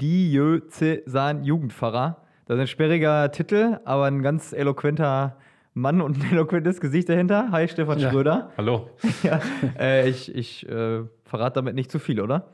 Diözesan 0.00 1.44
Jugendpfarrer. 1.44 2.16
Das 2.46 2.56
ist 2.56 2.60
ein 2.62 2.66
sperriger 2.66 3.30
Titel, 3.30 3.78
aber 3.84 4.04
ein 4.06 4.22
ganz 4.22 4.52
eloquenter 4.52 5.36
Mann 5.74 6.00
und 6.00 6.16
ein 6.18 6.30
eloquentes 6.32 6.80
Gesicht 6.80 7.08
dahinter. 7.08 7.50
Hi, 7.52 7.68
Stefan 7.68 7.98
Ja. 7.98 8.10
Schröder. 8.10 8.50
Hallo. 8.56 8.90
Ja, 9.22 9.40
äh, 9.78 10.08
ich 10.08 10.34
ich 10.34 10.68
äh, 10.68 11.02
verrate 11.24 11.54
damit 11.54 11.74
nicht 11.74 11.90
zu 11.90 11.98
viel, 11.98 12.20
oder? 12.20 12.48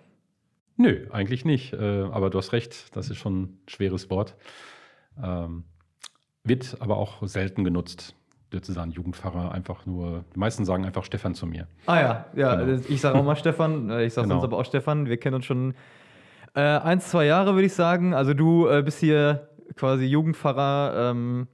Nö, 0.77 1.07
eigentlich 1.11 1.45
nicht. 1.45 1.73
Äh, 1.73 2.03
aber 2.11 2.29
du 2.31 2.39
hast 2.39 2.53
recht, 2.53 2.95
das 2.97 3.09
ist 3.09 3.17
schon 3.17 3.43
ein 3.43 3.59
schweres 3.67 4.11
Wort. 4.11 4.37
Ähm, 5.23 5.65
wird 6.45 6.77
aber 6.81 6.99
auch 6.99 7.27
selten 7.27 7.65
genutzt. 7.65 8.15
Sozusagen 8.53 8.91
Jugendpfarrer 8.93 9.53
einfach 9.53 9.87
nur, 9.87 10.25
die 10.35 10.39
meisten 10.39 10.65
sagen 10.65 10.85
einfach 10.85 11.05
Stefan 11.05 11.35
zu 11.35 11.47
mir. 11.47 11.67
Ah 11.87 12.01
ja, 12.01 12.27
ja, 12.37 12.55
Genau. 12.57 12.81
ich 12.89 13.01
sage 13.01 13.19
auch 13.19 13.25
mal 13.25 13.35
Stefan, 13.37 13.91
äh, 13.91 14.05
ich 14.05 14.13
sage 14.15 14.29
Genau. 14.29 14.41
sonst 14.41 14.53
aber 14.53 14.59
auch 14.59 14.65
Stefan. 14.67 15.07
Wir 15.07 15.17
kennen 15.17 15.35
uns 15.37 15.47
schon 15.47 15.75
äh, 16.57 16.61
ein, 16.61 17.01
zwei 17.01 17.27
Jahre, 17.27 17.55
würde 17.55 17.67
ich 17.67 17.75
sagen. 17.75 18.15
Also 18.15 18.33
du 18.33 18.67
äh, 18.67 18.83
bist 18.83 18.99
hier 18.99 19.49
quasi 19.77 20.07
Jugendpfarrer 20.07 21.11
ähm, 21.11 21.49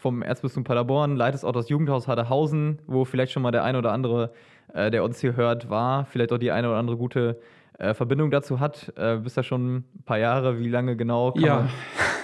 vom 0.00 0.20
Erzbistum 0.20 0.64
Paderborn, 0.64 1.16
leitest 1.16 1.44
auch 1.44 1.52
das 1.52 1.68
Jugendhaus 1.68 2.08
Haderhausen, 2.08 2.80
wo 2.86 3.04
vielleicht 3.04 3.32
schon 3.32 3.42
mal 3.42 3.52
der 3.52 3.62
eine 3.62 3.78
oder 3.78 3.92
andere, 3.92 4.32
äh, 4.74 4.90
der 4.90 5.04
uns 5.04 5.20
hier 5.20 5.36
hört, 5.36 5.70
war, 5.70 6.06
vielleicht 6.06 6.32
auch 6.32 6.38
die 6.38 6.50
eine 6.50 6.68
oder 6.68 6.76
andere 6.78 6.96
gute 6.96 7.40
äh, 7.78 7.94
Verbindung 7.94 8.32
dazu 8.32 8.58
hat. 8.58 8.92
Äh, 8.96 9.18
bist 9.18 9.36
ja 9.36 9.44
schon 9.44 9.76
ein 9.76 10.02
paar 10.04 10.18
Jahre, 10.18 10.58
wie 10.58 10.68
lange 10.68 10.96
genau? 10.96 11.34
Ja. 11.36 11.56
man, 11.56 11.68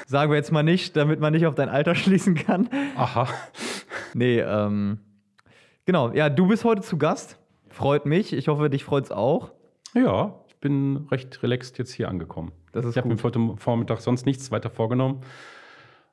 sagen 0.07 0.33
wir 0.33 0.37
jetzt 0.37 0.51
mal 0.51 0.65
nicht, 0.65 0.97
damit 0.97 1.21
man 1.21 1.33
nicht 1.33 1.47
auf 1.47 1.55
dein 1.55 1.69
Alter 1.69 1.95
schließen 1.95 2.35
kann. 2.35 2.69
Aha. 2.97 3.29
Nee, 4.13 4.41
ähm, 4.41 4.99
genau. 5.87 6.11
Ja, 6.13 6.31
du 6.31 6.49
bist 6.49 6.65
heute 6.65 6.83
zu 6.83 6.99
Gast. 6.99 7.39
Freut 7.69 8.07
mich. 8.07 8.33
Ich 8.33 8.49
hoffe, 8.49 8.71
dich 8.71 8.83
freut's 8.83 9.13
auch. 9.13 9.53
Ja, 9.95 10.35
bin 10.65 11.07
recht 11.11 11.43
relaxed 11.43 11.77
jetzt 11.77 11.93
hier 11.93 12.09
angekommen. 12.09 12.51
Das 12.73 12.87
ist 12.87 12.93
ich 12.93 12.97
habe 12.97 13.15
mir 13.15 13.23
heute 13.23 13.55
Vormittag 13.59 14.01
sonst 14.01 14.25
nichts 14.25 14.51
weiter 14.51 14.71
vorgenommen 14.71 15.21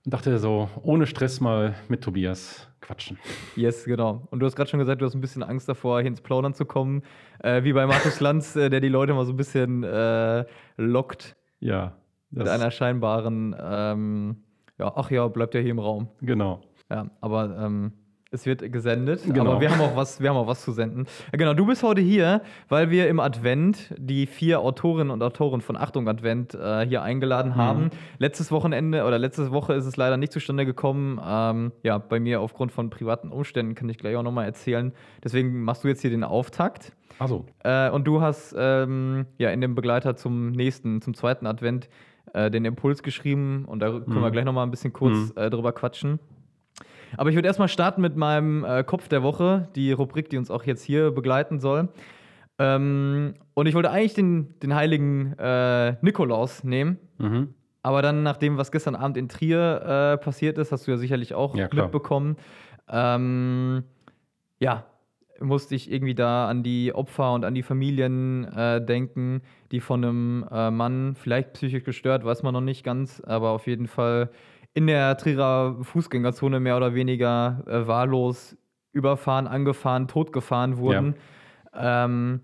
und 0.03 0.13
dachte 0.13 0.37
so, 0.39 0.67
ohne 0.83 1.07
Stress 1.07 1.39
mal 1.39 1.73
mit 1.87 2.03
Tobias 2.03 2.67
quatschen. 2.81 3.17
Yes, 3.55 3.85
genau. 3.85 4.27
Und 4.29 4.41
du 4.41 4.45
hast 4.45 4.57
gerade 4.57 4.69
schon 4.69 4.79
gesagt, 4.79 5.01
du 5.01 5.05
hast 5.05 5.15
ein 5.15 5.21
bisschen 5.21 5.41
Angst 5.41 5.69
davor, 5.69 6.01
hier 6.01 6.09
ins 6.09 6.19
Plaudern 6.19 6.53
zu 6.53 6.65
kommen. 6.65 7.03
Äh, 7.39 7.63
wie 7.63 7.71
bei 7.71 7.87
Markus 7.87 8.19
Lanz, 8.19 8.57
äh, 8.57 8.69
der 8.69 8.81
die 8.81 8.89
Leute 8.89 9.13
mal 9.13 9.25
so 9.25 9.31
ein 9.31 9.37
bisschen 9.37 9.83
äh, 9.85 10.43
lockt 10.75 11.37
Ja, 11.61 11.95
mit 12.29 12.49
einer 12.49 12.71
scheinbaren, 12.71 13.55
ähm, 13.57 14.43
ja, 14.77 14.91
ach 14.93 15.11
ja, 15.11 15.29
bleibt 15.29 15.55
ja 15.55 15.61
hier 15.61 15.71
im 15.71 15.79
Raum. 15.79 16.09
genau. 16.19 16.61
Ja, 16.89 17.09
aber 17.21 17.57
ähm, 17.57 17.93
es 18.33 18.45
wird 18.45 18.71
gesendet. 18.71 19.21
Genau. 19.25 19.51
Aber 19.51 19.61
wir 19.61 19.69
haben 19.69 19.81
auch 19.81 19.95
was, 19.95 20.21
wir 20.21 20.29
haben 20.29 20.37
auch 20.37 20.47
was 20.47 20.61
zu 20.63 20.71
senden. 20.71 21.05
Ja, 21.33 21.37
genau, 21.37 21.53
du 21.53 21.65
bist 21.65 21.83
heute 21.83 21.99
hier, 22.01 22.41
weil 22.69 22.89
wir 22.89 23.09
im 23.09 23.19
Advent 23.19 23.93
die 23.97 24.25
vier 24.25 24.61
Autorinnen 24.61 25.11
und 25.11 25.21
Autoren 25.21 25.59
von 25.59 25.75
Achtung 25.75 26.07
Advent 26.07 26.53
äh, 26.53 26.85
hier 26.87 27.01
eingeladen 27.03 27.55
haben. 27.57 27.89
Letztes 28.19 28.49
Wochenende 28.51 29.03
oder 29.03 29.19
letzte 29.19 29.51
Woche 29.51 29.73
ist 29.73 29.85
es 29.85 29.97
leider 29.97 30.15
nicht 30.15 30.31
zustande 30.31 30.65
gekommen. 30.65 31.19
Ähm, 31.25 31.73
ja, 31.83 31.97
bei 31.97 32.21
mir 32.21 32.39
aufgrund 32.39 32.71
von 32.71 32.89
privaten 32.89 33.29
Umständen 33.29 33.75
kann 33.75 33.89
ich 33.89 33.97
gleich 33.97 34.15
auch 34.15 34.23
nochmal 34.23 34.45
erzählen. 34.45 34.93
Deswegen 35.23 35.63
machst 35.63 35.83
du 35.83 35.89
jetzt 35.89 36.01
hier 36.01 36.09
den 36.11 36.23
Auftakt. 36.23 36.93
Also, 37.19 37.45
Äh, 37.65 37.89
und 37.89 38.05
du 38.07 38.21
hast 38.21 38.55
ähm, 38.57 39.25
ja 39.37 39.49
in 39.49 39.59
dem 39.59 39.75
Begleiter 39.75 40.15
zum 40.15 40.51
nächsten, 40.53 41.01
zum 41.01 41.13
zweiten 41.13 41.45
Advent 41.45 41.89
äh, 42.33 42.49
den 42.49 42.63
Impuls 42.63 43.03
geschrieben 43.03 43.65
und 43.65 43.79
da 43.79 43.89
können 43.89 44.05
wir 44.21 44.27
Mhm. 44.29 44.31
gleich 44.31 44.45
nochmal 44.45 44.65
ein 44.65 44.71
bisschen 44.71 44.93
kurz 44.93 45.33
äh, 45.35 45.49
drüber 45.49 45.73
quatschen. 45.73 46.19
Aber 47.17 47.29
ich 47.29 47.35
würde 47.35 47.47
erstmal 47.47 47.67
starten 47.67 48.01
mit 48.01 48.15
meinem 48.15 48.63
äh, 48.63 48.83
Kopf 48.83 49.07
der 49.07 49.23
Woche, 49.23 49.67
die 49.75 49.91
Rubrik, 49.91 50.29
die 50.29 50.37
uns 50.37 50.49
auch 50.51 50.63
jetzt 50.63 50.83
hier 50.83 51.11
begleiten 51.11 51.59
soll. 51.59 51.89
Ähm, 52.59 53.35
und 53.53 53.65
ich 53.65 53.73
wollte 53.75 53.89
eigentlich 53.91 54.13
den, 54.13 54.59
den 54.59 54.75
heiligen 54.75 55.33
äh, 55.39 55.95
Nikolaus 56.01 56.63
nehmen. 56.63 56.97
mhm. 57.17 57.53
Aber 57.83 58.03
dann, 58.03 58.21
nach 58.21 58.37
dem, 58.37 58.57
was 58.57 58.71
gestern 58.71 58.93
Abend 58.93 59.17
in 59.17 59.27
Trier 59.27 60.13
äh, 60.13 60.23
passiert 60.23 60.59
ist, 60.59 60.71
hast 60.71 60.85
du 60.85 60.91
ja 60.91 60.97
sicherlich 60.97 61.33
auch 61.33 61.55
Ja, 61.55 61.67
klar. 61.67 61.85
mitbekommen, 61.85 62.37
ähm, 62.87 63.83
ja, 64.59 64.85
musste 65.39 65.73
ich 65.73 65.91
irgendwie 65.91 66.13
da 66.13 66.47
an 66.47 66.61
die 66.61 66.93
Opfer 66.93 67.33
und 67.33 67.43
an 67.43 67.55
die 67.55 67.63
Familien 67.63 68.43
äh, 68.55 68.85
denken, 68.85 69.41
die 69.71 69.79
von 69.79 70.03
einem 70.05 70.45
äh, 70.51 70.69
Mann, 70.69 71.15
vielleicht 71.15 71.53
psychisch 71.53 71.83
gestört, 71.83 72.23
weiß 72.23 72.43
man 72.43 72.53
noch 72.53 72.61
nicht 72.61 72.83
ganz, 72.83 73.19
aber 73.21 73.49
auf 73.49 73.65
jeden 73.65 73.87
Fall 73.87 74.29
in 74.73 74.87
der 74.87 75.17
Trierer 75.17 75.77
Fußgängerzone 75.83 76.59
mehr 76.59 76.77
oder 76.77 76.93
weniger 76.93 77.63
äh, 77.67 77.87
wahllos 77.87 78.57
überfahren, 78.93 79.47
angefahren, 79.47 80.07
totgefahren 80.07 80.77
wurden. 80.77 81.15
Ähm, 81.73 82.41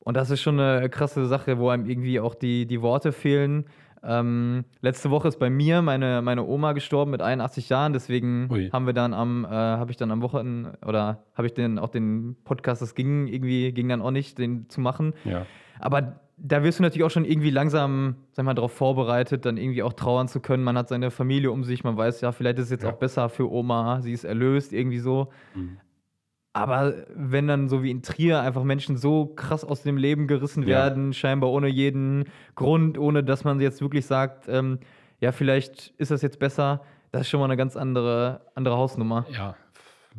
und 0.00 0.16
das 0.16 0.30
ist 0.30 0.40
schon 0.40 0.58
eine 0.58 0.88
krasse 0.88 1.26
Sache, 1.26 1.58
wo 1.58 1.68
einem 1.68 1.84
irgendwie 1.86 2.20
auch 2.20 2.34
die, 2.34 2.66
die 2.66 2.80
Worte 2.80 3.12
fehlen. 3.12 3.66
Ähm, 4.02 4.64
letzte 4.80 5.10
Woche 5.10 5.28
ist 5.28 5.38
bei 5.38 5.50
mir 5.50 5.82
meine, 5.82 6.22
meine 6.22 6.44
Oma 6.46 6.72
gestorben 6.72 7.10
mit 7.10 7.20
81 7.20 7.68
Jahren, 7.68 7.92
deswegen 7.92 8.48
Ui. 8.50 8.70
haben 8.70 8.86
wir 8.86 8.92
dann 8.92 9.12
am, 9.12 9.44
äh, 9.44 9.48
habe 9.48 9.90
ich 9.90 9.96
dann 9.96 10.10
am 10.10 10.22
Wochenende 10.22 10.78
oder 10.86 11.24
habe 11.34 11.46
ich 11.46 11.54
den 11.54 11.78
auch 11.78 11.88
den 11.88 12.36
Podcast, 12.44 12.80
das 12.80 12.94
ging 12.94 13.26
irgendwie, 13.26 13.72
ging 13.72 13.88
dann 13.88 14.00
auch 14.00 14.12
nicht, 14.12 14.38
den 14.38 14.68
zu 14.68 14.80
machen. 14.80 15.14
ja. 15.24 15.46
Aber 15.80 16.20
da 16.40 16.62
wirst 16.62 16.78
du 16.78 16.82
natürlich 16.84 17.04
auch 17.04 17.10
schon 17.10 17.24
irgendwie 17.24 17.50
langsam, 17.50 18.16
sag 18.32 18.44
mal, 18.44 18.54
darauf 18.54 18.72
vorbereitet, 18.72 19.44
dann 19.44 19.56
irgendwie 19.56 19.82
auch 19.82 19.92
trauern 19.92 20.28
zu 20.28 20.40
können. 20.40 20.62
Man 20.62 20.78
hat 20.78 20.88
seine 20.88 21.10
Familie 21.10 21.50
um 21.50 21.64
sich, 21.64 21.82
man 21.84 21.96
weiß, 21.96 22.20
ja, 22.20 22.32
vielleicht 22.32 22.58
ist 22.58 22.66
es 22.66 22.70
jetzt 22.70 22.84
Ja. 22.84 22.90
auch 22.90 22.96
besser 22.98 23.28
für 23.28 23.50
Oma, 23.50 24.00
sie 24.02 24.12
ist 24.12 24.24
erlöst, 24.24 24.72
irgendwie 24.72 24.98
so. 25.00 25.28
Mhm. 25.54 25.78
Aber 26.52 26.94
wenn 27.14 27.46
dann 27.46 27.68
so 27.68 27.82
wie 27.82 27.90
in 27.90 28.02
Trier 28.02 28.40
einfach 28.40 28.64
Menschen 28.64 28.96
so 28.96 29.26
krass 29.26 29.64
aus 29.64 29.82
dem 29.82 29.96
Leben 29.96 30.26
gerissen 30.26 30.62
Ja. 30.62 30.68
werden, 30.68 31.12
scheinbar 31.12 31.50
ohne 31.50 31.68
jeden 31.68 32.24
Grund, 32.56 32.98
ohne 32.98 33.22
dass 33.22 33.44
man 33.44 33.60
jetzt 33.60 33.80
wirklich 33.80 34.06
sagt, 34.06 34.48
ähm, 34.48 34.78
ja, 35.20 35.32
vielleicht 35.32 35.92
ist 35.98 36.10
das 36.10 36.22
jetzt 36.22 36.38
besser, 36.38 36.82
das 37.12 37.22
ist 37.22 37.28
schon 37.30 37.40
mal 37.40 37.46
eine 37.46 37.56
ganz 37.56 37.76
andere, 37.76 38.42
andere 38.54 38.76
Hausnummer. 38.76 39.26
Ja, 39.32 39.56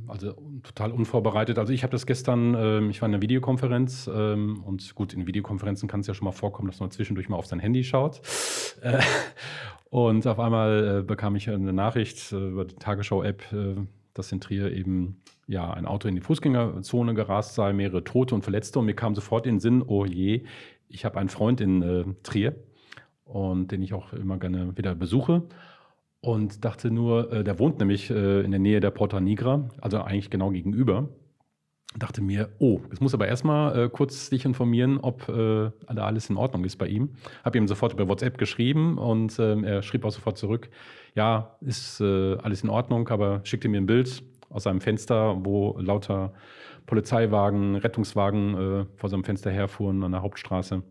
also 0.08 0.34
total 0.64 0.92
unvorbereitet. 0.92 1.58
Also 1.58 1.74
ich 1.74 1.84
habe 1.84 1.92
das 1.92 2.06
gestern, 2.06 2.56
ähm, 2.56 2.90
ich 2.90 3.02
war 3.02 3.08
in 3.08 3.14
einer 3.14 3.22
Videokonferenz 3.22 4.10
ähm, 4.14 4.64
und 4.66 4.96
gut, 4.96 5.14
in 5.14 5.28
Videokonferenzen 5.28 5.88
kann 5.88 6.02
es 6.02 6.08
ja 6.08 6.14
schon 6.14 6.26
mal 6.26 6.32
vorkommen, 6.32 6.70
dass 6.70 6.80
man 6.80 6.92
zwischendurch 6.92 7.30
mal 7.30 7.38
auf 7.38 7.46
sein 7.46 7.60
Handy 7.60 7.84
schaut. 7.84 8.22
Äh, 8.82 9.00
und 9.90 10.26
auf 10.26 10.40
einmal 10.40 11.00
äh, 11.00 11.04
bekam 11.04 11.36
ich 11.36 11.50
eine 11.50 11.74
Nachricht 11.74 12.32
äh, 12.32 12.50
über 12.50 12.66
die 12.66 12.76
Tagesschau-App, 12.76 13.54
äh, 13.54 13.76
dass 14.14 14.32
in 14.32 14.42
Trier 14.42 14.72
eben 14.72 15.22
ja 15.48 15.72
ein 15.72 15.86
Auto 15.86 16.08
in 16.08 16.16
die 16.16 16.22
Fußgängerzone 16.22 17.14
gerast 17.14 17.56
sei, 17.56 17.74
mehrere 17.74 18.04
Tote 18.04 18.36
und 18.36 18.44
Verletzte. 18.44 18.80
Und 18.80 18.86
mir 18.86 18.96
kam 18.96 19.16
sofort 19.16 19.46
in 19.46 19.56
den 19.56 19.60
Sinn, 19.60 19.82
oh 19.82 20.06
je, 20.06 20.44
ich 20.88 21.06
habe 21.06 21.20
einen 21.20 21.30
Freund 21.30 21.62
in 21.62 21.82
äh, 21.82 22.06
Trier 22.24 22.56
und 23.24 23.72
den 23.72 23.82
ich 23.82 23.94
auch 23.94 24.14
immer 24.14 24.38
gerne 24.38 24.76
wieder 24.76 24.96
besuche. 24.96 25.44
Und 26.22 26.66
dachte 26.66 26.92
nur, 26.92 27.32
äh, 27.32 27.44
der 27.44 27.60
wohnt 27.60 27.80
nämlich 27.80 28.10
äh, 28.10 28.42
in 28.42 28.52
der 28.52 28.60
Nähe 28.60 28.80
der 28.80 28.92
Porta 28.92 29.20
Nigra, 29.22 29.70
also 29.80 30.02
eigentlich 30.02 30.30
genau 30.30 30.50
gegenüber. 30.50 31.10
Dachte 31.98 32.22
mir, 32.22 32.50
oh, 32.60 32.82
jetzt 32.92 33.02
muss 33.02 33.16
aber 33.16 33.28
erstmal 33.28 33.86
äh, 33.86 33.90
kurz 33.90 34.30
dich 34.30 34.46
informieren, 34.46 35.00
ob 35.00 35.28
äh, 35.28 35.72
alles 35.88 36.30
in 36.30 36.38
Ordnung 36.38 36.64
ist 36.66 36.76
bei 36.76 36.88
ihm. 36.88 37.16
Habe 37.44 37.58
ihm 37.58 37.68
sofort 37.68 37.94
über 37.94 38.08
WhatsApp 38.08 38.38
geschrieben 38.38 38.98
und 38.98 39.40
ähm, 39.40 39.64
er 39.64 39.82
schrieb 39.82 40.06
auch 40.06 40.12
sofort 40.12 40.38
zurück, 40.38 40.70
ja, 41.16 41.56
ist 41.62 42.00
äh, 42.02 42.36
alles 42.36 42.64
in 42.64 42.70
Ordnung, 42.70 43.08
aber 43.08 43.42
schickte 43.44 43.70
mir 43.70 43.82
ein 43.82 43.88
Bild 43.88 44.22
aus 44.50 44.64
seinem 44.64 44.82
Fenster, 44.82 45.38
wo 45.44 45.78
lauter 45.80 46.34
Polizeiwagen, 46.86 47.76
Rettungswagen 47.76 48.56
äh, 48.56 48.86
vor 48.96 49.10
seinem 49.10 49.24
Fenster 49.24 49.50
herfuhren 49.50 50.04
an 50.04 50.12
der 50.12 50.22
Hauptstraße. 50.22 50.84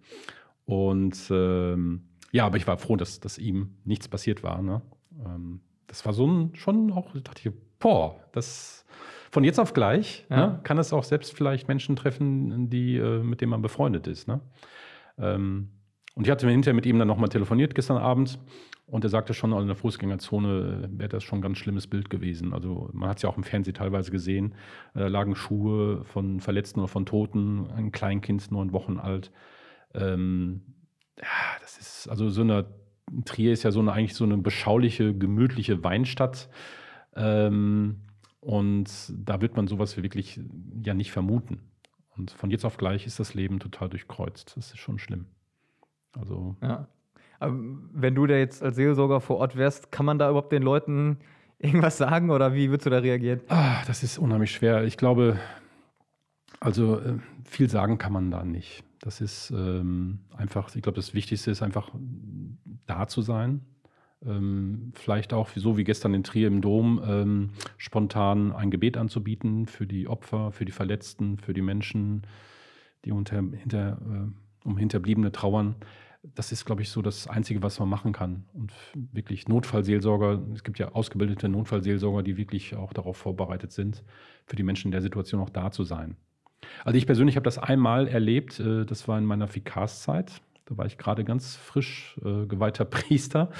Und 0.65 1.29
ähm, 1.31 2.09
ja, 2.33 2.47
aber 2.47 2.57
ich 2.57 2.67
war 2.67 2.77
froh, 2.77 2.97
dass, 2.97 3.21
dass 3.21 3.39
ihm 3.39 3.77
nichts 3.85 4.09
passiert 4.09 4.43
war. 4.43 4.63
Ne? 4.63 4.83
Ähm, 5.25 5.61
das 5.87 6.05
war 6.05 6.13
so 6.13 6.27
ein, 6.27 6.55
schon 6.55 6.93
auch, 6.93 7.13
da 7.15 7.21
dachte 7.21 7.49
ich, 7.49 7.55
boah, 7.79 8.17
das 8.33 8.85
von 9.31 9.45
jetzt 9.45 9.59
auf 9.59 9.75
gleich 9.75 10.27
Ja. 10.31 10.37
ne, 10.49 10.61
kann 10.63 10.79
es 10.79 10.93
auch 10.93 11.05
selbst 11.05 11.35
vielleicht 11.35 11.69
Menschen 11.69 11.97
treffen, 11.97 12.71
die, 12.71 12.97
äh, 12.97 13.23
mit 13.23 13.41
denen 13.41 13.51
man 13.51 13.63
befreundet 13.63 14.07
ist. 14.07 14.27
Ne? 14.29 14.41
Ähm, 15.19 15.71
und 16.15 16.27
ich 16.27 16.31
hatte 16.31 16.47
mir 16.47 16.53
hinterher 16.53 16.75
mit 16.75 16.87
ihm 16.87 16.99
dann 16.99 17.09
nochmal 17.09 17.29
telefoniert 17.29 17.75
gestern 17.75 17.97
Abend 17.99 18.39
und 18.87 19.05
er 19.05 19.11
sagte 19.11 19.35
schon, 19.35 19.53
in 19.53 19.67
der 19.67 19.77
Fußgängerzone 19.77 20.89
äh, 20.93 20.99
wäre 20.99 21.09
das 21.11 21.23
schon 21.23 21.39
ein 21.39 21.43
ganz 21.43 21.59
schlimmes 21.59 21.87
Bild 21.87 22.11
gewesen. 22.11 22.53
Also 22.53 22.89
man 22.93 23.09
hat 23.09 23.19
es 23.19 23.23
ja 23.23 23.29
auch 23.29 23.37
im 23.37 23.45
Fernsehen 23.45 23.75
teilweise 23.75 24.11
gesehen. 24.11 24.55
Äh, 24.95 25.01
Da 25.01 25.07
lagen 25.09 25.37
Schuhe 25.37 26.05
von 26.05 26.41
Verletzten 26.41 26.81
oder 26.81 26.89
von 26.89 27.07
Toten, 27.07 27.71
ein 27.71 27.93
Kleinkind, 27.93 28.51
neun 28.51 28.73
Wochen 28.73 28.99
alt. 28.99 29.31
Ähm, 29.95 30.63
ja, 31.19 31.25
das 31.61 31.79
ist, 31.79 32.09
also 32.09 32.31
so 32.31 32.41
eine, 32.41 32.67
Trier 33.25 33.53
ist 33.53 33.63
ja 33.63 33.71
so 33.71 33.81
eine, 33.81 33.93
eigentlich 33.93 34.15
so 34.15 34.25
eine 34.25 34.39
beschauliche, 34.39 35.15
gemütliche 35.15 35.83
Weinstadt. 35.85 36.49
Ähm, 37.15 37.97
und 38.41 38.89
da 39.11 39.41
wird 39.41 39.57
man 39.57 39.67
sowas 39.67 39.97
wirklich 39.97 40.41
ja 40.83 40.95
nicht 40.95 41.13
vermuten. 41.13 41.61
Und 42.17 42.31
von 42.31 42.51
jetzt 42.51 42.65
auf 42.65 42.77
gleich 42.77 43.07
ist 43.07 43.21
das 43.21 43.35
Leben 43.35 43.61
total 43.61 43.89
durchkreuzt. 43.89 44.57
Das 44.57 44.73
ist 44.73 44.79
schon 44.79 44.99
schlimm. 44.99 45.27
Also, 46.19 46.57
Ja. 46.63 46.89
Aber 47.41 47.55
wenn 47.93 48.17
du 48.17 48.27
da 48.27 48.35
jetzt 48.35 48.65
als 48.65 48.75
Seelsorger 48.75 49.21
vor 49.21 49.37
Ort 49.37 49.57
wärst, 49.57 49.93
kann 49.93 50.05
man 50.05 50.19
da 50.19 50.29
überhaupt 50.29 50.51
den 50.51 50.63
Leuten 50.63 51.19
irgendwas 51.59 51.97
sagen 51.97 52.31
oder 52.31 52.55
wie 52.55 52.71
würdest 52.71 52.87
du 52.87 52.91
da 52.91 52.99
reagieren? 52.99 53.41
ah, 53.49 53.83
das 53.87 54.03
ist 54.03 54.19
unheimlich 54.19 54.51
schwer. 54.51 54.85
Ich 54.85 54.97
glaube, 54.97 55.39
also 56.61 56.99
äh, 56.99 57.19
viel 57.45 57.69
sagen 57.71 57.99
kann 57.99 58.13
man 58.13 58.31
da 58.31 58.45
nicht. 58.45 58.83
Das 59.01 59.21
ist 59.21 59.51
ähm, 59.51 60.21
einfach, 60.37 60.75
ich 60.75 60.83
glaube, 60.83 60.97
das 60.97 61.15
Wichtigste 61.15 61.51
ist 61.51 61.63
einfach 61.63 61.93
da 62.87 63.07
zu 63.07 63.23
sein. 63.23 63.61
Ähm, 64.25 64.93
vielleicht 64.95 65.33
auch, 65.33 65.51
so 65.55 65.77
wie 65.77 65.85
gestern 65.85 66.15
in 66.15 66.25
Trier 66.25 66.49
im 66.49 66.61
Dom, 66.61 67.01
ähm, 67.07 67.51
spontan 67.77 68.53
ein 68.53 68.71
Gebet 68.71 68.97
anzubieten 68.97 69.67
für 69.67 69.87
die 69.87 70.09
Opfer, 70.09 70.51
für 70.51 70.65
die 70.65 70.73
Verletzten, 70.73 71.39
für 71.39 71.55
die 71.55 71.63
Menschen, 71.63 72.23
die 73.05 73.13
unter, 73.13 73.37
hinter, 73.37 73.99
äh, 74.03 74.67
um 74.67 74.77
Hinterbliebene 74.77 75.31
trauern. 75.31 75.77
Das 76.35 76.51
ist, 76.51 76.65
glaube 76.65 76.83
ich, 76.83 76.91
so 76.91 77.01
das 77.01 77.29
Einzige, 77.29 77.63
was 77.63 77.79
man 77.79 77.89
machen 77.89 78.13
kann. 78.13 78.45
Und 78.53 78.73
wirklich 78.95 79.47
Notfallseelsorger, 79.47 80.43
es 80.53 80.65
gibt 80.65 80.81
ja 80.81 80.91
ausgebildete 80.93 81.49
Notfallseelsorger, 81.49 82.25
die 82.25 82.37
wirklich 82.37 82.75
auch 82.75 82.93
darauf 82.93 83.17
vorbereitet 83.17 83.71
sind, 83.71 84.03
für 84.45 84.57
die 84.57 84.65
Menschen 84.65 84.89
in 84.89 84.93
der 84.93 85.03
Situation 85.03 85.41
auch 85.41 85.51
da 85.51 85.71
zu 85.71 85.85
sein. 85.85 86.17
Also 86.85 86.97
ich 86.97 87.07
persönlich 87.07 87.37
habe 87.37 87.45
das 87.45 87.59
einmal 87.59 88.09
erlebt, 88.09 88.61
äh, 88.61 88.85
das 88.85 89.09
war 89.09 89.19
in 89.19 89.25
meiner 89.25 89.49
Fikaszeit. 89.49 90.41
Da 90.67 90.77
war 90.77 90.87
ich 90.87 90.99
gerade 90.99 91.25
ganz 91.25 91.57
frisch 91.57 92.19
äh, 92.25 92.47
geweihter 92.47 92.85
Priester. 92.87 93.51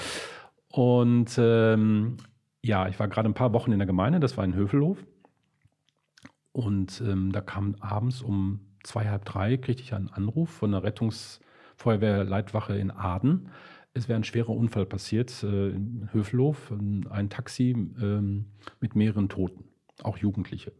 Und 0.71 1.37
ähm, 1.37 2.17
ja, 2.61 2.87
ich 2.87 2.99
war 2.99 3.07
gerade 3.07 3.29
ein 3.29 3.33
paar 3.33 3.53
Wochen 3.53 3.71
in 3.71 3.79
der 3.79 3.87
Gemeinde, 3.87 4.19
das 4.19 4.37
war 4.37 4.45
in 4.45 4.53
Hövelhof. 4.53 5.03
Und 6.51 7.01
ähm, 7.01 7.31
da 7.31 7.41
kam 7.41 7.75
abends 7.79 8.21
um 8.21 8.59
zwei, 8.83 9.07
halb 9.07 9.25
drei, 9.25 9.57
kriegte 9.57 9.83
ich 9.83 9.93
einen 9.93 10.09
Anruf 10.09 10.49
von 10.49 10.71
der 10.71 10.83
Rettungsfeuerwehrleitwache 10.83 12.75
in 12.75 12.91
Aden. 12.91 13.49
Es 13.93 14.07
wäre 14.07 14.19
ein 14.19 14.23
schwerer 14.23 14.49
Unfall 14.49 14.85
passiert 14.85 15.43
äh, 15.43 15.69
in 15.69 16.09
Hövelhof, 16.11 16.71
ein 16.71 17.29
Taxi 17.29 17.71
ähm, 17.71 18.45
mit 18.79 18.95
mehreren 18.95 19.29
Toten, 19.29 19.65
auch 20.03 20.17
Jugendliche. 20.17 20.71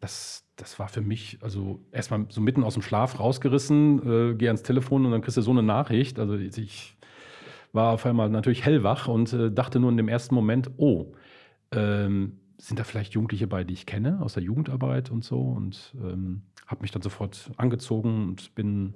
Das, 0.00 0.45
das 0.56 0.78
war 0.78 0.88
für 0.88 1.02
mich, 1.02 1.38
also 1.42 1.80
erstmal 1.92 2.26
so 2.30 2.40
mitten 2.40 2.64
aus 2.64 2.74
dem 2.74 2.82
Schlaf 2.82 3.20
rausgerissen, 3.20 4.32
äh, 4.32 4.34
gehe 4.34 4.48
ans 4.48 4.62
Telefon 4.62 5.04
und 5.04 5.12
dann 5.12 5.20
kriegst 5.20 5.36
du 5.36 5.42
so 5.42 5.50
eine 5.50 5.62
Nachricht. 5.62 6.18
Also 6.18 6.34
ich 6.34 6.96
war 7.72 7.92
auf 7.92 8.06
einmal 8.06 8.30
natürlich 8.30 8.64
hellwach 8.64 9.06
und 9.06 9.32
äh, 9.32 9.50
dachte 9.50 9.78
nur 9.78 9.90
in 9.90 9.98
dem 9.98 10.08
ersten 10.08 10.34
Moment, 10.34 10.70
oh, 10.78 11.12
ähm, 11.72 12.40
sind 12.58 12.78
da 12.78 12.84
vielleicht 12.84 13.12
Jugendliche 13.12 13.46
bei, 13.46 13.64
die 13.64 13.74
ich 13.74 13.84
kenne 13.84 14.20
aus 14.22 14.32
der 14.32 14.42
Jugendarbeit 14.42 15.10
und 15.10 15.24
so 15.24 15.40
und 15.40 15.94
ähm, 16.02 16.42
habe 16.66 16.82
mich 16.82 16.90
dann 16.90 17.02
sofort 17.02 17.50
angezogen 17.58 18.28
und 18.28 18.54
bin 18.54 18.94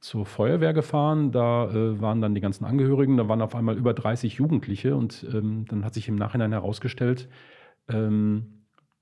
zur 0.00 0.26
Feuerwehr 0.26 0.74
gefahren. 0.74 1.30
Da 1.30 1.70
äh, 1.70 2.00
waren 2.00 2.20
dann 2.20 2.34
die 2.34 2.40
ganzen 2.40 2.64
Angehörigen, 2.64 3.16
da 3.16 3.28
waren 3.28 3.42
auf 3.42 3.54
einmal 3.54 3.78
über 3.78 3.94
30 3.94 4.34
Jugendliche 4.34 4.96
und 4.96 5.24
ähm, 5.32 5.66
dann 5.68 5.84
hat 5.84 5.94
sich 5.94 6.08
im 6.08 6.16
Nachhinein 6.16 6.50
herausgestellt, 6.50 7.28
ähm, 7.88 8.53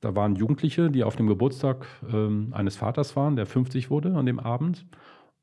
da 0.02 0.14
waren 0.16 0.34
Jugendliche, 0.34 0.90
die 0.90 1.04
auf 1.04 1.16
dem 1.16 1.28
Geburtstag 1.28 1.86
ähm, 2.12 2.48
eines 2.52 2.76
Vaters 2.76 3.16
waren, 3.16 3.36
der 3.36 3.46
50 3.46 3.88
wurde 3.88 4.14
an 4.14 4.26
dem 4.26 4.40
Abend. 4.40 4.84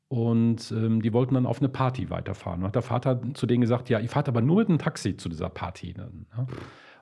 Und 0.08 0.70
ähm, 0.72 1.02
die 1.02 1.12
wollten 1.12 1.34
dann 1.34 1.46
auf 1.46 1.60
eine 1.60 1.68
Party 1.68 2.10
weiterfahren. 2.10 2.60
Und 2.60 2.66
hat 2.66 2.74
der 2.74 2.82
Vater 2.82 3.20
zu 3.34 3.46
denen 3.46 3.62
gesagt, 3.62 3.88
ja, 3.88 4.00
ich 4.00 4.10
fahrt 4.10 4.28
aber 4.28 4.42
nur 4.42 4.56
mit 4.56 4.68
einem 4.68 4.78
Taxi 4.78 5.16
zu 5.16 5.28
dieser 5.28 5.48
Party. 5.48 5.94
Dann, 5.94 6.26
ne? 6.36 6.46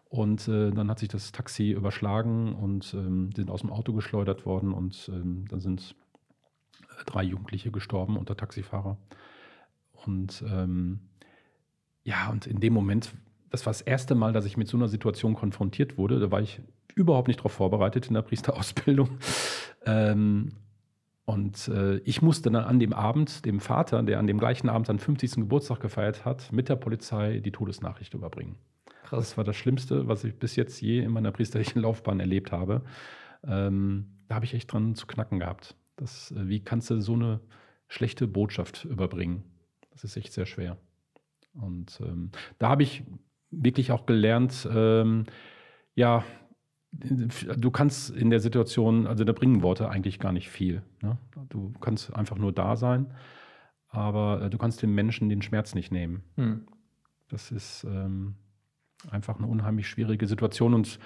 Und 0.08 0.46
äh, 0.46 0.70
dann 0.70 0.88
hat 0.88 1.00
sich 1.00 1.08
das 1.08 1.32
Taxi 1.32 1.72
überschlagen 1.72 2.54
und 2.54 2.94
ähm, 2.94 3.30
sind 3.34 3.50
aus 3.50 3.62
dem 3.62 3.72
Auto 3.72 3.92
geschleudert 3.92 4.46
worden 4.46 4.72
und 4.72 5.10
ähm, 5.12 5.44
dann 5.48 5.60
sind 5.60 5.96
äh, 6.82 7.04
drei 7.06 7.24
Jugendliche 7.24 7.70
gestorben 7.70 8.16
unter 8.16 8.36
Taxifahrer. 8.36 8.96
Und 10.06 10.44
ähm, 10.48 11.00
ja, 12.04 12.30
und 12.30 12.46
in 12.46 12.60
dem 12.60 12.72
Moment, 12.72 13.12
das 13.50 13.66
war 13.66 13.72
das 13.72 13.80
erste 13.80 14.14
Mal, 14.14 14.32
dass 14.32 14.44
ich 14.44 14.56
mit 14.56 14.68
so 14.68 14.76
einer 14.76 14.88
Situation 14.88 15.34
konfrontiert 15.34 15.98
wurde. 15.98 16.18
Da 16.20 16.30
war 16.30 16.40
ich 16.40 16.60
überhaupt 16.94 17.28
nicht 17.28 17.40
darauf 17.40 17.52
vorbereitet 17.52 18.08
in 18.08 18.14
der 18.14 18.22
Priesterausbildung. 18.22 19.10
Ähm, 19.86 20.50
und 21.24 21.68
äh, 21.68 21.98
ich 21.98 22.20
musste 22.20 22.50
dann 22.50 22.64
an 22.64 22.78
dem 22.78 22.92
Abend 22.92 23.44
dem 23.46 23.60
Vater, 23.60 24.02
der 24.02 24.18
an 24.18 24.26
dem 24.26 24.38
gleichen 24.38 24.68
Abend 24.68 24.86
seinen 24.86 24.98
50. 24.98 25.36
Geburtstag 25.36 25.80
gefeiert 25.80 26.24
hat, 26.24 26.52
mit 26.52 26.68
der 26.68 26.76
Polizei 26.76 27.38
die 27.38 27.52
Todesnachricht 27.52 28.12
überbringen. 28.12 28.56
Krass. 29.04 29.30
Das 29.30 29.36
war 29.36 29.44
das 29.44 29.56
Schlimmste, 29.56 30.08
was 30.08 30.24
ich 30.24 30.38
bis 30.38 30.56
jetzt 30.56 30.80
je 30.80 30.98
in 30.98 31.10
meiner 31.10 31.30
priesterlichen 31.30 31.80
Laufbahn 31.82 32.20
erlebt 32.20 32.50
habe. 32.50 32.82
Ähm, 33.46 34.06
da 34.26 34.34
habe 34.34 34.46
ich 34.46 34.54
echt 34.54 34.72
dran 34.72 34.94
zu 34.94 35.06
knacken 35.06 35.38
gehabt. 35.38 35.76
Das, 35.96 36.32
äh, 36.32 36.48
wie 36.48 36.60
kannst 36.60 36.90
du 36.90 37.00
so 37.00 37.14
eine 37.14 37.40
schlechte 37.88 38.26
Botschaft 38.26 38.84
überbringen? 38.84 39.44
Das 39.90 40.04
ist 40.04 40.16
echt 40.16 40.32
sehr 40.32 40.46
schwer. 40.46 40.76
Und 41.54 42.00
ähm, 42.02 42.30
da 42.58 42.68
habe 42.70 42.82
ich 42.82 43.04
wirklich 43.50 43.92
auch 43.92 44.06
gelernt, 44.06 44.68
ähm, 44.72 45.26
ja, 45.94 46.24
du 46.92 47.70
kannst 47.70 48.10
in 48.10 48.30
der 48.30 48.40
Situation, 48.40 49.06
also 49.06 49.24
da 49.24 49.32
bringen 49.32 49.62
Worte 49.62 49.90
eigentlich 49.90 50.18
gar 50.18 50.32
nicht 50.32 50.48
viel. 50.48 50.82
Ne? 51.02 51.18
Du 51.48 51.72
kannst 51.80 52.14
einfach 52.14 52.38
nur 52.38 52.52
da 52.52 52.76
sein, 52.76 53.14
aber 53.88 54.42
äh, 54.42 54.50
du 54.50 54.58
kannst 54.58 54.82
den 54.82 54.94
Menschen 54.94 55.28
den 55.28 55.42
Schmerz 55.42 55.74
nicht 55.74 55.92
nehmen. 55.92 56.22
Hm. 56.36 56.66
Das 57.28 57.50
ist 57.50 57.84
ähm, 57.84 58.36
einfach 59.10 59.38
eine 59.38 59.46
unheimlich 59.46 59.88
schwierige 59.88 60.26
Situation 60.26 60.74
und 60.74 60.98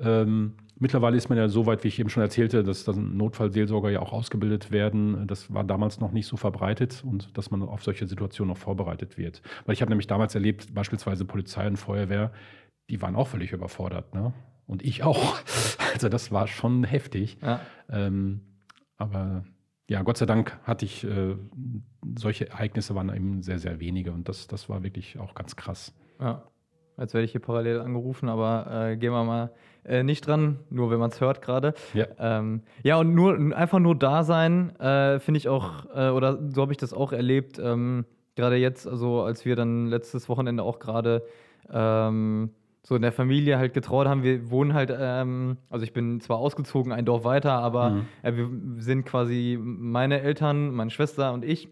ähm, 0.00 0.54
mittlerweile 0.78 1.16
ist 1.16 1.28
man 1.28 1.38
ja 1.38 1.48
so 1.48 1.66
weit, 1.66 1.84
wie 1.84 1.88
ich 1.88 1.98
eben 1.98 2.10
schon 2.10 2.22
erzählte, 2.22 2.62
dass 2.62 2.84
dann 2.84 3.16
Notfallseelsorger 3.16 3.90
ja 3.90 4.00
auch 4.00 4.12
ausgebildet 4.12 4.70
werden. 4.70 5.26
Das 5.26 5.52
war 5.52 5.64
damals 5.64 6.00
noch 6.00 6.12
nicht 6.12 6.26
so 6.26 6.36
verbreitet 6.36 7.02
und 7.04 7.36
dass 7.36 7.50
man 7.50 7.62
auf 7.62 7.82
solche 7.82 8.06
Situationen 8.06 8.52
noch 8.52 8.58
vorbereitet 8.58 9.16
wird. 9.18 9.42
Weil 9.64 9.74
ich 9.74 9.80
habe 9.80 9.90
nämlich 9.90 10.06
damals 10.06 10.34
erlebt, 10.34 10.74
beispielsweise 10.74 11.24
Polizei 11.24 11.66
und 11.66 11.76
Feuerwehr, 11.76 12.32
die 12.90 13.00
waren 13.02 13.16
auch 13.16 13.28
völlig 13.28 13.52
überfordert. 13.52 14.14
Ne? 14.14 14.32
Und 14.66 14.82
ich 14.82 15.02
auch. 15.02 15.38
Also 15.96 16.10
das 16.10 16.30
war 16.30 16.46
schon 16.46 16.84
heftig. 16.84 17.38
Ja. 17.40 17.58
Ähm, 17.88 18.42
aber 18.98 19.46
ja, 19.88 20.02
Gott 20.02 20.18
sei 20.18 20.26
Dank 20.26 20.58
hatte 20.64 20.84
ich 20.84 21.04
äh, 21.04 21.36
solche 22.18 22.50
Ereignisse 22.50 22.94
waren 22.94 23.08
eben 23.14 23.40
sehr, 23.40 23.58
sehr 23.58 23.80
wenige 23.80 24.12
und 24.12 24.28
das, 24.28 24.46
das 24.46 24.68
war 24.68 24.82
wirklich 24.82 25.18
auch 25.18 25.34
ganz 25.34 25.56
krass. 25.56 25.94
Ja. 26.20 26.44
Jetzt 26.98 27.14
werde 27.14 27.24
ich 27.24 27.32
hier 27.32 27.40
parallel 27.40 27.80
angerufen, 27.80 28.28
aber 28.28 28.90
äh, 28.90 28.96
gehen 28.96 29.12
wir 29.12 29.24
mal 29.24 29.50
äh, 29.84 30.02
nicht 30.02 30.26
dran, 30.26 30.60
nur 30.70 30.90
wenn 30.90 30.98
man 30.98 31.10
es 31.10 31.20
hört 31.20 31.42
gerade. 31.42 31.74
Ja. 31.94 32.06
Ähm, 32.18 32.62
ja, 32.82 32.96
und 32.96 33.14
nur 33.14 33.36
einfach 33.56 33.78
nur 33.78 33.94
da 33.94 34.24
sein, 34.24 34.74
äh, 34.80 35.20
finde 35.20 35.38
ich 35.38 35.48
auch, 35.48 35.84
äh, 35.94 36.08
oder 36.08 36.38
so 36.48 36.62
habe 36.62 36.72
ich 36.72 36.78
das 36.78 36.92
auch 36.94 37.12
erlebt, 37.12 37.58
ähm, 37.58 38.04
gerade 38.34 38.56
jetzt, 38.56 38.86
also 38.86 39.22
als 39.22 39.44
wir 39.44 39.56
dann 39.56 39.86
letztes 39.86 40.28
Wochenende 40.28 40.62
auch 40.62 40.78
gerade 40.78 41.22
ähm, 41.70 42.50
so 42.82 42.94
in 42.94 43.02
der 43.02 43.12
Familie 43.12 43.58
halt 43.58 43.74
getraut 43.74 44.06
haben. 44.06 44.22
Wir 44.22 44.50
wohnen 44.50 44.72
halt, 44.72 44.94
ähm, 44.96 45.56
also 45.70 45.84
ich 45.84 45.92
bin 45.92 46.20
zwar 46.20 46.38
ausgezogen, 46.38 46.92
ein 46.92 47.04
Dorf 47.04 47.24
weiter, 47.24 47.52
aber 47.52 47.90
mhm. 47.90 48.06
äh, 48.22 48.36
wir 48.36 48.48
sind 48.78 49.04
quasi 49.04 49.58
meine 49.60 50.20
Eltern, 50.20 50.70
meine 50.70 50.90
Schwester 50.90 51.32
und 51.32 51.44
ich, 51.44 51.68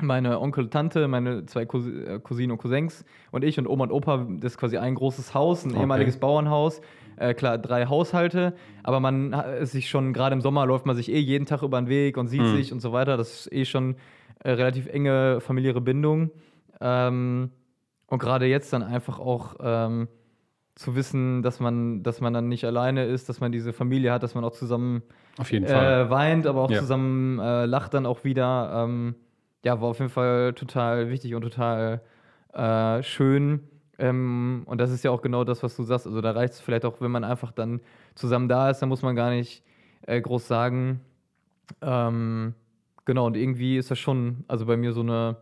meine 0.00 0.40
Onkel, 0.40 0.68
Tante, 0.68 1.08
meine 1.08 1.46
zwei 1.46 1.64
Cous 1.64 1.86
äh, 1.86 2.20
Cousinen 2.22 2.52
und 2.52 2.58
Cousins 2.58 3.04
und 3.30 3.44
ich 3.44 3.58
und 3.58 3.66
Oma 3.66 3.84
und 3.84 3.92
Opa. 3.92 4.26
Das 4.40 4.52
ist 4.52 4.58
quasi 4.58 4.76
ein 4.76 4.94
großes 4.94 5.34
Haus, 5.34 5.64
ein 5.64 5.72
okay. 5.72 5.80
ehemaliges 5.80 6.18
Bauernhaus. 6.18 6.80
Äh, 7.16 7.32
klar, 7.32 7.56
drei 7.56 7.86
Haushalte, 7.86 8.54
aber 8.82 9.00
man 9.00 9.32
ist 9.32 9.72
sich 9.72 9.88
schon, 9.88 10.12
gerade 10.12 10.34
im 10.34 10.42
Sommer 10.42 10.66
läuft 10.66 10.84
man 10.84 10.94
sich 10.94 11.10
eh 11.10 11.18
jeden 11.18 11.46
Tag 11.46 11.62
über 11.62 11.80
den 11.80 11.88
Weg 11.88 12.18
und 12.18 12.28
sieht 12.28 12.42
mhm. 12.42 12.56
sich 12.56 12.74
und 12.74 12.80
so 12.80 12.92
weiter. 12.92 13.16
Das 13.16 13.46
ist 13.46 13.52
eh 13.52 13.64
schon 13.64 13.96
äh, 14.44 14.50
relativ 14.50 14.86
enge 14.86 15.40
familiäre 15.40 15.80
Bindung. 15.80 16.30
Ähm, 16.78 17.50
und 18.06 18.18
gerade 18.18 18.46
jetzt 18.46 18.70
dann 18.74 18.82
einfach 18.82 19.18
auch 19.18 19.56
ähm, 19.60 20.08
zu 20.74 20.94
wissen, 20.94 21.42
dass 21.42 21.58
man, 21.58 22.02
dass 22.02 22.20
man 22.20 22.34
dann 22.34 22.48
nicht 22.48 22.66
alleine 22.66 23.06
ist, 23.06 23.30
dass 23.30 23.40
man 23.40 23.50
diese 23.50 23.72
Familie 23.72 24.12
hat, 24.12 24.22
dass 24.22 24.34
man 24.34 24.44
auch 24.44 24.52
zusammen 24.52 25.02
äh, 25.38 26.10
weint, 26.10 26.46
aber 26.46 26.60
auch 26.60 26.70
ja. 26.70 26.80
zusammen 26.80 27.38
äh, 27.38 27.64
lacht 27.64 27.94
dann 27.94 28.04
auch 28.04 28.24
wieder. 28.24 28.84
Ähm, 28.84 29.14
ja, 29.66 29.80
war 29.80 29.88
auf 29.88 29.98
jeden 29.98 30.12
Fall 30.12 30.52
total 30.54 31.10
wichtig 31.10 31.34
und 31.34 31.42
total 31.42 32.00
äh, 32.52 33.02
schön. 33.02 33.68
Ähm, 33.98 34.62
und 34.66 34.80
das 34.80 34.92
ist 34.92 35.02
ja 35.02 35.10
auch 35.10 35.22
genau 35.22 35.42
das, 35.42 35.64
was 35.64 35.74
du 35.74 35.82
sagst. 35.82 36.06
Also 36.06 36.20
da 36.20 36.30
reicht 36.30 36.54
es 36.54 36.60
vielleicht 36.60 36.84
auch, 36.84 37.00
wenn 37.00 37.10
man 37.10 37.24
einfach 37.24 37.50
dann 37.50 37.80
zusammen 38.14 38.48
da 38.48 38.70
ist, 38.70 38.78
dann 38.78 38.88
muss 38.88 39.02
man 39.02 39.16
gar 39.16 39.30
nicht 39.30 39.64
äh, 40.06 40.20
groß 40.20 40.46
sagen. 40.46 41.00
Ähm, 41.82 42.54
genau, 43.06 43.26
und 43.26 43.36
irgendwie 43.36 43.76
ist 43.76 43.90
das 43.90 43.98
schon, 43.98 44.44
also 44.46 44.66
bei 44.66 44.76
mir 44.76 44.92
so 44.92 45.00
eine 45.00 45.36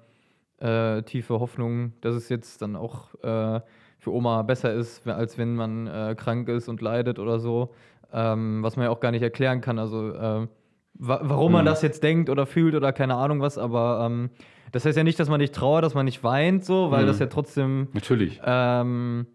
äh, 0.59 1.02
tiefe 1.02 1.38
Hoffnung, 1.38 1.93
dass 2.00 2.14
es 2.14 2.31
jetzt 2.31 2.62
dann 2.62 2.76
auch 2.76 3.14
äh, 3.23 3.61
für 3.99 4.11
Oma 4.11 4.40
besser 4.40 4.73
ist, 4.73 5.07
als 5.07 5.37
wenn 5.37 5.54
man 5.54 5.87
äh, 5.87 6.14
krank 6.16 6.49
ist 6.49 6.69
und 6.69 6.81
leidet 6.81 7.19
oder 7.19 7.38
so. 7.40 7.75
Ähm, 8.11 8.62
was 8.62 8.76
man 8.76 8.85
ja 8.87 8.90
auch 8.90 9.00
gar 9.00 9.11
nicht 9.11 9.23
erklären 9.23 9.61
kann. 9.61 9.78
Also 9.78 10.12
äh, 10.14 10.47
wa 10.94 11.20
warum 11.22 11.48
mhm. 11.48 11.52
man 11.52 11.66
das 11.66 11.82
jetzt 11.82 12.02
denkt 12.02 12.30
oder 12.30 12.46
fühlt 12.46 12.74
oder 12.74 12.92
keine 12.92 13.16
Ahnung 13.16 13.40
was, 13.40 13.58
aber 13.58 14.06
ähm, 14.06 14.30
das 14.72 14.84
heißt 14.84 14.96
ja 14.96 15.04
nicht, 15.04 15.20
dass 15.20 15.28
man 15.28 15.40
nicht 15.40 15.54
trauert, 15.54 15.84
dass 15.84 15.94
man 15.94 16.04
nicht 16.04 16.24
weint, 16.24 16.64
so, 16.64 16.90
weil 16.90 17.04
mhm. 17.04 17.06
das 17.08 17.18
ja 17.18 17.26
trotzdem 17.26 17.88
natürlich 17.92 18.40
ähm, 18.44 19.26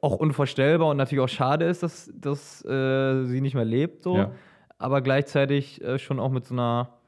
auch 0.00 0.16
unvorstellbar 0.16 0.88
und 0.88 0.96
natürlich 0.96 1.22
auch 1.22 1.28
schade 1.28 1.64
ist, 1.64 1.82
dass, 1.82 2.10
dass 2.14 2.64
äh, 2.64 3.24
sie 3.24 3.40
nicht 3.40 3.54
mehr 3.54 3.64
lebt, 3.64 4.02
so. 4.02 4.16
Ja. 4.16 4.32
Aber 4.78 5.00
gleichzeitig 5.00 5.82
äh, 5.82 5.98
schon 5.98 6.20
auch 6.20 6.30
mit 6.30 6.46
so 6.46 6.54
einer, 6.54 6.98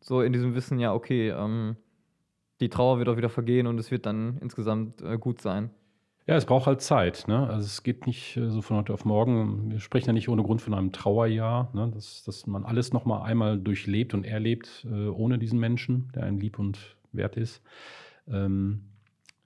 so 0.00 0.22
in 0.22 0.32
diesem 0.32 0.54
Wissen, 0.54 0.78
ja, 0.78 0.94
okay, 0.94 1.30
ähm, 1.30 1.76
die 2.60 2.68
Trauer 2.68 2.98
wird 2.98 3.08
auch 3.08 3.16
wieder 3.16 3.28
vergehen 3.28 3.66
und 3.66 3.78
es 3.78 3.90
wird 3.90 4.06
dann 4.06 4.38
insgesamt 4.40 5.02
äh, 5.02 5.18
gut 5.18 5.40
sein. 5.40 5.70
Ja, 6.26 6.36
es 6.36 6.46
braucht 6.46 6.66
halt 6.66 6.80
Zeit. 6.80 7.26
Ne? 7.26 7.48
Also 7.48 7.66
es 7.66 7.82
geht 7.82 8.06
nicht 8.06 8.36
äh, 8.36 8.48
so 8.50 8.62
von 8.62 8.76
heute 8.76 8.94
auf 8.94 9.04
morgen. 9.04 9.70
Wir 9.70 9.80
sprechen 9.80 10.08
ja 10.08 10.12
nicht 10.12 10.28
ohne 10.28 10.42
Grund 10.42 10.62
von 10.62 10.72
einem 10.72 10.92
Trauerjahr, 10.92 11.70
ne? 11.72 11.90
dass, 11.92 12.22
dass 12.24 12.46
man 12.46 12.64
alles 12.64 12.92
nochmal 12.92 13.22
einmal 13.22 13.58
durchlebt 13.58 14.14
und 14.14 14.24
erlebt, 14.24 14.86
äh, 14.88 15.08
ohne 15.08 15.38
diesen 15.38 15.58
Menschen, 15.58 16.10
der 16.14 16.24
einem 16.24 16.38
lieb 16.38 16.58
und 16.58 16.96
wert 17.12 17.36
ist. 17.36 17.60
Ähm, 18.28 18.82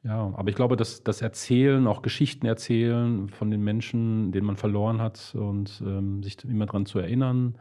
ja, 0.02 0.33
aber 0.37 0.50
ich 0.50 0.54
glaube, 0.54 0.76
dass 0.76 1.02
das 1.02 1.23
Erzählen, 1.23 1.87
auch 1.87 2.02
Geschichten 2.02 2.47
erzählen 2.47 3.28
von 3.30 3.50
den 3.50 3.64
Menschen, 3.64 4.30
denen 4.30 4.47
man 4.47 4.56
verloren 4.56 5.00
hat 5.00 5.35
und 5.35 5.83
ähm, 5.85 6.23
sich 6.23 6.45
immer 6.45 6.66
daran 6.66 6.87
zu 6.87 6.99
erinnern, 6.99 7.56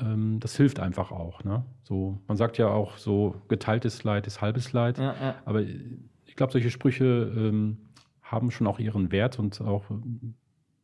ähm, 0.00 0.38
das 0.40 0.56
hilft 0.56 0.80
einfach 0.80 1.10
auch. 1.10 1.44
Ne? 1.44 1.64
So, 1.82 2.20
man 2.28 2.36
sagt 2.36 2.56
ja 2.56 2.68
auch 2.68 2.96
so, 2.96 3.34
geteiltes 3.48 4.04
Leid 4.04 4.26
ist 4.26 4.40
halbes 4.40 4.72
Leid. 4.72 4.98
Ja, 4.98 5.14
ja. 5.20 5.34
Aber 5.44 5.62
ich 5.62 6.36
glaube, 6.36 6.52
solche 6.52 6.70
Sprüche 6.70 7.04
ähm, 7.36 7.76
haben 8.32 8.50
schon 8.50 8.66
auch 8.66 8.78
ihren 8.78 9.12
Wert 9.12 9.38
und 9.38 9.60
auch, 9.60 9.84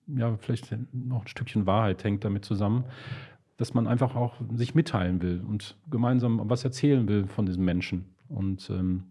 ja, 0.07 0.37
vielleicht 0.37 0.71
noch 0.93 1.23
ein 1.23 1.28
Stückchen 1.28 1.67
Wahrheit 1.67 2.05
hängt 2.05 2.25
damit 2.25 2.45
zusammen, 2.45 2.85
dass 3.57 3.75
man 3.75 3.87
einfach 3.87 4.14
auch 4.14 4.37
sich 4.55 4.75
mitteilen 4.75 5.21
will 5.21 5.43
und 5.47 5.76
gemeinsam 5.90 6.40
was 6.45 6.62
erzählen 6.64 7.09
will 7.09 7.26
von 7.26 7.47
diesen 7.47 7.64
Menschen. 7.64 8.05
Und 8.28 8.71
ähm, 8.71 9.05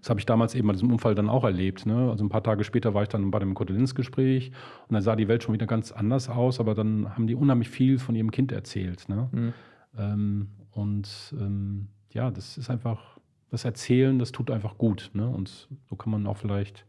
das 0.00 0.10
habe 0.10 0.20
ich 0.20 0.26
damals 0.26 0.54
eben 0.54 0.66
bei 0.66 0.74
diesem 0.74 0.92
Unfall 0.92 1.14
dann 1.14 1.28
auch 1.28 1.44
erlebt. 1.44 1.86
Ne? 1.86 2.10
Also 2.10 2.24
ein 2.24 2.28
paar 2.28 2.42
Tage 2.42 2.64
später 2.64 2.92
war 2.92 3.02
ich 3.02 3.08
dann 3.08 3.30
bei 3.30 3.38
dem 3.38 3.54
Kondolenzgespräch 3.54 4.52
und 4.88 4.94
dann 4.94 5.02
sah 5.02 5.16
die 5.16 5.28
Welt 5.28 5.42
schon 5.42 5.54
wieder 5.54 5.66
ganz 5.66 5.92
anders 5.92 6.28
aus, 6.28 6.60
aber 6.60 6.74
dann 6.74 7.14
haben 7.14 7.26
die 7.26 7.34
unheimlich 7.34 7.70
viel 7.70 7.98
von 7.98 8.14
ihrem 8.14 8.30
Kind 8.30 8.52
erzählt. 8.52 9.08
Ne? 9.08 9.28
Mhm. 9.32 9.52
Ähm, 9.96 10.48
und 10.72 11.34
ähm, 11.38 11.88
ja, 12.12 12.30
das 12.30 12.58
ist 12.58 12.70
einfach, 12.70 13.18
das 13.50 13.64
Erzählen, 13.64 14.18
das 14.18 14.32
tut 14.32 14.50
einfach 14.50 14.78
gut. 14.78 15.10
Ne? 15.14 15.26
Und 15.28 15.68
so 15.88 15.96
kann 15.96 16.10
man 16.12 16.26
auch 16.26 16.36
vielleicht 16.36 16.84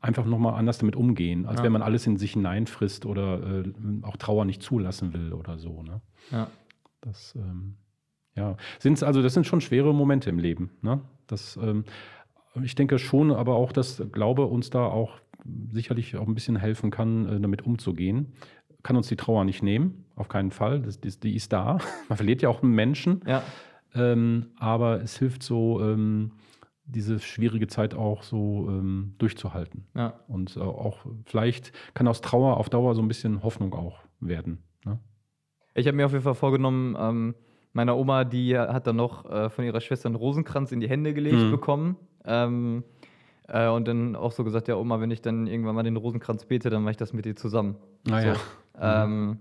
einfach 0.00 0.24
nochmal 0.24 0.54
anders 0.58 0.78
damit 0.78 0.96
umgehen, 0.96 1.46
als 1.46 1.58
ja. 1.58 1.64
wenn 1.64 1.72
man 1.72 1.82
alles 1.82 2.06
in 2.06 2.16
sich 2.16 2.32
hineinfrisst 2.32 3.06
oder 3.06 3.62
äh, 3.64 3.72
auch 4.02 4.16
Trauer 4.16 4.44
nicht 4.44 4.62
zulassen 4.62 5.12
will 5.12 5.32
oder 5.32 5.58
so. 5.58 5.82
Ne? 5.82 6.00
Ja. 6.30 6.48
Das, 7.00 7.34
ähm, 7.36 7.76
ja, 8.36 8.56
sind's 8.78 9.02
also 9.02 9.22
das 9.22 9.34
sind 9.34 9.46
schon 9.46 9.60
schwere 9.60 9.94
Momente 9.94 10.30
im 10.30 10.38
Leben. 10.38 10.70
Ne? 10.82 11.00
Das, 11.26 11.58
ähm, 11.62 11.84
ich 12.62 12.74
denke 12.74 12.98
schon, 12.98 13.30
aber 13.30 13.54
auch, 13.54 13.72
dass 13.72 14.02
Glaube 14.12 14.46
uns 14.46 14.70
da 14.70 14.84
auch 14.86 15.20
sicherlich 15.72 16.16
auch 16.16 16.26
ein 16.26 16.34
bisschen 16.34 16.56
helfen 16.56 16.90
kann, 16.90 17.26
äh, 17.26 17.40
damit 17.40 17.62
umzugehen. 17.62 18.32
Kann 18.82 18.96
uns 18.96 19.08
die 19.08 19.16
Trauer 19.16 19.44
nicht 19.44 19.62
nehmen, 19.62 20.04
auf 20.16 20.28
keinen 20.28 20.50
Fall. 20.50 20.80
Das, 20.80 21.00
das, 21.00 21.20
die 21.20 21.34
ist 21.34 21.52
da. 21.52 21.78
Man 22.08 22.16
verliert 22.16 22.42
ja 22.42 22.48
auch 22.48 22.62
einen 22.62 22.74
Menschen. 22.74 23.22
Ja. 23.26 23.42
Ähm, 23.94 24.46
aber 24.56 25.02
es 25.02 25.18
hilft 25.18 25.42
so, 25.42 25.80
ähm, 25.82 26.32
diese 26.90 27.18
schwierige 27.18 27.66
Zeit 27.66 27.94
auch 27.94 28.22
so 28.22 28.66
ähm, 28.68 29.14
durchzuhalten. 29.18 29.86
Ja. 29.94 30.14
Und 30.28 30.56
äh, 30.56 30.60
auch 30.60 31.06
vielleicht 31.26 31.72
kann 31.94 32.08
aus 32.08 32.20
Trauer 32.20 32.56
auf 32.56 32.68
Dauer 32.68 32.94
so 32.94 33.02
ein 33.02 33.08
bisschen 33.08 33.42
Hoffnung 33.42 33.74
auch 33.74 34.00
werden. 34.20 34.62
Ne? 34.84 34.98
Ich 35.74 35.86
habe 35.86 35.96
mir 35.96 36.06
auf 36.06 36.12
jeden 36.12 36.24
Fall 36.24 36.34
vorgenommen, 36.34 36.96
ähm, 36.98 37.34
meiner 37.72 37.96
Oma, 37.96 38.24
die 38.24 38.58
hat 38.58 38.86
dann 38.86 38.96
noch 38.96 39.30
äh, 39.30 39.48
von 39.48 39.64
ihrer 39.64 39.80
Schwester 39.80 40.08
einen 40.08 40.16
Rosenkranz 40.16 40.72
in 40.72 40.80
die 40.80 40.88
Hände 40.88 41.14
gelegt 41.14 41.36
mhm. 41.36 41.50
bekommen. 41.50 41.96
Ähm, 42.24 42.84
äh, 43.48 43.68
und 43.68 43.86
dann 43.88 44.16
auch 44.16 44.32
so 44.32 44.44
gesagt, 44.44 44.68
ja 44.68 44.76
Oma, 44.76 45.00
wenn 45.00 45.10
ich 45.10 45.22
dann 45.22 45.46
irgendwann 45.46 45.74
mal 45.74 45.82
den 45.82 45.96
Rosenkranz 45.96 46.44
bete, 46.44 46.70
dann 46.70 46.82
mache 46.82 46.92
ich 46.92 46.96
das 46.96 47.12
mit 47.12 47.24
dir 47.24 47.36
zusammen. 47.36 47.76
Ah, 48.10 48.20
so. 48.20 48.28
ja. 48.28 49.04
Ähm, 49.04 49.38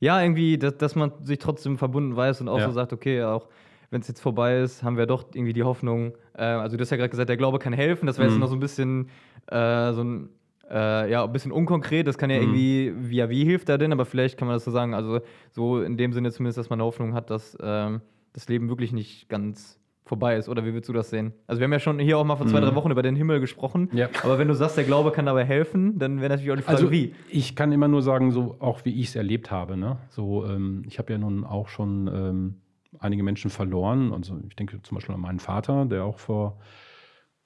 ja, 0.00 0.22
irgendwie, 0.22 0.58
dass, 0.58 0.76
dass, 0.76 0.94
man 0.94 1.12
sich 1.22 1.38
trotzdem 1.38 1.76
verbunden 1.76 2.14
weiß 2.14 2.40
und 2.40 2.48
auch 2.48 2.58
ja. 2.58 2.66
so 2.66 2.72
sagt, 2.72 2.92
okay, 2.92 3.22
auch 3.24 3.48
wenn 3.90 4.00
es 4.00 4.08
jetzt 4.08 4.20
vorbei 4.20 4.58
ist, 4.60 4.82
haben 4.82 4.96
wir 4.96 5.06
doch 5.06 5.24
irgendwie 5.32 5.52
die 5.52 5.62
Hoffnung. 5.62 6.12
Äh, 6.34 6.42
also 6.42 6.76
du 6.76 6.82
hast 6.82 6.90
ja 6.90 6.96
gerade 6.96 7.10
gesagt, 7.10 7.28
der 7.28 7.36
Glaube 7.36 7.58
kann 7.58 7.72
helfen. 7.72 8.06
Das 8.06 8.18
wäre 8.18 8.28
mhm. 8.28 8.34
jetzt 8.34 8.40
noch 8.40 8.48
so 8.48 8.56
ein 8.56 8.60
bisschen 8.60 9.08
äh, 9.46 9.92
so 9.92 10.02
ein 10.02 10.28
äh, 10.70 11.10
ja, 11.10 11.24
ein 11.24 11.32
bisschen 11.32 11.52
unkonkret, 11.52 12.06
das 12.06 12.18
kann 12.18 12.30
ja 12.30 12.36
mhm. 12.36 12.54
irgendwie, 12.54 13.16
ja, 13.16 13.30
wie 13.30 13.44
hilft 13.44 13.68
er 13.68 13.78
denn? 13.78 13.92
Aber 13.92 14.04
vielleicht 14.04 14.36
kann 14.36 14.48
man 14.48 14.56
das 14.56 14.64
so 14.64 14.70
sagen, 14.70 14.94
also 14.94 15.20
so 15.50 15.80
in 15.80 15.96
dem 15.96 16.12
Sinne 16.12 16.30
zumindest, 16.30 16.58
dass 16.58 16.68
man 16.70 16.78
eine 16.78 16.86
Hoffnung 16.86 17.14
hat, 17.14 17.30
dass 17.30 17.56
ähm, 17.60 18.00
das 18.32 18.48
Leben 18.48 18.68
wirklich 18.68 18.92
nicht 18.92 19.28
ganz 19.28 19.80
vorbei 20.04 20.36
ist. 20.36 20.48
Oder 20.48 20.64
wie 20.64 20.72
würdest 20.72 20.88
du 20.88 20.92
das 20.92 21.10
sehen? 21.10 21.32
Also 21.46 21.60
wir 21.60 21.64
haben 21.64 21.72
ja 21.72 21.78
schon 21.78 21.98
hier 21.98 22.18
auch 22.18 22.24
mal 22.24 22.36
vor 22.36 22.46
zwei, 22.46 22.60
mhm. 22.60 22.66
drei 22.66 22.74
Wochen 22.74 22.90
über 22.90 23.02
den 23.02 23.14
Himmel 23.14 23.40
gesprochen. 23.40 23.90
Ja. 23.92 24.08
Aber 24.22 24.38
wenn 24.38 24.48
du 24.48 24.54
sagst, 24.54 24.76
der 24.76 24.84
Glaube 24.84 25.12
kann 25.12 25.26
dabei 25.26 25.44
helfen, 25.44 25.98
dann 25.98 26.20
wäre 26.20 26.30
natürlich 26.30 26.50
auch 26.50 26.56
die 26.56 26.62
Frage, 26.62 26.78
also, 26.78 26.90
wie. 26.90 27.14
Ich 27.28 27.54
kann 27.54 27.72
immer 27.72 27.88
nur 27.88 28.02
sagen, 28.02 28.32
so 28.32 28.56
auch 28.58 28.84
wie 28.84 29.00
ich 29.00 29.08
es 29.08 29.16
erlebt 29.16 29.50
habe. 29.50 29.76
Ne? 29.76 29.98
So, 30.08 30.46
ähm, 30.46 30.82
ich 30.86 30.98
habe 30.98 31.12
ja 31.12 31.18
nun 31.18 31.44
auch 31.44 31.68
schon 31.68 32.10
ähm, 32.12 32.54
einige 33.00 33.22
Menschen 33.22 33.50
verloren. 33.50 34.12
Also 34.12 34.38
ich 34.48 34.56
denke 34.56 34.80
zum 34.82 34.94
Beispiel 34.96 35.14
an 35.14 35.20
meinen 35.20 35.40
Vater, 35.40 35.84
der 35.86 36.04
auch 36.04 36.18
vor 36.18 36.58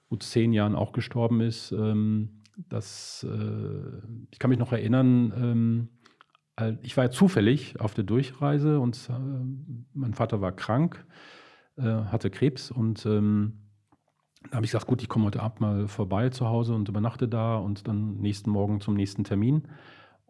gut 0.09 0.23
zehn 0.23 0.53
Jahren 0.53 0.75
auch 0.75 0.93
gestorben 0.93 1.41
ist. 1.41 1.73
Ähm, 1.73 2.43
das, 2.57 3.27
äh, 3.29 3.99
ich 4.31 4.39
kann 4.39 4.51
mich 4.51 4.59
noch 4.59 4.73
erinnern, 4.73 5.33
ähm, 5.37 5.89
ich 6.83 6.97
war 6.97 7.05
ja 7.05 7.11
zufällig 7.11 7.81
auf 7.81 7.95
der 7.95 8.05
Durchreise 8.05 8.79
und 8.79 9.09
äh, 9.09 9.13
mein 9.95 10.15
Vater 10.15 10.41
war 10.41 10.53
krank, 10.53 11.05
äh, 11.77 11.83
hatte 11.83 12.31
Krebs 12.31 12.71
und 12.71 13.07
ähm, 13.07 13.63
da 14.51 14.57
habe 14.57 14.67
ich 14.67 14.73
gesagt, 14.73 14.87
gut, 14.87 15.03
ich 15.03 15.09
komme 15.09 15.27
heute 15.27 15.43
Abend 15.43 15.61
mal 15.61 15.89
vorbei 15.89 16.29
zu 16.29 16.49
Hause 16.49 16.75
und 16.75 16.89
übernachte 16.89 17.29
da 17.29 17.57
und 17.57 17.87
dann 17.89 18.17
nächsten 18.17 18.51
Morgen 18.51 18.81
zum 18.81 18.95
nächsten 18.95 19.25
Termin. 19.25 19.69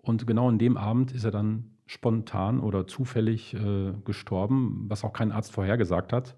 Und 0.03 0.27
genau 0.27 0.51
in 0.51 0.59
dem 0.59 0.77
Abend 0.77 1.13
ist 1.13 1.25
er 1.25 1.31
dann 1.31 1.77
spontan 1.87 2.61
oder 2.61 2.87
zufällig 2.87 3.55
äh, 3.55 3.93
gestorben, 4.05 4.85
was 4.89 5.05
auch 5.05 5.13
kein 5.13 5.33
Arzt 5.33 5.53
vorhergesagt 5.53 6.13
hat. 6.13 6.37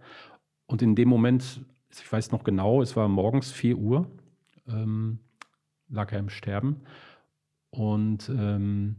Und 0.67 0.83
in 0.83 0.95
dem 0.95 1.09
Moment, 1.09 1.65
ich 1.91 2.13
weiß 2.13 2.33
noch 2.33 2.45
genau, 2.45 2.83
es 2.83 2.97
war 2.97 3.09
morgens 3.09 3.53
4 3.53 3.79
Uhr, 3.79 4.11
ähm, 4.69 5.19
lag 5.89 6.13
er 6.13 6.19
im 6.19 6.29
Sterben. 6.29 6.81
Und 7.71 8.29
ähm, 8.29 8.97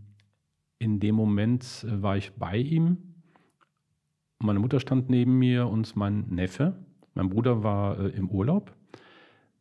in 0.79 0.99
dem 0.99 1.15
Moment 1.15 1.85
äh, 1.87 2.01
war 2.01 2.17
ich 2.17 2.33
bei 2.33 2.57
ihm. 2.57 2.97
Meine 4.39 4.59
Mutter 4.59 4.79
stand 4.79 5.09
neben 5.09 5.37
mir 5.37 5.67
und 5.67 5.95
mein 5.95 6.27
Neffe. 6.29 6.75
Mein 7.13 7.29
Bruder 7.29 7.63
war 7.63 7.99
äh, 7.99 8.09
im 8.09 8.29
Urlaub. 8.29 8.75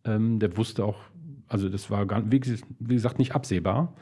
Ähm, 0.05 0.39
der 0.39 0.57
wusste 0.57 0.85
auch, 0.85 0.99
also 1.47 1.69
das 1.69 1.91
war, 1.91 2.07
gar, 2.07 2.31
wie, 2.31 2.41
wie 2.81 2.95
gesagt, 2.95 3.19
nicht 3.19 3.35
absehbar. 3.35 3.95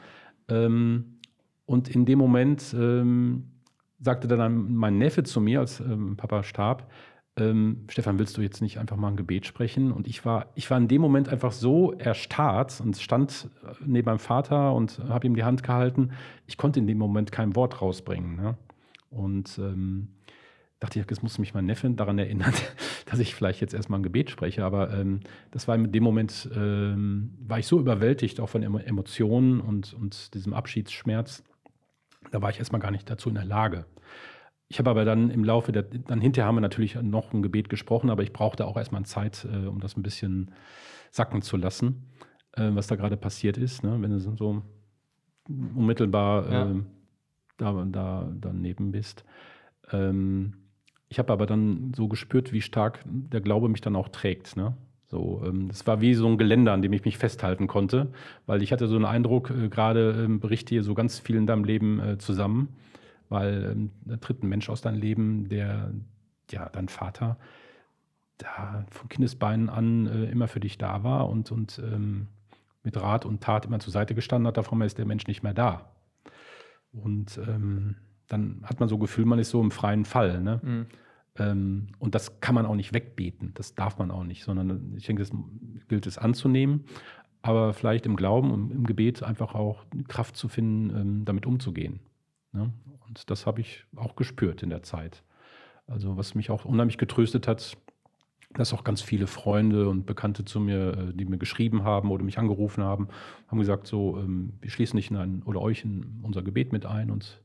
Ähm, 0.49 1.19
und 1.65 1.89
in 1.89 2.05
dem 2.05 2.19
Moment 2.19 2.75
ähm, 2.77 3.51
sagte 3.99 4.27
dann 4.27 4.73
mein 4.73 4.97
Neffe 4.97 5.23
zu 5.23 5.39
mir, 5.41 5.59
als 5.59 5.79
ähm, 5.79 6.17
Papa 6.17 6.43
starb, 6.43 6.89
ähm, 7.35 7.85
Stefan, 7.89 8.19
willst 8.19 8.37
du 8.37 8.41
jetzt 8.41 8.61
nicht 8.61 8.77
einfach 8.77 8.95
mal 8.95 9.07
ein 9.07 9.15
Gebet 9.15 9.47
sprechen? 9.47 9.91
Und 9.91 10.07
ich 10.07 10.23
war, 10.23 10.47
ich 10.53 10.69
war 10.69 10.77
in 10.77 10.87
dem 10.87 11.01
Moment 11.01 11.29
einfach 11.29 11.51
so 11.51 11.93
erstarrt 11.93 12.79
und 12.79 12.97
stand 12.97 13.49
äh, 13.63 13.73
neben 13.85 14.05
meinem 14.05 14.19
Vater 14.19 14.73
und 14.73 14.99
habe 15.07 15.25
ihm 15.25 15.35
die 15.35 15.43
Hand 15.43 15.63
gehalten. 15.63 16.11
Ich 16.45 16.57
konnte 16.57 16.79
in 16.79 16.85
dem 16.85 16.99
Moment 16.99 17.31
kein 17.31 17.55
Wort 17.55 17.81
rausbringen. 17.81 18.35
Ne? 18.35 18.57
Und 19.09 19.57
ähm, 19.57 20.09
dachte 20.83 20.99
ich, 20.99 21.09
jetzt 21.09 21.23
muss 21.23 21.39
mich 21.39 21.53
mein 21.53 21.65
Neffe 21.65 21.89
daran 21.91 22.19
erinnern, 22.19 22.53
dass 23.05 23.19
ich 23.19 23.33
vielleicht 23.33 23.61
jetzt 23.61 23.73
erstmal 23.73 23.99
ein 23.99 24.03
Gebet 24.03 24.29
spreche. 24.29 24.65
Aber 24.65 24.93
ähm, 24.93 25.21
das 25.51 25.67
war 25.67 25.75
in 25.75 25.91
dem 25.91 26.03
Moment, 26.03 26.49
ähm, 26.53 27.33
war 27.39 27.57
ich 27.57 27.67
so 27.67 27.79
überwältigt 27.79 28.41
auch 28.41 28.49
von 28.49 28.63
Emotionen 28.63 29.61
und, 29.61 29.93
und 29.93 30.33
diesem 30.33 30.53
Abschiedsschmerz. 30.53 31.41
Da 32.31 32.41
war 32.41 32.49
ich 32.49 32.59
erstmal 32.59 32.81
gar 32.81 32.91
nicht 32.91 33.09
dazu 33.09 33.29
in 33.29 33.35
der 33.35 33.45
Lage. 33.45 33.85
Ich 34.67 34.77
habe 34.79 34.89
aber 34.89 35.05
dann 35.05 35.29
im 35.29 35.45
Laufe 35.45 35.71
der, 35.71 35.83
dann 35.83 36.19
hinterher 36.19 36.47
haben 36.47 36.55
wir 36.55 36.61
natürlich 36.61 36.95
noch 36.95 37.31
ein 37.31 37.43
Gebet 37.43 37.69
gesprochen, 37.69 38.09
aber 38.09 38.23
ich 38.23 38.33
brauchte 38.33 38.65
auch 38.65 38.75
erstmal 38.75 39.03
Zeit, 39.05 39.47
äh, 39.49 39.67
um 39.67 39.79
das 39.79 39.95
ein 39.95 40.03
bisschen 40.03 40.51
sacken 41.11 41.41
zu 41.41 41.55
lassen, 41.55 42.09
äh, 42.53 42.71
was 42.73 42.87
da 42.87 42.97
gerade 42.97 43.15
passiert 43.15 43.57
ist. 43.57 43.83
Ne? 43.83 44.01
Wenn 44.01 44.11
du 44.11 44.19
so 44.19 44.63
unmittelbar 45.47 46.51
ja. 46.51 46.71
äh, 46.71 46.75
da, 47.55 47.85
da 47.85 48.33
daneben 48.35 48.91
bist. 48.91 49.23
Ähm, 49.91 50.62
ich 51.13 51.19
habe 51.19 51.31
aber 51.31 51.45
dann 51.45 51.93
so 51.95 52.07
gespürt, 52.07 52.51
wie 52.51 52.61
stark 52.61 52.99
der 53.05 53.41
Glaube 53.41 53.69
mich 53.69 53.81
dann 53.81 53.95
auch 53.95 54.09
trägt. 54.09 54.57
Ne? 54.57 54.75
So, 55.07 55.41
ähm, 55.45 55.67
das 55.69 55.87
war 55.87 56.01
wie 56.01 56.13
so 56.13 56.27
ein 56.27 56.37
Geländer, 56.37 56.73
an 56.73 56.81
dem 56.81 56.91
ich 56.93 57.05
mich 57.05 57.17
festhalten 57.17 57.67
konnte, 57.67 58.11
weil 58.45 58.61
ich 58.61 58.71
hatte 58.71 58.87
so 58.87 58.95
einen 58.95 59.05
Eindruck, 59.05 59.49
äh, 59.49 59.69
gerade 59.69 60.23
ähm, 60.25 60.39
berichte 60.39 60.75
hier 60.75 60.83
so 60.83 60.93
ganz 60.93 61.19
viel 61.19 61.37
in 61.37 61.47
deinem 61.47 61.63
Leben 61.63 61.99
äh, 61.99 62.17
zusammen 62.17 62.69
weil 63.33 63.71
ähm, 63.71 63.91
da 64.05 64.17
tritt 64.17 64.43
ein 64.43 64.49
Mensch 64.49 64.69
aus 64.69 64.81
deinem 64.81 64.99
Leben, 64.99 65.49
der, 65.49 65.91
ja, 66.51 66.69
dein 66.69 66.87
Vater, 66.87 67.37
da 68.37 68.85
von 68.91 69.09
Kindesbeinen 69.09 69.69
an 69.69 70.05
äh, 70.07 70.25
immer 70.25 70.47
für 70.47 70.59
dich 70.59 70.77
da 70.77 71.03
war 71.03 71.27
und, 71.29 71.51
und 71.51 71.79
ähm, 71.79 72.27
mit 72.83 72.95
Rat 72.95 73.25
und 73.25 73.41
Tat 73.41 73.65
immer 73.65 73.79
zur 73.79 73.91
Seite 73.91 74.13
gestanden 74.13 74.47
hat, 74.47 74.57
davon 74.57 74.81
ist 74.81 74.99
der 74.99 75.05
Mensch 75.05 75.25
nicht 75.25 75.41
mehr 75.41 75.53
da. 75.53 75.89
Und 76.91 77.39
ähm, 77.39 77.95
dann 78.27 78.61
hat 78.63 78.79
man 78.79 78.89
so 78.89 78.97
Gefühl, 78.97 79.25
man 79.25 79.39
ist 79.39 79.49
so 79.49 79.61
im 79.61 79.71
freien 79.71 80.05
Fall. 80.05 80.41
Ne? 80.41 80.61
Mhm. 80.63 80.85
Ähm, 81.37 81.87
und 81.99 82.15
das 82.15 82.39
kann 82.41 82.55
man 82.55 82.65
auch 82.65 82.75
nicht 82.75 82.93
wegbeten, 82.93 83.51
das 83.55 83.75
darf 83.75 83.97
man 83.97 84.11
auch 84.11 84.23
nicht, 84.23 84.43
sondern 84.43 84.93
ich 84.95 85.05
denke, 85.05 85.23
es 85.23 85.31
gilt 85.87 86.05
es 86.05 86.17
anzunehmen, 86.17 86.85
aber 87.41 87.73
vielleicht 87.73 88.05
im 88.05 88.15
Glauben 88.15 88.51
und 88.51 88.71
im 88.71 88.85
Gebet 88.85 89.23
einfach 89.23 89.55
auch 89.55 89.85
Kraft 90.07 90.37
zu 90.37 90.47
finden, 90.47 90.95
ähm, 90.95 91.25
damit 91.25 91.45
umzugehen. 91.45 91.99
Ne? 92.51 92.71
Und 93.07 93.29
das 93.29 93.45
habe 93.47 93.61
ich 93.61 93.85
auch 93.95 94.15
gespürt 94.15 94.63
in 94.63 94.69
der 94.69 94.83
Zeit. 94.83 95.23
Also 95.87 96.17
was 96.17 96.35
mich 96.35 96.51
auch 96.51 96.65
unheimlich 96.65 96.97
getröstet 96.97 97.47
hat, 97.47 97.77
dass 98.53 98.73
auch 98.73 98.83
ganz 98.83 99.01
viele 99.01 99.27
Freunde 99.27 99.89
und 99.89 100.05
Bekannte 100.05 100.45
zu 100.45 100.59
mir, 100.59 100.97
äh, 100.97 101.13
die 101.13 101.25
mir 101.25 101.37
geschrieben 101.37 101.83
haben 101.83 102.11
oder 102.11 102.23
mich 102.23 102.37
angerufen 102.37 102.83
haben, 102.83 103.07
haben 103.47 103.59
gesagt, 103.59 103.87
so, 103.87 104.17
ähm, 104.19 104.53
wir 104.61 104.69
schließen 104.69 104.95
nicht 104.95 105.11
in 105.11 105.17
ein, 105.17 105.43
oder 105.43 105.61
euch 105.61 105.83
in 105.83 106.19
unser 106.21 106.43
Gebet 106.43 106.71
mit 106.71 106.85
ein 106.85 107.09
und 107.09 107.41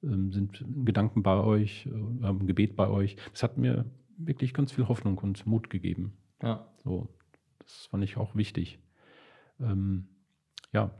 sind 0.00 0.60
in 0.60 0.84
Gedanken 0.84 1.22
bei 1.22 1.36
euch, 1.36 1.86
äh, 1.86 2.44
Gebet 2.44 2.76
bei 2.76 2.88
euch. 2.88 3.16
Das 3.32 3.42
hat 3.42 3.58
mir 3.58 3.84
wirklich 4.16 4.54
ganz 4.54 4.72
viel 4.72 4.88
Hoffnung 4.88 5.18
und 5.18 5.46
Mut 5.46 5.70
gegeben. 5.70 6.16
Ja. 6.42 6.66
So, 6.84 7.08
Das 7.58 7.86
fand 7.90 8.04
ich 8.04 8.16
auch 8.16 8.34
wichtig. 8.34 8.78
Ähm, 9.60 10.08
ja. 10.72 10.90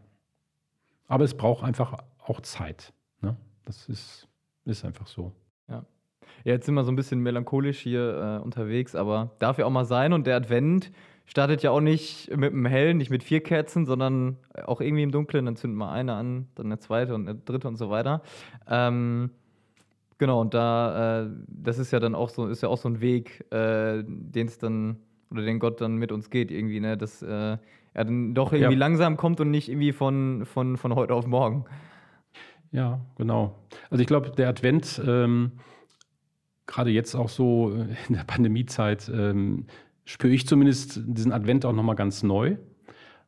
Aber 1.06 1.24
es 1.24 1.36
braucht 1.36 1.64
einfach 1.64 1.98
auch 2.18 2.40
Zeit. 2.40 2.92
Ne? 3.20 3.36
Das 3.64 3.88
ist, 3.88 4.28
ist 4.64 4.84
einfach 4.84 5.06
so. 5.06 5.32
Ja. 5.68 5.84
ja, 6.44 6.52
jetzt 6.52 6.66
sind 6.66 6.74
wir 6.74 6.84
so 6.84 6.92
ein 6.92 6.96
bisschen 6.96 7.20
melancholisch 7.20 7.78
hier 7.80 8.38
äh, 8.40 8.44
unterwegs, 8.44 8.94
aber 8.94 9.36
darf 9.38 9.58
ja 9.58 9.66
auch 9.66 9.70
mal 9.70 9.84
sein. 9.84 10.12
Und 10.12 10.26
der 10.26 10.36
Advent 10.36 10.90
startet 11.28 11.62
ja 11.62 11.70
auch 11.70 11.80
nicht 11.80 12.34
mit 12.34 12.52
einem 12.52 12.66
hellen, 12.66 12.96
nicht 12.96 13.10
mit 13.10 13.22
vier 13.22 13.42
Kerzen, 13.42 13.84
sondern 13.84 14.38
auch 14.66 14.80
irgendwie 14.80 15.02
im 15.02 15.12
Dunklen. 15.12 15.44
Dann 15.44 15.56
zünden 15.56 15.78
wir 15.78 15.90
eine 15.90 16.14
an, 16.14 16.48
dann 16.54 16.66
eine 16.66 16.78
zweite 16.78 17.14
und 17.14 17.28
eine 17.28 17.38
dritte 17.38 17.68
und 17.68 17.76
so 17.76 17.90
weiter. 17.90 18.22
Ähm, 18.66 19.30
genau, 20.16 20.40
und 20.40 20.54
da, 20.54 21.22
äh, 21.22 21.30
das 21.46 21.78
ist 21.78 21.90
ja 21.90 22.00
dann 22.00 22.14
auch 22.14 22.30
so, 22.30 22.46
ist 22.46 22.62
ja 22.62 22.70
auch 22.70 22.78
so 22.78 22.88
ein 22.88 23.00
Weg, 23.02 23.44
äh, 23.52 24.02
den 24.06 24.46
es 24.46 24.58
dann, 24.58 24.96
oder 25.30 25.42
den 25.42 25.58
Gott 25.58 25.82
dann 25.82 25.96
mit 25.96 26.12
uns 26.12 26.30
geht, 26.30 26.50
irgendwie, 26.50 26.80
ne? 26.80 26.96
Dass 26.96 27.20
äh, 27.22 27.58
er 27.94 28.04
dann 28.04 28.34
doch 28.34 28.52
irgendwie 28.52 28.72
ja. 28.72 28.78
langsam 28.78 29.18
kommt 29.18 29.40
und 29.40 29.50
nicht 29.50 29.68
irgendwie 29.68 29.92
von, 29.92 30.46
von, 30.46 30.78
von 30.78 30.94
heute 30.94 31.12
auf 31.12 31.26
morgen. 31.26 31.66
Ja, 32.72 33.00
genau. 33.16 33.54
Also 33.90 34.00
ich 34.00 34.06
glaube, 34.06 34.30
der 34.30 34.48
Advent, 34.48 35.00
ähm, 35.06 35.52
gerade 36.66 36.90
jetzt 36.90 37.14
auch 37.14 37.28
so 37.28 37.70
in 38.08 38.14
der 38.14 38.24
Pandemiezeit, 38.24 39.10
ähm, 39.12 39.66
spüre 40.08 40.32
ich 40.32 40.46
zumindest 40.46 41.02
diesen 41.04 41.32
Advent 41.32 41.66
auch 41.66 41.74
nochmal 41.74 41.94
ganz 41.94 42.22
neu, 42.22 42.56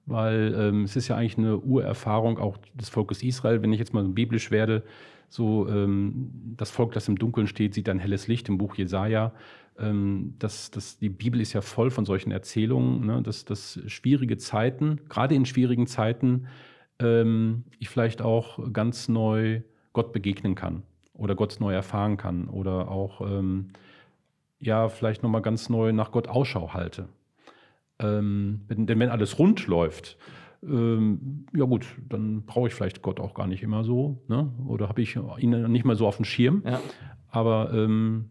weil 0.07 0.55
ähm, 0.57 0.85
es 0.85 0.97
ist 0.97 1.09
ja 1.09 1.17
eigentlich 1.17 1.37
eine 1.37 1.59
Urerfahrung 1.59 2.39
auch 2.39 2.57
des 2.75 2.89
Volkes 2.89 3.23
Israel, 3.23 3.61
wenn 3.61 3.71
ich 3.75 3.79
jetzt 3.79 3.93
mal 3.93 4.03
biblisch 4.05 4.51
werde, 4.51 4.83
so 5.29 5.69
ähm, 5.69 6.31
das 6.57 6.71
Volk, 6.71 6.93
das 6.93 7.07
im 7.07 7.19
Dunkeln 7.19 7.47
steht, 7.47 7.75
sieht 7.75 7.91
ein 7.91 7.99
helles 7.99 8.29
Licht 8.29 8.49
im 8.49 8.57
Buch 8.57 8.77
Jesaja. 8.77 9.35
Ähm, 9.79 10.35
das, 10.39 10.71
das, 10.71 10.99
die 10.99 11.11
Bibel 11.11 11.39
ist 11.43 11.53
ja 11.53 11.61
voll 11.61 11.91
von 11.91 12.07
solchen 12.07 12.33
Erzählungen, 12.33 13.05
ne, 13.05 13.23
dass, 13.23 13.45
dass 13.45 13.79
schwierige 13.87 14.39
Zeiten, 14.39 15.01
gerade 15.11 15.35
in 15.35 15.45
schwierigen 15.45 15.87
Zeiten, 15.87 16.47
ähm, 16.99 17.65
ich 17.79 17.91
vielleicht 17.91 18.23
auch 18.23 18.73
ganz 18.73 19.07
neu 19.11 19.61
Gott 19.93 20.15
begegnen 20.15 20.55
kann 20.55 20.83
oder 21.13 21.35
Gott 21.35 21.59
neu 21.61 21.75
erfahren 21.75 22.17
kann 22.17 22.49
oder 22.49 22.91
auch 22.91 23.21
ähm, 23.21 23.69
ja 24.61 24.88
vielleicht 24.88 25.23
nochmal 25.23 25.43
ganz 25.43 25.69
neu 25.69 25.93
nach 25.93 26.12
Gott 26.12 26.29
Ausschau 26.29 26.75
halte. 26.75 27.09
Ähm, 27.99 28.62
denn 28.69 29.00
wenn 29.00 29.09
alles 29.09 29.38
rund 29.38 29.67
läuft, 29.67 30.17
ähm, 30.62 31.47
ja 31.55 31.64
gut, 31.64 31.87
dann 32.09 32.43
brauche 32.45 32.69
ich 32.69 32.75
vielleicht 32.75 33.02
Gott 33.02 33.21
auch 33.21 33.35
gar 33.35 33.47
nicht 33.47 33.62
immer 33.62 33.85
so, 33.85 34.23
ne? 34.29 34.52
oder 34.67 34.88
habe 34.88 35.00
ich 35.00 35.19
ihn 35.38 35.73
nicht 35.73 35.85
mal 35.85 35.97
so 35.97 36.07
auf 36.07 36.17
dem 36.17 36.25
Schirm. 36.25 36.62
Ja. 36.64 36.81
Aber 37.29 37.73
ähm, 37.73 38.31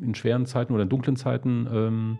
in 0.00 0.14
schweren 0.14 0.46
Zeiten 0.46 0.72
oder 0.72 0.84
in 0.84 0.88
dunklen 0.88 1.16
Zeiten 1.16 1.66
ähm, 1.70 2.18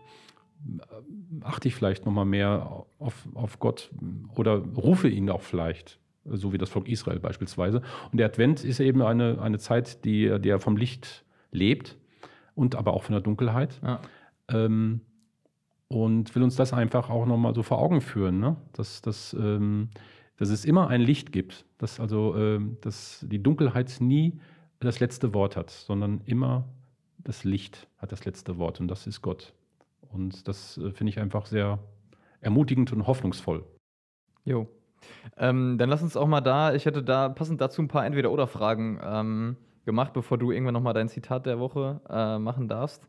achte 1.42 1.68
ich 1.68 1.74
vielleicht 1.74 2.06
nochmal 2.06 2.24
mehr 2.24 2.84
auf, 2.98 3.28
auf 3.34 3.58
Gott 3.58 3.90
oder 4.34 4.56
rufe 4.56 5.08
ihn 5.08 5.30
auch 5.30 5.42
vielleicht, 5.42 6.00
so 6.24 6.52
wie 6.52 6.58
das 6.58 6.70
Volk 6.70 6.88
Israel 6.88 7.20
beispielsweise. 7.20 7.82
Und 8.10 8.18
der 8.18 8.26
Advent 8.26 8.64
ist 8.64 8.80
eben 8.80 9.02
eine, 9.02 9.40
eine 9.40 9.58
Zeit, 9.58 10.04
die, 10.04 10.40
die 10.40 10.58
vom 10.58 10.76
Licht 10.76 11.24
lebt 11.52 11.96
und 12.56 12.74
aber 12.74 12.94
auch 12.94 13.04
von 13.04 13.12
der 13.12 13.20
Dunkelheit. 13.20 13.80
Ja. 13.84 14.00
Ähm, 14.48 15.02
und 15.88 16.34
will 16.34 16.42
uns 16.42 16.56
das 16.56 16.72
einfach 16.72 17.10
auch 17.10 17.26
nochmal 17.26 17.54
so 17.54 17.62
vor 17.62 17.78
Augen 17.78 18.00
führen, 18.00 18.40
ne? 18.40 18.56
dass, 18.72 19.02
dass, 19.02 19.34
ähm, 19.34 19.90
dass 20.36 20.48
es 20.48 20.64
immer 20.64 20.88
ein 20.88 21.00
Licht 21.00 21.30
gibt, 21.30 21.64
dass 21.78 22.00
also 22.00 22.34
ähm, 22.36 22.78
dass 22.80 23.24
die 23.28 23.40
Dunkelheit 23.40 23.96
nie 24.00 24.40
das 24.80 24.98
letzte 24.98 25.32
Wort 25.32 25.56
hat, 25.56 25.70
sondern 25.70 26.22
immer 26.24 26.64
das 27.18 27.44
Licht 27.44 27.86
hat 27.98 28.10
das 28.10 28.24
letzte 28.24 28.58
Wort 28.58 28.80
und 28.80 28.88
das 28.88 29.06
ist 29.06 29.22
Gott. 29.22 29.54
Und 30.00 30.48
das 30.48 30.78
äh, 30.78 30.90
finde 30.90 31.10
ich 31.10 31.20
einfach 31.20 31.46
sehr 31.46 31.78
ermutigend 32.40 32.92
und 32.92 33.06
hoffnungsvoll. 33.06 33.64
Jo. 34.44 34.68
Ähm, 35.36 35.78
dann 35.78 35.88
lass 35.88 36.02
uns 36.02 36.16
auch 36.16 36.26
mal 36.26 36.40
da, 36.40 36.74
ich 36.74 36.86
hätte 36.86 37.02
da 37.02 37.28
passend 37.28 37.60
dazu 37.60 37.82
ein 37.82 37.88
paar 37.88 38.06
Entweder-Oder-Fragen 38.06 39.00
ähm, 39.02 39.56
gemacht, 39.86 40.12
bevor 40.12 40.36
du 40.36 40.52
irgendwann 40.52 40.74
nochmal 40.74 40.92
dein 40.92 41.08
Zitat 41.08 41.46
der 41.46 41.58
Woche 41.58 42.00
äh, 42.10 42.38
machen 42.38 42.68
darfst. 42.68 43.08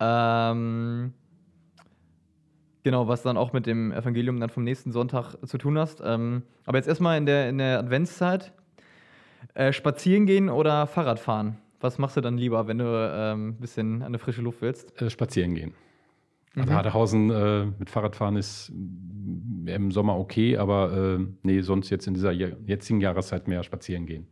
Ähm, 0.00 1.12
genau, 2.82 3.06
was 3.08 3.22
dann 3.22 3.36
auch 3.36 3.52
mit 3.52 3.66
dem 3.66 3.92
Evangelium 3.92 4.40
dann 4.40 4.48
vom 4.48 4.64
nächsten 4.64 4.92
Sonntag 4.92 5.36
zu 5.44 5.58
tun 5.58 5.78
hast. 5.78 6.00
Ähm, 6.02 6.44
aber 6.64 6.78
jetzt 6.78 6.88
erstmal 6.88 7.18
in 7.18 7.26
der, 7.26 7.50
in 7.50 7.58
der 7.58 7.78
Adventszeit. 7.78 8.52
Äh, 9.52 9.72
spazieren 9.72 10.26
gehen 10.26 10.48
oder 10.48 10.86
Fahrrad 10.86 11.20
fahren? 11.20 11.58
Was 11.80 11.98
machst 11.98 12.16
du 12.16 12.20
dann 12.22 12.38
lieber, 12.38 12.66
wenn 12.66 12.78
du 12.78 12.86
ein 12.86 13.38
ähm, 13.38 13.56
bisschen 13.58 14.02
an 14.02 14.12
der 14.12 14.18
frische 14.18 14.40
Luft 14.40 14.62
willst? 14.62 15.00
Äh, 15.00 15.10
spazieren 15.10 15.54
gehen. 15.54 15.74
Also 16.56 16.70
mhm. 16.70 16.76
Hadehausen 16.76 17.30
äh, 17.30 17.66
mit 17.78 17.90
Fahrradfahren 17.90 18.36
ist 18.36 18.70
im 18.70 19.90
Sommer 19.90 20.18
okay, 20.18 20.56
aber 20.56 21.18
äh, 21.18 21.26
nee, 21.42 21.60
sonst 21.60 21.90
jetzt 21.90 22.06
in 22.06 22.14
dieser 22.14 22.32
jetzigen 22.32 23.00
Jahreszeit 23.00 23.48
mehr 23.48 23.62
spazieren 23.62 24.06
gehen. 24.06 24.26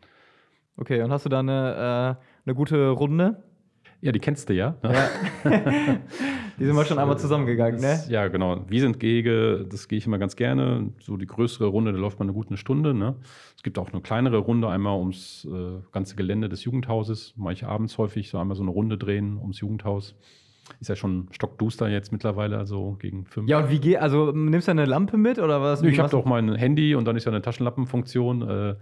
Okay, 0.76 1.02
und 1.02 1.12
hast 1.12 1.24
du 1.24 1.28
da 1.28 1.40
eine, 1.40 2.18
äh, 2.18 2.46
eine 2.46 2.54
gute 2.54 2.88
Runde? 2.90 3.42
Ja, 4.02 4.10
die 4.10 4.18
kennst 4.18 4.48
du 4.48 4.54
ja. 4.54 4.74
Ne? 4.82 4.92
ja. 4.92 5.08
die 6.58 6.64
sind 6.64 6.74
wir 6.74 6.84
schon 6.84 6.98
einmal 6.98 7.18
zusammengegangen, 7.18 7.80
das, 7.80 8.08
ne? 8.08 8.12
Ja, 8.12 8.26
genau. 8.26 8.64
Wiesentgege, 8.68 9.64
das 9.70 9.86
gehe 9.86 9.96
ich 9.96 10.06
immer 10.06 10.18
ganz 10.18 10.34
gerne. 10.34 10.90
So 10.98 11.16
die 11.16 11.26
größere 11.26 11.66
Runde, 11.66 11.92
da 11.92 11.98
läuft 11.98 12.18
man 12.18 12.26
eine 12.26 12.34
gute 12.34 12.56
Stunde. 12.56 12.94
Ne? 12.94 13.14
Es 13.54 13.62
gibt 13.62 13.78
auch 13.78 13.92
eine 13.92 14.02
kleinere 14.02 14.38
Runde, 14.38 14.68
einmal 14.68 14.98
ums 14.98 15.46
äh, 15.48 15.80
ganze 15.92 16.16
Gelände 16.16 16.48
des 16.48 16.64
Jugendhauses. 16.64 17.34
Mache 17.36 17.52
ich 17.52 17.64
abends 17.64 17.96
häufig 17.96 18.28
so 18.28 18.38
einmal 18.38 18.56
so 18.56 18.62
eine 18.62 18.72
Runde 18.72 18.98
drehen 18.98 19.38
ums 19.38 19.60
Jugendhaus. 19.60 20.16
Ist 20.80 20.88
ja 20.88 20.96
schon 20.96 21.28
stockduster 21.30 21.88
jetzt 21.88 22.10
mittlerweile, 22.10 22.58
also 22.58 22.96
gegen 22.98 23.24
fünf. 23.26 23.48
Ja, 23.48 23.60
und 23.60 23.70
wie 23.70 23.78
geht, 23.78 23.98
also 23.98 24.32
nimmst 24.32 24.66
du 24.66 24.72
eine 24.72 24.84
Lampe 24.84 25.16
mit 25.16 25.38
oder 25.38 25.60
was? 25.62 25.80
Ich 25.82 25.98
habe 26.00 26.10
doch 26.10 26.24
mein 26.24 26.54
Handy 26.56 26.96
und 26.96 27.04
dann 27.04 27.16
ist 27.16 27.24
ja 27.24 27.30
eine 27.30 27.42
Taschenlampenfunktion. 27.42 28.42
Äh, 28.42 28.74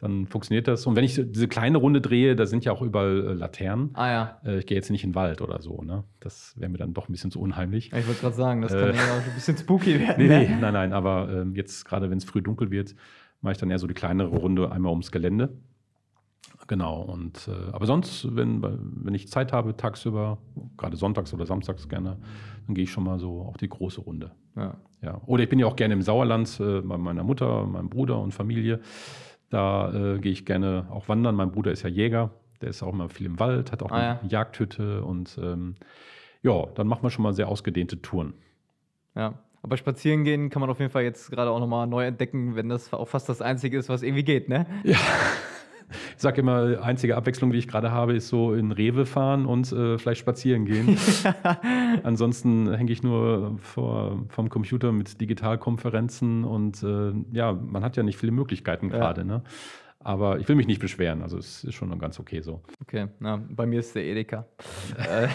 dann 0.00 0.26
funktioniert 0.26 0.66
das. 0.66 0.86
Und 0.86 0.96
wenn 0.96 1.04
ich 1.04 1.14
diese 1.14 1.46
kleine 1.46 1.76
Runde 1.76 2.00
drehe, 2.00 2.34
da 2.34 2.46
sind 2.46 2.64
ja 2.64 2.72
auch 2.72 2.80
überall 2.80 3.28
äh, 3.28 3.32
Laternen. 3.34 3.90
Ah 3.92 4.08
ja. 4.08 4.40
Äh, 4.46 4.60
ich 4.60 4.66
gehe 4.66 4.76
jetzt 4.76 4.90
nicht 4.90 5.04
in 5.04 5.10
den 5.10 5.14
Wald 5.14 5.42
oder 5.42 5.60
so, 5.60 5.82
ne? 5.82 6.04
Das 6.20 6.54
wäre 6.58 6.70
mir 6.70 6.78
dann 6.78 6.94
doch 6.94 7.08
ein 7.08 7.12
bisschen 7.12 7.30
zu 7.30 7.38
unheimlich. 7.38 7.92
Ich 7.92 8.06
wollte 8.06 8.22
gerade 8.22 8.34
sagen, 8.34 8.62
das 8.62 8.72
kann 8.72 8.80
äh, 8.80 8.96
ja 8.96 9.12
auch 9.12 9.26
ein 9.26 9.34
bisschen 9.34 9.58
spooky 9.58 10.00
werden. 10.00 10.14
Nee, 10.16 10.28
ne? 10.28 10.38
nee, 10.38 10.56
nein, 10.58 10.72
nein, 10.72 10.92
aber 10.94 11.28
ähm, 11.30 11.54
jetzt 11.54 11.84
gerade, 11.84 12.10
wenn 12.10 12.16
es 12.16 12.24
früh 12.24 12.40
dunkel 12.40 12.70
wird, 12.70 12.94
mache 13.42 13.52
ich 13.52 13.58
dann 13.58 13.70
eher 13.70 13.78
so 13.78 13.86
die 13.86 13.94
kleinere 13.94 14.34
Runde 14.36 14.72
einmal 14.72 14.90
ums 14.90 15.12
Gelände. 15.12 15.50
Genau, 16.66 17.02
und 17.02 17.48
äh, 17.48 17.72
aber 17.72 17.84
sonst, 17.84 18.34
wenn, 18.34 18.62
wenn 18.62 19.12
ich 19.12 19.28
Zeit 19.28 19.52
habe, 19.52 19.76
tagsüber, 19.76 20.38
gerade 20.78 20.96
sonntags 20.96 21.34
oder 21.34 21.44
samstags 21.44 21.88
gerne, 21.88 22.16
dann 22.66 22.74
gehe 22.74 22.84
ich 22.84 22.90
schon 22.90 23.04
mal 23.04 23.18
so 23.18 23.42
auf 23.42 23.58
die 23.58 23.68
große 23.68 24.00
Runde. 24.00 24.30
Ja. 24.56 24.76
ja. 25.02 25.20
Oder 25.26 25.42
ich 25.42 25.48
bin 25.50 25.58
ja 25.58 25.66
auch 25.66 25.76
gerne 25.76 25.92
im 25.92 26.02
Sauerland 26.02 26.58
äh, 26.60 26.80
bei 26.80 26.96
meiner 26.96 27.24
Mutter, 27.24 27.66
meinem 27.66 27.90
Bruder 27.90 28.18
und 28.18 28.32
Familie. 28.32 28.80
Da 29.50 29.92
äh, 29.92 30.18
gehe 30.18 30.32
ich 30.32 30.46
gerne 30.46 30.86
auch 30.90 31.08
wandern. 31.08 31.34
Mein 31.34 31.50
Bruder 31.50 31.72
ist 31.72 31.82
ja 31.82 31.90
Jäger, 31.90 32.30
der 32.62 32.70
ist 32.70 32.82
auch 32.82 32.92
immer 32.92 33.08
viel 33.08 33.26
im 33.26 33.38
Wald, 33.38 33.72
hat 33.72 33.82
auch 33.82 33.90
ah, 33.90 33.94
eine 33.94 34.06
ja. 34.22 34.28
Jagdhütte 34.28 35.02
und 35.04 35.38
ähm, 35.42 35.74
ja, 36.42 36.66
dann 36.74 36.86
macht 36.86 37.02
man 37.02 37.10
schon 37.10 37.22
mal 37.22 37.34
sehr 37.34 37.48
ausgedehnte 37.48 38.00
Touren. 38.00 38.34
Ja, 39.14 39.34
aber 39.62 39.76
spazieren 39.76 40.24
gehen 40.24 40.50
kann 40.50 40.60
man 40.60 40.70
auf 40.70 40.78
jeden 40.78 40.90
Fall 40.90 41.02
jetzt 41.02 41.30
gerade 41.30 41.50
auch 41.50 41.60
nochmal 41.60 41.86
neu 41.86 42.06
entdecken, 42.06 42.54
wenn 42.56 42.68
das 42.68 42.92
auch 42.92 43.08
fast 43.08 43.28
das 43.28 43.42
Einzige 43.42 43.76
ist, 43.76 43.88
was 43.88 44.02
irgendwie 44.02 44.24
geht, 44.24 44.48
ne? 44.48 44.66
Ja. 44.84 44.98
Ich 46.16 46.22
sage 46.22 46.40
immer, 46.40 46.82
einzige 46.82 47.16
Abwechslung, 47.16 47.52
die 47.52 47.58
ich 47.58 47.68
gerade 47.68 47.90
habe, 47.90 48.14
ist 48.14 48.28
so 48.28 48.54
in 48.54 48.72
Rewe 48.72 49.06
fahren 49.06 49.46
und 49.46 49.70
äh, 49.72 49.98
vielleicht 49.98 50.20
spazieren 50.20 50.64
gehen. 50.64 50.96
Ansonsten 52.02 52.72
hänge 52.74 52.92
ich 52.92 53.02
nur 53.02 53.58
vor, 53.60 54.22
vom 54.28 54.48
Computer 54.48 54.92
mit 54.92 55.20
Digitalkonferenzen 55.20 56.44
und 56.44 56.82
äh, 56.82 57.12
ja, 57.32 57.52
man 57.52 57.84
hat 57.84 57.96
ja 57.96 58.02
nicht 58.02 58.18
viele 58.18 58.32
Möglichkeiten 58.32 58.88
gerade. 58.88 59.22
Ja. 59.22 59.26
Ne? 59.26 59.42
Aber 60.02 60.38
ich 60.38 60.48
will 60.48 60.56
mich 60.56 60.66
nicht 60.66 60.80
beschweren, 60.80 61.20
also 61.20 61.36
es 61.36 61.62
ist 61.62 61.74
schon 61.74 61.96
ganz 61.98 62.18
okay 62.18 62.40
so. 62.40 62.62
Okay, 62.80 63.08
na, 63.18 63.38
bei 63.50 63.66
mir 63.66 63.80
ist 63.80 63.94
der 63.94 64.04
Edeka. 64.04 64.46
Äh, 64.96 65.28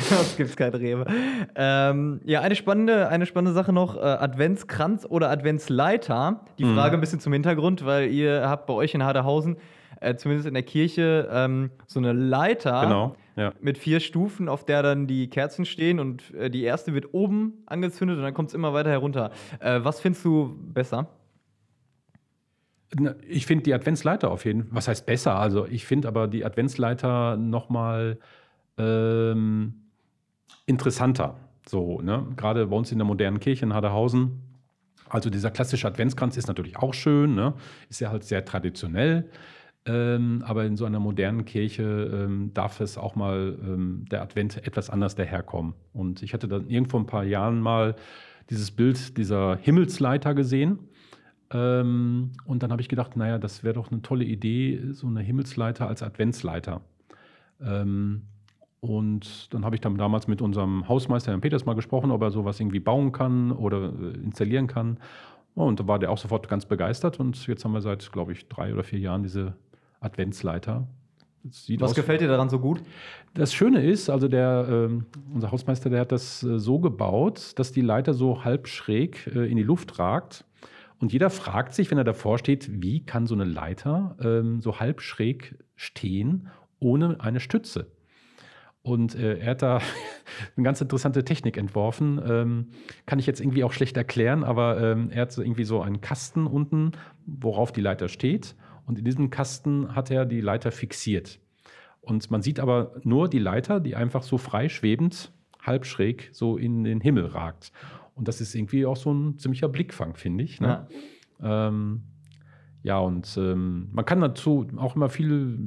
sonst 0.00 0.36
gibt 0.36 0.50
es 0.50 0.56
kein 0.56 0.74
Rewe. 0.74 1.06
Ähm, 1.54 2.20
ja, 2.24 2.40
eine 2.40 2.56
spannende, 2.56 3.08
eine 3.08 3.24
spannende 3.24 3.52
Sache 3.52 3.72
noch: 3.72 3.96
äh, 3.96 4.00
Adventskranz 4.00 5.06
oder 5.08 5.30
Adventsleiter. 5.30 6.44
Die 6.58 6.64
mhm. 6.64 6.74
Frage 6.74 6.96
ein 6.96 7.00
bisschen 7.00 7.20
zum 7.20 7.32
Hintergrund, 7.32 7.84
weil 7.84 8.10
ihr 8.10 8.48
habt 8.48 8.66
bei 8.66 8.74
euch 8.74 8.94
in 8.94 9.04
Hadehausen, 9.04 9.58
äh, 10.00 10.16
zumindest 10.16 10.48
in 10.48 10.54
der 10.54 10.64
Kirche, 10.64 11.28
ähm, 11.30 11.70
so 11.86 12.00
eine 12.00 12.12
Leiter. 12.12 12.80
Genau. 12.80 13.16
Ja. 13.36 13.52
Mit 13.60 13.78
vier 13.78 14.00
Stufen, 14.00 14.48
auf 14.48 14.64
der 14.64 14.82
dann 14.82 15.06
die 15.06 15.30
Kerzen 15.30 15.64
stehen 15.64 16.00
und 16.00 16.34
äh, 16.34 16.50
die 16.50 16.64
erste 16.64 16.94
wird 16.94 17.14
oben 17.14 17.62
angezündet 17.66 18.16
und 18.16 18.24
dann 18.24 18.34
kommt 18.34 18.48
es 18.48 18.54
immer 18.54 18.72
weiter 18.72 18.90
herunter. 18.90 19.30
Äh, 19.60 19.78
was 19.84 20.00
findest 20.00 20.24
du 20.24 20.58
besser? 20.74 21.06
Ich 23.28 23.46
finde 23.46 23.64
die 23.64 23.74
Adventsleiter 23.74 24.30
auf 24.30 24.44
jeden 24.44 24.64
Fall, 24.64 24.74
was 24.74 24.88
heißt 24.88 25.06
besser? 25.06 25.38
Also 25.38 25.66
ich 25.66 25.84
finde 25.84 26.08
aber 26.08 26.26
die 26.26 26.44
Adventsleiter 26.44 27.36
nochmal 27.36 28.18
ähm, 28.78 29.74
interessanter. 30.66 31.36
So, 31.66 32.00
ne? 32.00 32.26
Gerade 32.36 32.66
bei 32.66 32.76
uns 32.76 32.90
in 32.90 32.98
der 32.98 33.06
modernen 33.06 33.40
Kirche 33.40 33.66
in 33.66 33.74
Haderhausen. 33.74 34.40
Also 35.08 35.30
dieser 35.30 35.50
klassische 35.50 35.86
Adventskranz 35.86 36.36
ist 36.36 36.48
natürlich 36.48 36.76
auch 36.78 36.94
schön, 36.94 37.34
ne? 37.34 37.54
ist 37.88 38.00
ja 38.00 38.10
halt 38.10 38.24
sehr 38.24 38.44
traditionell. 38.44 39.30
Ähm, 39.86 40.42
aber 40.46 40.64
in 40.64 40.76
so 40.76 40.84
einer 40.84 41.00
modernen 41.00 41.44
Kirche 41.44 41.82
ähm, 41.82 42.52
darf 42.52 42.80
es 42.80 42.98
auch 42.98 43.16
mal 43.16 43.58
ähm, 43.62 44.04
der 44.10 44.22
Advent 44.22 44.66
etwas 44.66 44.90
anders 44.90 45.14
daherkommen. 45.14 45.74
Und 45.92 46.22
ich 46.22 46.34
hatte 46.34 46.48
dann 46.48 46.68
irgendwo 46.68 46.98
ein 46.98 47.06
paar 47.06 47.24
Jahren 47.24 47.60
mal 47.60 47.96
dieses 48.50 48.70
Bild 48.70 49.16
dieser 49.16 49.56
Himmelsleiter 49.56 50.34
gesehen. 50.34 50.78
Ähm, 51.50 52.32
und 52.44 52.62
dann 52.62 52.72
habe 52.72 52.82
ich 52.82 52.88
gedacht, 52.88 53.16
naja, 53.16 53.38
das 53.38 53.64
wäre 53.64 53.74
doch 53.74 53.90
eine 53.90 54.02
tolle 54.02 54.24
Idee, 54.24 54.80
so 54.92 55.06
eine 55.06 55.20
Himmelsleiter 55.20 55.88
als 55.88 56.02
Adventsleiter. 56.02 56.82
Ähm, 57.60 58.22
und 58.80 59.52
dann 59.52 59.64
habe 59.64 59.74
ich 59.74 59.80
dann 59.80 59.96
damals 59.96 60.28
mit 60.28 60.40
unserem 60.40 60.88
Hausmeister, 60.88 61.32
Herrn 61.32 61.40
Peters, 61.40 61.66
mal 61.66 61.74
gesprochen, 61.74 62.10
ob 62.10 62.22
er 62.22 62.30
sowas 62.30 62.60
irgendwie 62.60 62.80
bauen 62.80 63.12
kann 63.12 63.50
oder 63.50 63.92
äh, 63.92 64.18
installieren 64.22 64.66
kann. 64.66 64.98
Und 65.54 65.80
da 65.80 65.88
war 65.88 65.98
der 65.98 66.10
auch 66.10 66.18
sofort 66.18 66.48
ganz 66.48 66.66
begeistert. 66.66 67.18
Und 67.18 67.46
jetzt 67.48 67.64
haben 67.64 67.72
wir 67.72 67.80
seit, 67.80 68.12
glaube 68.12 68.32
ich, 68.32 68.48
drei 68.48 68.72
oder 68.72 68.84
vier 68.84 69.00
Jahren 69.00 69.24
diese 69.24 69.54
Adventsleiter. 70.00 70.86
Was 71.42 71.90
aus. 71.90 71.94
gefällt 71.94 72.20
dir 72.20 72.28
daran 72.28 72.48
so 72.48 72.58
gut? 72.58 72.82
Das 73.34 73.52
Schöne 73.52 73.84
ist, 73.84 74.10
also 74.10 74.28
der, 74.28 74.88
äh, 74.90 75.02
unser 75.34 75.50
Hausmeister, 75.50 75.90
der 75.90 76.00
hat 76.00 76.12
das 76.12 76.42
äh, 76.42 76.58
so 76.58 76.78
gebaut, 76.78 77.52
dass 77.56 77.72
die 77.72 77.80
Leiter 77.80 78.14
so 78.14 78.44
halb 78.44 78.68
schräg 78.68 79.26
äh, 79.34 79.50
in 79.50 79.56
die 79.56 79.62
Luft 79.62 79.98
ragt. 79.98 80.44
Und 80.98 81.12
jeder 81.12 81.30
fragt 81.30 81.74
sich, 81.74 81.90
wenn 81.90 81.98
er 81.98 82.04
davor 82.04 82.38
steht, 82.38 82.82
wie 82.82 83.04
kann 83.04 83.26
so 83.26 83.34
eine 83.34 83.44
Leiter 83.44 84.16
ähm, 84.20 84.60
so 84.60 84.80
halb 84.80 85.00
schräg 85.00 85.56
stehen 85.76 86.48
ohne 86.80 87.20
eine 87.20 87.40
Stütze? 87.40 87.92
Und 88.82 89.14
äh, 89.14 89.38
er 89.38 89.50
hat 89.50 89.62
da 89.62 89.76
eine 90.56 90.64
ganz 90.64 90.80
interessante 90.80 91.24
Technik 91.24 91.56
entworfen. 91.56 92.20
Ähm, 92.26 92.68
kann 93.06 93.18
ich 93.18 93.26
jetzt 93.26 93.40
irgendwie 93.40 93.64
auch 93.64 93.72
schlecht 93.72 93.96
erklären, 93.96 94.44
aber 94.44 94.80
ähm, 94.80 95.10
er 95.10 95.22
hat 95.22 95.32
so 95.32 95.42
irgendwie 95.42 95.64
so 95.64 95.82
einen 95.82 96.00
Kasten 96.00 96.46
unten, 96.46 96.92
worauf 97.26 97.70
die 97.70 97.80
Leiter 97.80 98.08
steht. 98.08 98.56
Und 98.86 98.98
in 98.98 99.04
diesem 99.04 99.30
Kasten 99.30 99.94
hat 99.94 100.10
er 100.10 100.24
die 100.24 100.40
Leiter 100.40 100.72
fixiert. 100.72 101.38
Und 102.00 102.30
man 102.30 102.40
sieht 102.40 102.58
aber 102.58 102.92
nur 103.04 103.28
die 103.28 103.38
Leiter, 103.38 103.80
die 103.80 103.94
einfach 103.94 104.22
so 104.22 104.38
frei 104.38 104.70
schwebend, 104.70 105.30
halb 105.60 105.84
schräg, 105.84 106.30
so 106.32 106.56
in 106.56 106.84
den 106.84 107.00
Himmel 107.02 107.26
ragt. 107.26 107.72
Und 108.18 108.28
das 108.28 108.40
ist 108.40 108.54
irgendwie 108.54 108.84
auch 108.84 108.96
so 108.96 109.12
ein 109.12 109.38
ziemlicher 109.38 109.68
Blickfang, 109.68 110.14
finde 110.14 110.44
ich. 110.44 110.60
Ne? 110.60 110.86
Ja. 111.40 111.68
Ähm, 111.68 112.02
ja, 112.82 112.98
und 112.98 113.36
ähm, 113.40 113.88
man 113.92 114.04
kann 114.04 114.20
dazu 114.20 114.66
auch 114.76 114.96
immer 114.96 115.08
viel 115.08 115.58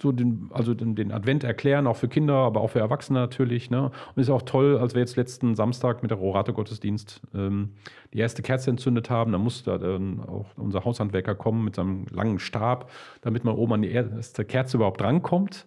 so 0.00 0.12
den, 0.12 0.48
also 0.52 0.74
den, 0.74 0.94
den, 0.94 1.12
Advent 1.12 1.44
erklären, 1.44 1.86
auch 1.86 1.96
für 1.96 2.08
Kinder, 2.08 2.34
aber 2.34 2.60
auch 2.60 2.70
für 2.70 2.78
Erwachsene 2.78 3.18
natürlich. 3.18 3.70
Ne? 3.70 3.90
Und 4.14 4.20
ist 4.20 4.30
auch 4.30 4.42
toll, 4.42 4.78
als 4.78 4.94
wir 4.94 5.00
jetzt 5.00 5.16
letzten 5.16 5.54
Samstag 5.54 6.02
mit 6.02 6.10
der 6.10 6.18
Rorate-Gottesdienst 6.18 7.20
ähm, 7.34 7.74
die 8.14 8.18
erste 8.18 8.42
Kerze 8.42 8.70
entzündet 8.70 9.10
haben, 9.10 9.32
da 9.32 9.38
musste 9.38 9.78
dann 9.78 10.20
auch 10.20 10.46
unser 10.56 10.84
Haushandwerker 10.84 11.34
kommen 11.34 11.64
mit 11.64 11.76
seinem 11.76 12.06
langen 12.10 12.38
Stab, 12.38 12.90
damit 13.20 13.44
man 13.44 13.54
oben 13.54 13.74
an 13.74 13.82
die 13.82 13.90
erste 13.90 14.44
Kerze 14.44 14.78
überhaupt 14.78 15.02
rankommt. 15.02 15.66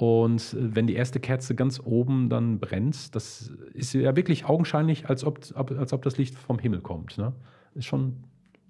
Und 0.00 0.56
wenn 0.58 0.86
die 0.86 0.94
erste 0.94 1.20
Kerze 1.20 1.54
ganz 1.54 1.78
oben 1.78 2.30
dann 2.30 2.58
brennt, 2.58 3.14
das 3.14 3.52
ist 3.74 3.92
ja 3.92 4.16
wirklich 4.16 4.46
augenscheinlich, 4.46 5.10
als 5.10 5.24
ob, 5.24 5.40
als 5.54 5.92
ob 5.92 6.00
das 6.00 6.16
Licht 6.16 6.34
vom 6.34 6.58
Himmel 6.58 6.80
kommt. 6.80 7.18
Ne? 7.18 7.34
Ist 7.74 7.84
schon, 7.84 8.24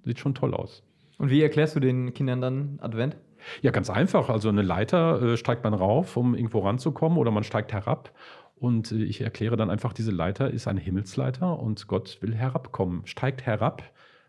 sieht 0.05 0.19
schon 0.19 0.35
toll 0.35 0.55
aus. 0.55 0.83
Und 1.19 1.31
wie 1.31 1.40
erklärst 1.40 1.77
du 1.77 1.81
den 1.81 2.14
Kindern 2.14 2.40
dann 2.40 2.79
Advent? 2.81 3.16
Ja, 3.62 3.71
ganz 3.71 3.90
einfach. 3.90 4.29
Also 4.29 4.49
eine 4.49 4.62
Leiter 4.62 5.23
äh, 5.23 5.37
steigt 5.37 5.62
man 5.62 5.73
rauf, 5.73 6.16
um 6.16 6.35
irgendwo 6.35 6.59
ranzukommen, 6.59 7.16
oder 7.16 7.31
man 7.31 7.45
steigt 7.45 7.73
herab. 7.73 8.11
Und 8.57 8.90
äh, 8.90 9.05
ich 9.05 9.21
erkläre 9.21 9.55
dann 9.55 9.71
einfach, 9.71 9.93
diese 9.93 10.11
Leiter 10.11 10.51
ist 10.51 10.66
eine 10.66 10.81
Himmelsleiter 10.81 11.61
und 11.61 11.87
Gott 11.87 12.19
will 12.23 12.35
herabkommen. 12.35 13.03
Steigt 13.07 13.47
herab 13.47 13.85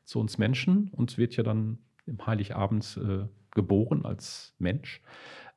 zu 0.06 0.20
uns 0.20 0.38
Menschen 0.38 0.92
und 0.96 1.18
wird 1.18 1.36
ja 1.36 1.42
dann 1.42 1.80
im 2.06 2.24
Heiligabend 2.28 3.00
äh, 3.04 3.26
geboren 3.56 4.06
als 4.06 4.54
Mensch. 4.60 5.02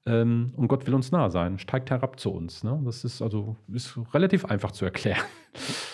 Ähm, 0.07 0.53
und 0.57 0.69
Gott 0.69 0.87
will 0.87 0.95
uns 0.95 1.13
nahe 1.13 1.31
sein, 1.31 1.59
steigt 1.59 1.91
herab 1.91 2.21
zu 2.21 2.31
uns. 2.31 2.63
Ne? 2.63 2.79
Das 2.85 3.05
ist 3.05 3.23
also 3.23 3.57
ist 3.73 3.99
relativ 4.13 4.45
einfach 4.45 4.71
zu 4.73 4.85
erklären. 4.85 5.23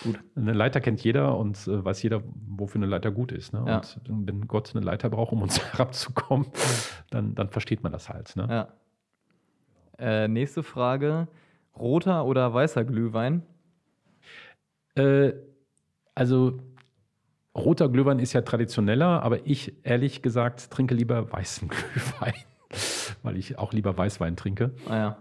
Gut. 0.03 0.19
Eine 0.35 0.53
Leiter 0.53 0.81
kennt 0.81 1.03
jeder 1.03 1.37
und 1.39 1.57
äh, 1.69 1.85
weiß 1.85 2.03
jeder, 2.03 2.23
wofür 2.49 2.81
eine 2.81 2.91
Leiter 2.91 3.13
gut 3.13 3.31
ist. 3.31 3.53
Ne? 3.53 3.63
Ja. 3.67 3.83
Und 4.09 4.27
wenn 4.27 4.49
Gott 4.49 4.75
eine 4.75 4.85
Leiter 4.85 5.11
braucht, 5.11 5.33
um 5.33 5.43
uns 5.43 5.63
herabzukommen, 5.73 6.47
dann, 7.11 7.35
dann 7.35 7.51
versteht 7.51 7.83
man 7.83 7.93
das 7.93 8.09
halt. 8.09 8.35
Ne? 8.35 8.49
Ja. 8.51 8.69
Äh, 9.99 10.29
nächste 10.29 10.63
Frage: 10.63 11.29
Roter 11.77 12.25
oder 12.25 12.53
weißer 12.53 12.85
Glühwein? 12.85 13.43
Äh, 14.97 15.35
also 16.15 16.59
roter 17.55 17.89
Glühwein 17.89 18.19
ist 18.19 18.33
ja 18.33 18.41
traditioneller, 18.41 19.23
aber 19.23 19.47
ich 19.47 19.75
ehrlich 19.85 20.23
gesagt 20.23 20.71
trinke 20.71 20.95
lieber 20.95 21.31
weißen 21.31 21.69
Glühwein 21.69 22.35
weil 23.23 23.37
ich 23.37 23.59
auch 23.59 23.73
lieber 23.73 23.97
Weißwein 23.97 24.37
trinke. 24.37 24.73
Ah, 24.89 24.97
ja. 24.97 25.17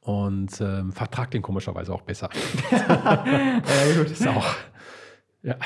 Und 0.00 0.60
ähm, 0.60 0.92
vertrag 0.92 1.30
den 1.32 1.42
komischerweise 1.42 1.92
auch 1.92 2.02
besser. 2.02 2.30
ja, 2.70 3.62
gut. 3.96 4.10
Ist 4.10 4.26
auch. 4.26 4.46
Ja. 5.42 5.56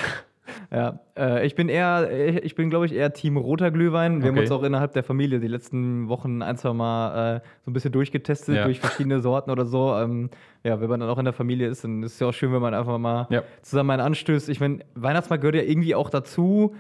Ja, 0.72 1.00
äh, 1.16 1.46
ich 1.46 1.56
bin 1.56 1.68
eher, 1.68 2.10
ich 2.44 2.54
bin, 2.54 2.70
glaube 2.70 2.86
ich, 2.86 2.92
eher 2.92 3.12
Team 3.12 3.36
roter 3.36 3.70
Glühwein. 3.70 4.14
Wir 4.14 4.18
okay. 4.18 4.28
haben 4.28 4.38
uns 4.38 4.50
auch 4.52 4.62
innerhalb 4.62 4.92
der 4.92 5.02
Familie 5.02 5.40
die 5.40 5.48
letzten 5.48 6.08
Wochen 6.08 6.42
ein, 6.42 6.56
zwei 6.56 6.72
Mal 6.72 7.36
äh, 7.36 7.40
so 7.64 7.70
ein 7.70 7.74
bisschen 7.74 7.92
durchgetestet 7.92 8.56
ja. 8.56 8.64
durch 8.64 8.78
verschiedene 8.78 9.20
Sorten 9.20 9.50
oder 9.50 9.66
so. 9.66 9.94
Ähm, 9.96 10.30
ja, 10.62 10.80
wenn 10.80 10.88
man 10.88 11.00
dann 11.00 11.08
auch 11.08 11.18
in 11.18 11.24
der 11.24 11.34
Familie 11.34 11.68
ist, 11.68 11.82
dann 11.82 12.02
ist 12.02 12.14
es 12.14 12.20
ja 12.20 12.28
auch 12.28 12.32
schön, 12.32 12.52
wenn 12.52 12.62
man 12.62 12.74
einfach 12.74 12.98
mal 12.98 13.26
ja. 13.30 13.42
zusammen 13.62 13.90
einen 13.90 14.02
anstößt. 14.02 14.48
Ich 14.48 14.60
meine, 14.60 14.80
Weihnachtsmarkt 14.94 15.42
gehört 15.42 15.56
ja 15.56 15.62
irgendwie 15.62 15.94
auch 15.94 16.08
dazu. 16.08 16.74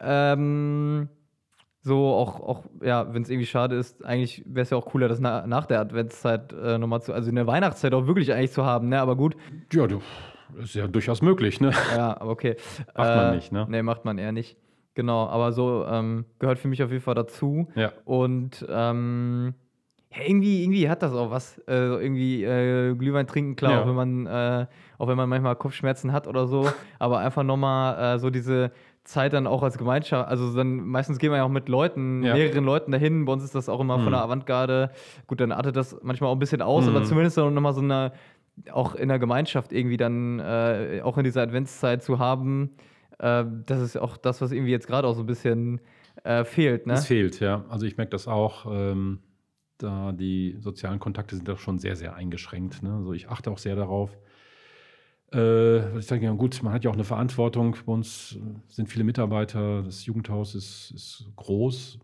Ähm, 0.00 1.08
so 1.86 2.08
auch, 2.08 2.40
auch 2.40 2.64
ja, 2.82 3.14
wenn 3.14 3.22
es 3.22 3.30
irgendwie 3.30 3.46
schade 3.46 3.76
ist, 3.76 4.04
eigentlich 4.04 4.42
wäre 4.44 4.62
es 4.64 4.70
ja 4.70 4.76
auch 4.76 4.86
cooler, 4.86 5.06
das 5.06 5.20
na, 5.20 5.46
nach 5.46 5.66
der 5.66 5.78
Adventszeit 5.78 6.52
äh, 6.52 6.78
nochmal 6.78 7.00
zu, 7.00 7.12
also 7.12 7.28
in 7.28 7.36
der 7.36 7.46
Weihnachtszeit 7.46 7.94
auch 7.94 8.08
wirklich 8.08 8.32
eigentlich 8.32 8.50
zu 8.50 8.64
haben, 8.64 8.88
ne? 8.88 9.00
Aber 9.00 9.14
gut. 9.14 9.36
Ja, 9.72 9.86
du, 9.86 10.02
ist 10.60 10.74
ja 10.74 10.88
durchaus 10.88 11.22
möglich, 11.22 11.60
ne? 11.60 11.70
Ja, 11.96 12.20
aber 12.20 12.32
okay. 12.32 12.56
Macht 12.96 13.08
äh, 13.08 13.16
man 13.16 13.34
nicht, 13.36 13.52
ne? 13.52 13.66
Nee, 13.70 13.82
macht 13.82 14.04
man 14.04 14.18
eher 14.18 14.32
nicht. 14.32 14.56
Genau, 14.94 15.28
aber 15.28 15.52
so 15.52 15.86
ähm, 15.88 16.24
gehört 16.40 16.58
für 16.58 16.66
mich 16.66 16.82
auf 16.82 16.90
jeden 16.90 17.04
Fall 17.04 17.14
dazu. 17.14 17.68
Ja. 17.76 17.92
Und 18.04 18.66
ähm, 18.68 19.54
ja, 20.12 20.22
irgendwie, 20.26 20.64
irgendwie 20.64 20.88
hat 20.88 21.02
das 21.02 21.12
auch 21.12 21.30
was. 21.30 21.58
Äh, 21.68 21.74
irgendwie 21.74 22.42
äh, 22.42 22.96
Glühwein 22.96 23.28
trinken, 23.28 23.54
klar, 23.54 23.72
ja. 23.72 23.82
auch 23.82 23.86
wenn 23.86 23.94
man, 23.94 24.26
äh, 24.26 24.66
auch 24.98 25.06
wenn 25.06 25.16
man 25.16 25.28
manchmal 25.28 25.54
Kopfschmerzen 25.54 26.12
hat 26.12 26.26
oder 26.26 26.48
so, 26.48 26.68
aber 26.98 27.20
einfach 27.20 27.44
nochmal 27.44 28.16
äh, 28.16 28.18
so 28.18 28.30
diese 28.30 28.72
Zeit 29.06 29.32
dann 29.32 29.46
auch 29.46 29.62
als 29.62 29.78
Gemeinschaft, 29.78 30.28
also 30.28 30.54
dann 30.54 30.78
meistens 30.78 31.18
gehen 31.18 31.30
wir 31.30 31.38
ja 31.38 31.44
auch 31.44 31.48
mit 31.48 31.68
Leuten, 31.68 32.22
ja. 32.22 32.34
mehreren 32.34 32.64
Leuten 32.64 32.92
dahin. 32.92 33.24
Bei 33.24 33.32
uns 33.32 33.44
ist 33.44 33.54
das 33.54 33.68
auch 33.68 33.80
immer 33.80 33.98
mhm. 33.98 34.04
von 34.04 34.12
der 34.12 34.22
Avantgarde. 34.22 34.90
Gut, 35.26 35.40
dann 35.40 35.52
artet 35.52 35.76
das 35.76 35.96
manchmal 36.02 36.30
auch 36.30 36.34
ein 36.34 36.38
bisschen 36.38 36.62
aus, 36.62 36.84
mhm. 36.84 36.96
aber 36.96 37.04
zumindest 37.04 37.38
dann 37.38 37.54
nochmal 37.54 37.72
so 37.72 37.80
eine, 37.80 38.12
auch 38.72 38.94
in 38.94 39.08
der 39.08 39.18
Gemeinschaft 39.18 39.72
irgendwie 39.72 39.96
dann, 39.96 40.40
äh, 40.40 41.00
auch 41.02 41.18
in 41.18 41.24
dieser 41.24 41.42
Adventszeit 41.42 42.02
zu 42.02 42.18
haben. 42.18 42.72
Äh, 43.18 43.44
das 43.66 43.80
ist 43.80 43.96
auch 43.96 44.16
das, 44.16 44.40
was 44.40 44.52
irgendwie 44.52 44.72
jetzt 44.72 44.86
gerade 44.86 45.06
auch 45.06 45.14
so 45.14 45.22
ein 45.22 45.26
bisschen 45.26 45.80
äh, 46.24 46.44
fehlt. 46.44 46.86
Ne? 46.86 46.94
Es 46.94 47.06
fehlt, 47.06 47.40
ja. 47.40 47.64
Also 47.68 47.86
ich 47.86 47.96
merke 47.96 48.10
das 48.10 48.26
auch. 48.26 48.66
Ähm, 48.70 49.20
da 49.78 50.12
die 50.12 50.56
sozialen 50.58 50.98
Kontakte 50.98 51.36
sind 51.36 51.48
doch 51.48 51.58
schon 51.58 51.78
sehr, 51.78 51.96
sehr 51.96 52.14
eingeschränkt. 52.14 52.82
Ne? 52.82 52.94
Also 52.94 53.12
ich 53.12 53.28
achte 53.28 53.50
auch 53.50 53.58
sehr 53.58 53.76
darauf, 53.76 54.16
äh, 55.32 55.98
ich 55.98 56.06
sage 56.06 56.24
ja, 56.24 56.32
gut, 56.32 56.62
man 56.62 56.72
hat 56.72 56.84
ja 56.84 56.90
auch 56.90 56.94
eine 56.94 57.04
Verantwortung. 57.04 57.76
Bei 57.84 57.92
uns 57.92 58.38
sind 58.68 58.88
viele 58.88 59.04
Mitarbeiter. 59.04 59.82
Das 59.82 60.06
Jugendhaus 60.06 60.54
ist, 60.54 60.92
ist 60.94 61.30
groß, 61.36 61.98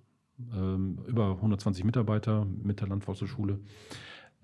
ähm, 0.55 0.99
über 1.07 1.33
120 1.37 1.85
Mitarbeiter 1.85 2.47
mit 2.63 2.81
der 2.81 2.89
Landforsthochschule. 2.89 3.61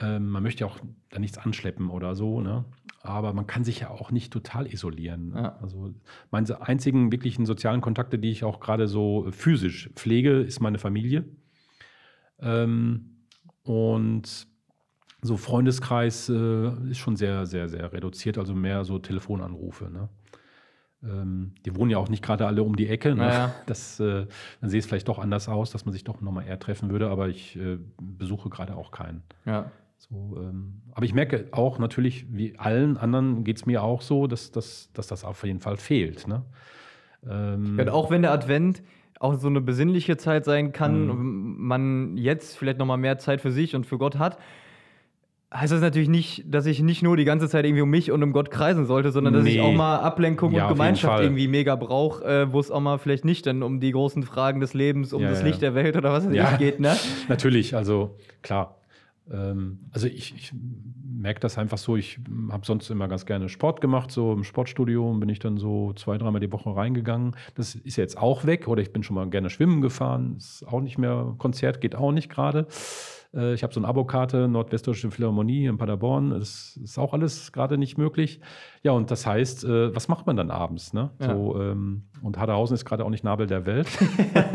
Ähm, 0.00 0.28
man 0.28 0.42
möchte 0.42 0.60
ja 0.60 0.66
auch 0.68 0.78
da 1.10 1.18
nichts 1.18 1.38
anschleppen 1.38 1.90
oder 1.90 2.14
so, 2.14 2.40
ne? 2.40 2.64
aber 3.02 3.32
man 3.32 3.48
kann 3.48 3.64
sich 3.64 3.80
ja 3.80 3.90
auch 3.90 4.12
nicht 4.12 4.32
total 4.32 4.72
isolieren. 4.72 5.30
Ne? 5.30 5.42
Ja. 5.42 5.58
Also 5.60 5.92
meine 6.30 6.60
einzigen 6.60 7.10
wirklichen 7.10 7.46
sozialen 7.46 7.80
Kontakte, 7.80 8.18
die 8.18 8.30
ich 8.30 8.44
auch 8.44 8.60
gerade 8.60 8.86
so 8.86 9.26
physisch 9.32 9.90
pflege, 9.94 10.40
ist 10.40 10.60
meine 10.60 10.78
Familie. 10.78 11.24
Ähm, 12.38 13.24
und 13.62 14.46
so 15.20 15.36
Freundeskreis 15.36 16.28
äh, 16.28 16.68
ist 16.90 16.98
schon 16.98 17.16
sehr, 17.16 17.46
sehr, 17.46 17.68
sehr 17.68 17.92
reduziert, 17.92 18.38
also 18.38 18.54
mehr 18.54 18.84
so 18.84 18.98
Telefonanrufe. 18.98 19.90
Ne? 19.90 20.08
Ähm, 21.02 21.52
die 21.64 21.74
wohnen 21.74 21.90
ja 21.90 21.98
auch 21.98 22.08
nicht 22.08 22.24
gerade 22.24 22.46
alle 22.46 22.62
um 22.62 22.76
die 22.76 22.88
Ecke. 22.88 23.10
Ne? 23.10 23.16
Naja. 23.16 23.54
Das, 23.66 23.98
äh, 24.00 24.26
dann 24.60 24.70
sehe 24.70 24.78
es 24.78 24.86
vielleicht 24.86 25.08
doch 25.08 25.18
anders 25.18 25.48
aus, 25.48 25.70
dass 25.70 25.84
man 25.84 25.92
sich 25.92 26.04
doch 26.04 26.20
nochmal 26.20 26.46
eher 26.46 26.58
treffen 26.58 26.90
würde, 26.90 27.08
aber 27.08 27.28
ich 27.28 27.56
äh, 27.56 27.78
besuche 28.00 28.48
gerade 28.48 28.76
auch 28.76 28.90
keinen. 28.90 29.22
Ja. 29.44 29.70
So, 29.98 30.36
ähm, 30.40 30.82
aber 30.92 31.04
ich 31.04 31.14
merke 31.14 31.48
auch 31.50 31.80
natürlich, 31.80 32.26
wie 32.30 32.56
allen 32.56 32.96
anderen 32.96 33.42
geht 33.42 33.56
es 33.56 33.66
mir 33.66 33.82
auch 33.82 34.00
so, 34.00 34.28
dass, 34.28 34.52
dass, 34.52 34.90
dass 34.92 35.08
das 35.08 35.24
auf 35.24 35.42
jeden 35.42 35.58
Fall 35.58 35.76
fehlt. 35.76 36.28
Ne? 36.28 36.44
Ähm, 37.28 37.76
ja, 37.76 37.92
auch 37.92 38.10
wenn 38.10 38.22
der 38.22 38.30
Advent 38.32 38.82
auch 39.18 39.34
so 39.34 39.48
eine 39.48 39.60
besinnliche 39.60 40.16
Zeit 40.16 40.44
sein 40.44 40.72
kann, 40.72 41.06
mhm. 41.06 41.56
man 41.58 42.16
jetzt 42.16 42.56
vielleicht 42.56 42.78
nochmal 42.78 42.98
mehr 42.98 43.18
Zeit 43.18 43.40
für 43.40 43.50
sich 43.50 43.74
und 43.74 43.84
für 43.84 43.98
Gott 43.98 44.18
hat, 44.18 44.38
heißt 45.52 45.72
das 45.72 45.80
natürlich 45.80 46.08
nicht, 46.08 46.44
dass 46.46 46.66
ich 46.66 46.82
nicht 46.82 47.02
nur 47.02 47.16
die 47.16 47.24
ganze 47.24 47.48
Zeit 47.48 47.64
irgendwie 47.64 47.82
um 47.82 47.90
mich 47.90 48.10
und 48.10 48.22
um 48.22 48.32
Gott 48.32 48.50
kreisen 48.50 48.84
sollte, 48.84 49.12
sondern 49.12 49.32
dass 49.32 49.44
nee. 49.44 49.54
ich 49.54 49.60
auch 49.60 49.72
mal 49.72 49.98
Ablenkung 49.98 50.52
ja, 50.52 50.64
und 50.64 50.72
Gemeinschaft 50.74 51.22
irgendwie 51.22 51.48
mega 51.48 51.74
brauche, 51.74 52.24
äh, 52.24 52.52
wo 52.52 52.60
es 52.60 52.70
auch 52.70 52.80
mal 52.80 52.98
vielleicht 52.98 53.24
nicht 53.24 53.46
dann 53.46 53.62
um 53.62 53.80
die 53.80 53.92
großen 53.92 54.22
Fragen 54.24 54.60
des 54.60 54.74
Lebens, 54.74 55.12
um 55.12 55.22
ja, 55.22 55.30
das 55.30 55.40
ja. 55.40 55.46
Licht 55.46 55.62
der 55.62 55.74
Welt 55.74 55.96
oder 55.96 56.12
was 56.12 56.26
es 56.26 56.34
ja, 56.34 56.56
geht, 56.56 56.80
ne? 56.80 56.94
Natürlich, 57.28 57.74
also 57.74 58.16
klar. 58.42 58.76
ähm, 59.30 59.78
also 59.92 60.06
ich, 60.06 60.34
ich 60.36 60.52
merke 61.18 61.40
das 61.40 61.56
einfach 61.56 61.78
so, 61.78 61.96
ich 61.96 62.20
habe 62.50 62.66
sonst 62.66 62.90
immer 62.90 63.08
ganz 63.08 63.24
gerne 63.24 63.48
Sport 63.48 63.80
gemacht, 63.80 64.10
so 64.10 64.34
im 64.34 64.44
Sportstudio 64.44 65.14
bin 65.14 65.30
ich 65.30 65.38
dann 65.38 65.56
so 65.56 65.94
zwei, 65.94 66.18
dreimal 66.18 66.40
die 66.40 66.52
Woche 66.52 66.76
reingegangen. 66.76 67.34
Das 67.54 67.74
ist 67.74 67.96
jetzt 67.96 68.18
auch 68.18 68.44
weg 68.44 68.68
oder 68.68 68.82
ich 68.82 68.92
bin 68.92 69.02
schon 69.02 69.16
mal 69.16 69.28
gerne 69.30 69.48
schwimmen 69.48 69.80
gefahren, 69.80 70.36
ist 70.36 70.62
auch 70.68 70.82
nicht 70.82 70.98
mehr, 70.98 71.34
Konzert 71.38 71.80
geht 71.80 71.96
auch 71.96 72.12
nicht 72.12 72.30
gerade. 72.30 72.66
Äh, 73.34 73.54
ich 73.54 73.62
habe 73.62 73.72
so 73.72 73.80
eine 73.80 73.88
Abokarte, 73.88 74.48
Nordwestdeutsche 74.48 75.10
Philharmonie 75.10 75.66
in 75.66 75.78
Paderborn. 75.78 76.30
Das 76.30 76.78
ist 76.82 76.98
auch 76.98 77.12
alles 77.12 77.52
gerade 77.52 77.78
nicht 77.78 77.98
möglich. 77.98 78.40
Ja, 78.82 78.92
und 78.92 79.10
das 79.10 79.26
heißt, 79.26 79.64
äh, 79.64 79.94
was 79.94 80.08
macht 80.08 80.26
man 80.26 80.36
dann 80.36 80.50
abends? 80.50 80.92
Ne? 80.92 81.10
Ja. 81.20 81.34
So, 81.34 81.60
ähm, 81.60 82.04
und 82.22 82.38
Haderhausen 82.38 82.74
ist 82.74 82.84
gerade 82.84 83.04
auch 83.04 83.10
nicht 83.10 83.24
Nabel 83.24 83.46
der 83.46 83.66
Welt. 83.66 83.88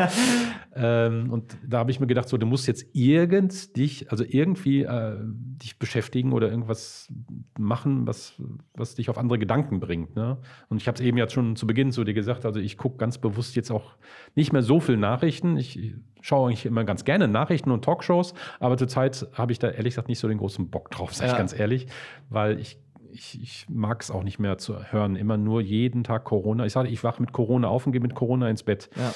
ähm, 0.76 1.32
und 1.32 1.58
da 1.66 1.80
habe 1.80 1.92
ich 1.92 2.00
mir 2.00 2.08
gedacht, 2.08 2.30
so, 2.30 2.38
du 2.38 2.46
musst 2.46 2.68
jetzt 2.68 2.86
irgend 2.94 3.76
dich, 3.78 4.12
also 4.12 4.24
irgendwie 4.28 4.84
äh, 4.84 5.18
dich 5.22 5.80
beschäftigen 5.80 6.34
oder 6.34 6.50
irgendwas 6.50 7.12
machen, 7.58 8.08
was, 8.08 8.42
was 8.74 8.96
dich 8.96 9.10
auf 9.10 9.18
andere 9.18 9.40
Gedanken 9.40 9.80
bringt. 9.80 10.16
Ne? 10.16 10.38
Und 10.70 10.78
ich 10.78 10.88
habe 10.88 10.96
es 10.96 11.02
eben 11.02 11.18
jetzt 11.18 11.34
schon 11.34 11.56
zu 11.56 11.68
Beginn 11.68 11.92
zu 11.92 12.04
dir 12.04 12.14
gesagt, 12.14 12.46
also 12.46 12.60
ich 12.60 12.78
gucke 12.78 12.98
ganz 12.98 13.18
bewusst 13.18 13.56
jetzt 13.56 13.72
auch 13.72 13.96
nicht 14.36 14.54
mehr 14.54 14.64
so 14.64 14.80
viel 14.80 14.98
Nachrichten. 14.98 15.58
Ich 15.58 15.96
schaue 16.22 16.50
eigentlich 16.50 16.66
immer 16.66 16.84
ganz 16.84 17.06
gerne 17.06 17.28
Nachrichten 17.28 17.72
und 17.72 17.84
Talkshows, 17.84 18.34
aber 18.60 18.78
zurzeit 18.78 19.28
habe 19.34 19.52
ich 19.52 19.60
da 19.60 19.70
ehrlich 19.70 19.94
gesagt 19.94 20.08
nicht 20.08 20.20
so 20.20 20.28
den 20.28 20.38
großen 20.38 20.70
Bock 20.70 20.90
drauf, 20.92 21.14
sage 21.14 21.28
ja. 21.28 21.34
ich 21.34 21.38
ganz 21.38 21.58
ehrlich, 21.58 21.88
weil 22.30 22.60
ich 22.60 22.80
ich, 23.14 23.42
ich 23.42 23.66
mag 23.70 24.02
es 24.02 24.12
auch 24.12 24.24
nicht 24.24 24.40
mehr 24.40 24.58
zu 24.58 24.92
hören. 24.92 25.16
Immer 25.16 25.38
nur 25.38 25.62
jeden 25.62 26.04
Tag 26.04 26.24
Corona. 26.24 26.66
Ich 26.66 26.74
sage, 26.74 26.90
ich 26.90 27.04
wache 27.04 27.22
mit 27.22 27.32
Corona 27.32 27.68
auf 27.68 27.86
und 27.86 27.92
gehe 27.92 28.02
mit 28.02 28.16
Corona 28.16 28.50
ins 28.50 28.64
Bett. 28.64 28.90
Ja. 28.96 29.14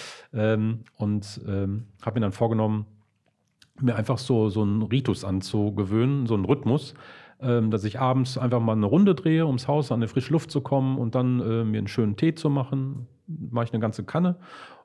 Ähm, 0.53 0.83
und 0.97 1.41
ähm, 1.47 1.88
habe 2.01 2.19
mir 2.19 2.25
dann 2.25 2.31
vorgenommen, 2.31 2.86
mir 3.79 3.95
einfach 3.95 4.17
so, 4.17 4.49
so 4.49 4.62
einen 4.62 4.81
Ritus 4.83 5.23
anzugewöhnen, 5.23 6.25
so 6.25 6.33
einen 6.33 6.45
Rhythmus, 6.45 6.93
ähm, 7.39 7.69
dass 7.69 7.83
ich 7.83 7.99
abends 7.99 8.38
einfach 8.38 8.60
mal 8.60 8.73
eine 8.73 8.86
Runde 8.86 9.15
drehe, 9.15 9.45
ums 9.45 9.67
Haus 9.67 9.91
an 9.91 9.99
eine 9.99 10.07
frische 10.07 10.33
Luft 10.33 10.51
zu 10.51 10.62
kommen 10.62 10.97
und 10.97 11.15
dann 11.15 11.39
äh, 11.39 11.63
mir 11.63 11.79
einen 11.79 11.88
schönen 11.88 12.15
Tee 12.15 12.33
zu 12.33 12.49
machen. 12.49 13.07
Mache 13.27 13.65
ich 13.65 13.73
eine 13.73 13.81
ganze 13.81 14.03
Kanne 14.03 14.38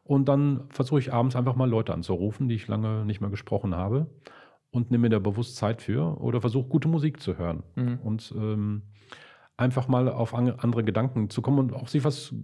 und 0.05 0.29
dann 0.29 0.65
versuche 0.69 0.99
ich 0.99 1.13
abends 1.13 1.37
einfach 1.37 1.55
mal 1.55 1.69
Leute 1.69 1.95
anzurufen, 1.95 2.49
die 2.49 2.57
ich 2.57 2.69
lange 2.69 3.05
nicht 3.05 3.21
mehr 3.21 3.31
gesprochen 3.31 3.75
habe 3.75 4.09
und 4.73 4.91
nehme 4.91 5.03
mir 5.03 5.11
da 5.11 5.19
bewusst 5.19 5.57
Zeit 5.57 5.83
für 5.83 6.21
oder 6.21 6.41
versuche 6.41 6.69
gute 6.69 6.89
Musik 6.89 7.21
zu 7.21 7.39
hören 7.39 7.63
mhm. 7.77 7.99
und 8.03 8.35
ähm, 8.37 8.83
einfach 9.57 9.87
mal 9.87 10.09
auf 10.09 10.35
andere 10.35 10.83
Gedanken 10.83 11.31
zu 11.31 11.43
kommen 11.43 11.59
und 11.59 11.73
auch 11.75 11.89
sich 11.89 12.03
was, 12.03 12.35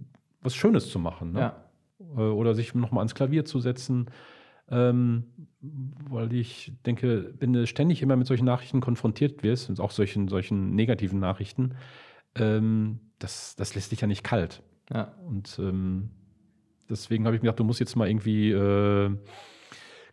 was 0.41 0.55
Schönes 0.55 0.89
zu 0.89 0.99
machen. 0.99 1.33
Ne? 1.33 1.39
Ja. 1.39 1.69
Äh, 2.15 2.21
oder 2.21 2.53
sich 2.53 2.73
nochmal 2.75 3.01
ans 3.01 3.15
Klavier 3.15 3.45
zu 3.45 3.59
setzen. 3.59 4.09
Ähm, 4.71 5.23
weil 5.61 6.31
ich 6.33 6.73
denke, 6.85 7.33
wenn 7.39 7.53
du 7.53 7.65
ständig 7.65 8.03
immer 8.03 8.15
mit 8.15 8.27
solchen 8.27 8.45
Nachrichten 8.45 8.81
konfrontiert 8.81 9.41
wirst, 9.41 9.69
und 9.69 9.79
auch 9.79 9.91
solchen, 9.91 10.27
solchen 10.27 10.75
negativen 10.75 11.19
Nachrichten, 11.19 11.75
ähm, 12.35 12.99
das, 13.17 13.55
das 13.55 13.73
lässt 13.73 13.91
dich 13.91 14.01
ja 14.01 14.07
nicht 14.07 14.23
kalt. 14.23 14.61
Ja. 14.93 15.15
Und 15.25 15.57
ähm, 15.59 16.11
deswegen 16.87 17.25
habe 17.25 17.35
ich 17.35 17.41
mir 17.41 17.47
gedacht, 17.47 17.59
du 17.59 17.63
musst 17.63 17.79
jetzt 17.79 17.95
mal 17.95 18.07
irgendwie 18.07 18.51
äh, 18.51 19.09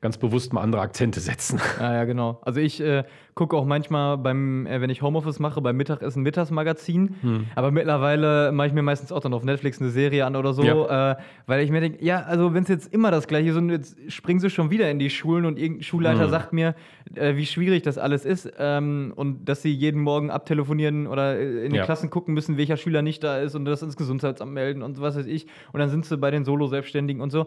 ganz 0.00 0.18
bewusst 0.18 0.52
mal 0.52 0.62
andere 0.62 0.82
Akzente 0.82 1.20
setzen. 1.20 1.60
Ja, 1.80 1.92
ja, 1.92 2.04
genau. 2.04 2.40
Also 2.42 2.60
ich 2.60 2.80
äh, 2.80 3.04
gucke 3.34 3.54
auch 3.54 3.66
manchmal 3.66 4.16
beim, 4.16 4.66
äh, 4.66 4.80
wenn 4.80 4.88
ich 4.88 5.02
Homeoffice 5.02 5.38
mache, 5.40 5.60
beim 5.60 5.76
Mittagessen 5.76 6.22
Mittagsmagazin. 6.22 7.16
Hm. 7.20 7.46
Aber 7.54 7.70
mittlerweile 7.70 8.50
mache 8.50 8.68
ich 8.68 8.72
mir 8.72 8.82
meistens 8.82 9.12
auch 9.12 9.20
dann 9.20 9.34
auf 9.34 9.44
Netflix 9.44 9.80
eine 9.80 9.90
Serie 9.90 10.24
an 10.24 10.36
oder 10.36 10.54
so, 10.54 10.62
ja. 10.62 11.12
äh, 11.12 11.16
weil 11.46 11.62
ich 11.62 11.70
mir 11.70 11.80
denke, 11.80 12.02
ja, 12.04 12.22
also 12.22 12.54
wenn 12.54 12.62
es 12.62 12.68
jetzt 12.68 12.92
immer 12.94 13.10
das 13.10 13.26
gleiche 13.26 13.50
ist 13.50 13.56
und 13.56 13.68
jetzt 13.68 13.96
springen 14.10 14.40
sie 14.40 14.48
schon 14.48 14.70
wieder 14.70 14.90
in 14.90 14.98
die 14.98 15.10
Schulen 15.10 15.44
und 15.44 15.58
irgendein 15.58 15.82
Schulleiter 15.82 16.24
hm. 16.24 16.30
sagt 16.30 16.52
mir, 16.52 16.74
äh, 17.14 17.36
wie 17.36 17.46
schwierig 17.46 17.82
das 17.82 17.98
alles 17.98 18.24
ist 18.24 18.50
ähm, 18.58 19.12
und 19.16 19.44
dass 19.44 19.60
sie 19.60 19.72
jeden 19.72 20.00
Morgen 20.00 20.30
abtelefonieren 20.30 21.06
oder 21.06 21.38
äh, 21.38 21.64
in 21.66 21.72
den 21.72 21.74
ja. 21.74 21.84
Klassen 21.84 22.08
gucken 22.08 22.32
müssen, 22.32 22.56
welcher 22.56 22.78
Schüler 22.78 23.02
nicht 23.02 23.22
da 23.22 23.38
ist 23.38 23.54
und 23.54 23.66
das 23.66 23.82
ins 23.82 23.96
Gesundheitsamt 23.96 24.52
melden 24.52 24.82
und 24.82 25.00
was 25.00 25.16
weiß 25.16 25.26
ich. 25.26 25.46
Und 25.72 25.80
dann 25.80 25.90
sind 25.90 26.06
sie 26.06 26.16
bei 26.16 26.30
den 26.30 26.44
Solo-Selbstständigen 26.44 27.20
und 27.20 27.30
so. 27.30 27.46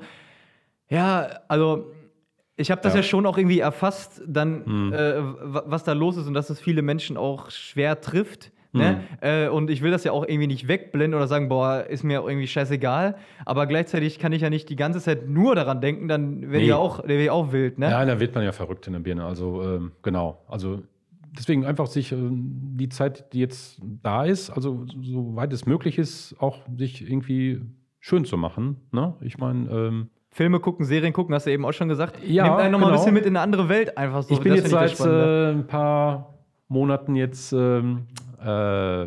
Ja, 0.90 1.42
also 1.48 1.92
ich 2.60 2.72
habe 2.72 2.82
das 2.82 2.94
ja. 2.94 3.00
ja. 3.00 3.04
schon 3.04 3.26
auch 3.26 3.38
irgendwie 3.38 3.60
erfasst, 3.60 4.22
dann, 4.28 4.66
hm. 4.66 4.94
äh, 4.94 5.14
was 5.42 5.84
da 5.84 5.94
los 5.94 6.18
ist 6.18 6.28
und 6.28 6.34
dass 6.34 6.50
es 6.50 6.60
viele 6.60 6.82
Ne? 6.82 7.00
auch 7.18 7.50
schwer 7.52 8.02
trifft. 8.02 8.52
Ne? 8.72 9.02
Hm. 9.22 9.46
Äh, 9.46 9.48
und 9.48 9.70
ich 9.70 9.82
will 9.82 9.92
das 9.92 10.04
ja 10.04 10.12
auch 10.12 10.24
irgendwie 10.24 10.48
nicht 10.48 10.68
wegblenden 10.68 11.16
oder 11.16 11.28
sagen, 11.28 11.50
boah, 11.50 11.86
ist 11.88 12.04
mir 12.04 12.22
irgendwie 12.22 12.48
scheißegal. 12.48 13.16
Aber 13.46 13.66
gleichzeitig 13.66 14.20
kann 14.20 14.32
ich 14.34 14.42
ja 14.42 14.50
nicht 14.50 14.70
die 14.70 14.76
ganze 14.76 15.00
Zeit 15.00 15.28
nur 15.28 15.56
daran 15.56 15.82
denken, 15.82 16.08
dann 16.08 16.42
werde 16.42 16.58
nee. 16.58 16.64
ich 16.64 16.70
ja 16.70 16.76
auch, 16.76 17.04
ich 17.04 17.30
auch 17.30 17.52
wild. 17.52 17.80
Ne? 17.80 17.90
Ja, 17.90 18.06
da 18.06 18.20
wird 18.20 18.36
man 18.36 18.44
ja 18.44 18.52
verrückt 18.52 18.86
in 18.88 18.94
der 18.94 19.00
Birne. 19.00 19.26
Also, 19.26 19.64
ähm, 19.64 19.92
genau. 20.02 20.44
Also, 20.48 20.84
deswegen 21.38 21.66
einfach 21.66 21.88
sich 21.88 22.12
äh, 22.12 22.18
die 22.20 22.90
Zeit, 22.90 23.34
die 23.34 23.40
jetzt 23.40 23.80
da 24.04 24.26
ist, 24.26 24.50
also 24.50 24.86
soweit 25.02 25.54
es 25.54 25.66
möglich 25.66 25.98
ist, 25.98 26.36
auch 26.40 26.60
sich 26.78 27.02
irgendwie 27.02 27.62
schön 28.00 28.26
zu 28.26 28.38
machen. 28.38 28.78
Ne? 28.92 29.16
Ich 29.22 29.38
meine, 29.38 29.70
ähm, 29.70 30.10
Filme 30.32 30.60
gucken, 30.60 30.86
Serien 30.86 31.12
gucken, 31.14 31.34
hast 31.34 31.48
du 31.48 31.52
eben 31.52 31.66
auch 31.66 31.74
schon 31.74 31.90
gesagt. 31.90 32.24
Ja, 32.24 32.44
Nimmt 32.44 32.58
einen 32.58 32.72
nochmal 32.72 32.90
genau. 32.90 33.00
ein 33.00 33.04
bisschen 33.04 33.14
mit 33.14 33.26
in 33.26 33.36
eine 33.36 33.42
andere 33.44 33.68
Welt 33.68 33.98
einfach 33.98 34.24
so. 34.24 34.34
Ich 34.34 34.40
bin 34.40 34.54
jetzt 34.54 34.70
seit 34.70 35.00
äh, 35.00 35.52
ein 35.52 35.66
paar 35.66 36.36
Monaten 36.68 37.16
jetzt, 37.16 37.52
ähm, 37.52 38.06
äh, 38.44 39.06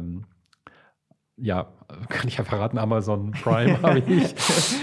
ja, 1.37 1.67
kann 2.09 2.29
ich 2.29 2.39
ja 2.39 2.45
verraten, 2.45 2.79
Amazon 2.79 3.31
Prime 3.31 3.81
habe 3.83 3.99
ich. 4.07 4.35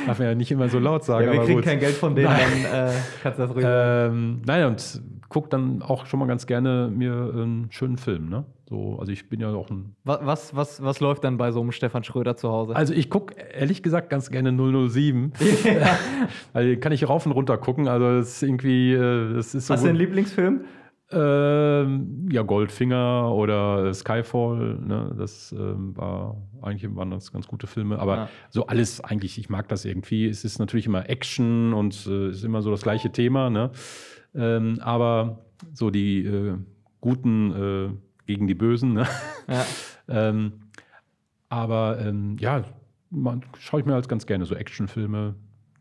Darf 0.06 0.20
man 0.20 0.28
ja 0.30 0.36
nicht 0.36 0.52
immer 0.52 0.70
so 0.70 0.80
laut 0.80 1.04
sagen. 1.04 1.28
Ja, 1.28 1.34
wir 1.34 1.42
kriegen 1.42 1.56
gut. 1.56 1.66
kein 1.66 1.80
Geld 1.80 1.96
von 1.96 2.16
denen, 2.16 2.32
Nein. 2.32 2.66
dann 2.72 2.90
äh, 2.90 2.94
kannst 3.22 3.40
du 3.40 3.44
das 3.44 3.56
ruhig 3.56 3.66
ähm, 3.68 4.42
Nein, 4.46 4.66
und 4.66 5.02
gucke 5.30 5.50
dann 5.50 5.82
auch 5.82 6.06
schon 6.06 6.20
mal 6.20 6.26
ganz 6.26 6.48
gerne 6.48 6.92
mir 6.94 7.14
einen 7.14 7.68
schönen 7.72 7.98
Film, 7.98 8.30
ne? 8.30 8.46
So, 8.68 8.98
also 9.00 9.12
ich 9.12 9.30
bin 9.30 9.40
ja 9.40 9.52
auch 9.52 9.70
ein. 9.72 9.96
Was, 10.04 10.56
was, 10.56 10.84
was 10.84 11.00
läuft 11.00 11.24
dann 11.24 11.38
bei 11.38 11.52
so 11.52 11.62
einem 11.62 11.72
Stefan 11.72 12.04
Schröder 12.04 12.36
zu 12.36 12.50
Hause? 12.50 12.76
Also 12.76 12.94
ich 12.94 13.10
gucke 13.10 13.36
ehrlich 13.36 13.82
gesagt 13.82 14.10
ganz 14.10 14.30
gerne 14.30 14.52
007. 14.52 15.34
Ja. 15.64 15.98
also 16.54 16.80
kann 16.80 16.92
ich 16.92 17.08
rauf 17.08 17.26
und 17.26 17.32
runter 17.32 17.58
gucken. 17.58 17.88
Also 17.88 18.18
das 18.18 18.30
ist 18.30 18.44
irgendwie. 18.44 18.94
Äh, 18.94 19.34
das 19.34 19.56
ist 19.56 19.68
so 19.68 19.74
Hast 19.74 19.84
du 19.84 19.90
einen 19.90 19.98
Lieblingsfilm? 19.98 20.66
Ähm, 21.12 22.30
ja, 22.32 22.44
Goldfinger 22.44 23.34
oder 23.34 23.92
Skyfall, 23.96 24.78
ne? 24.80 25.12
das 25.18 25.52
ähm, 25.58 25.98
war 25.98 26.38
eigentlich 26.62 26.96
waren 26.96 27.10
das 27.10 27.32
ganz 27.32 27.48
gute 27.48 27.66
Filme, 27.66 27.98
aber 27.98 28.16
ja. 28.16 28.30
so 28.52 28.68
alles 28.68 29.02
eigentlich, 29.02 29.40
ich 29.40 29.50
mag 29.50 29.68
das 29.70 29.86
irgendwie. 29.86 30.28
Es 30.28 30.46
ist 30.46 30.60
natürlich 30.60 30.86
immer 30.86 31.10
Action 31.10 31.74
und 31.74 32.06
äh, 32.06 32.30
ist 32.30 32.44
immer 32.44 32.62
so 32.62 32.70
das 32.70 32.84
gleiche 32.84 33.12
Thema, 33.12 33.50
ne? 33.50 33.72
Ähm, 34.36 34.80
aber 34.82 35.46
so 35.74 35.90
die 35.90 36.26
äh, 36.26 36.58
guten 37.02 37.52
äh, 37.52 37.90
gegen 38.26 38.48
die 38.48 38.56
Bösen. 38.56 38.94
Ne? 38.94 39.08
Ja. 39.48 39.66
ähm, 40.08 40.54
aber 41.50 42.00
ähm, 42.00 42.38
ja, 42.40 42.64
schaue 43.58 43.80
ich 43.80 43.86
mir 43.86 43.94
halt 43.94 44.08
ganz 44.08 44.26
gerne 44.26 44.46
so 44.46 44.56
Actionfilme. 44.56 45.36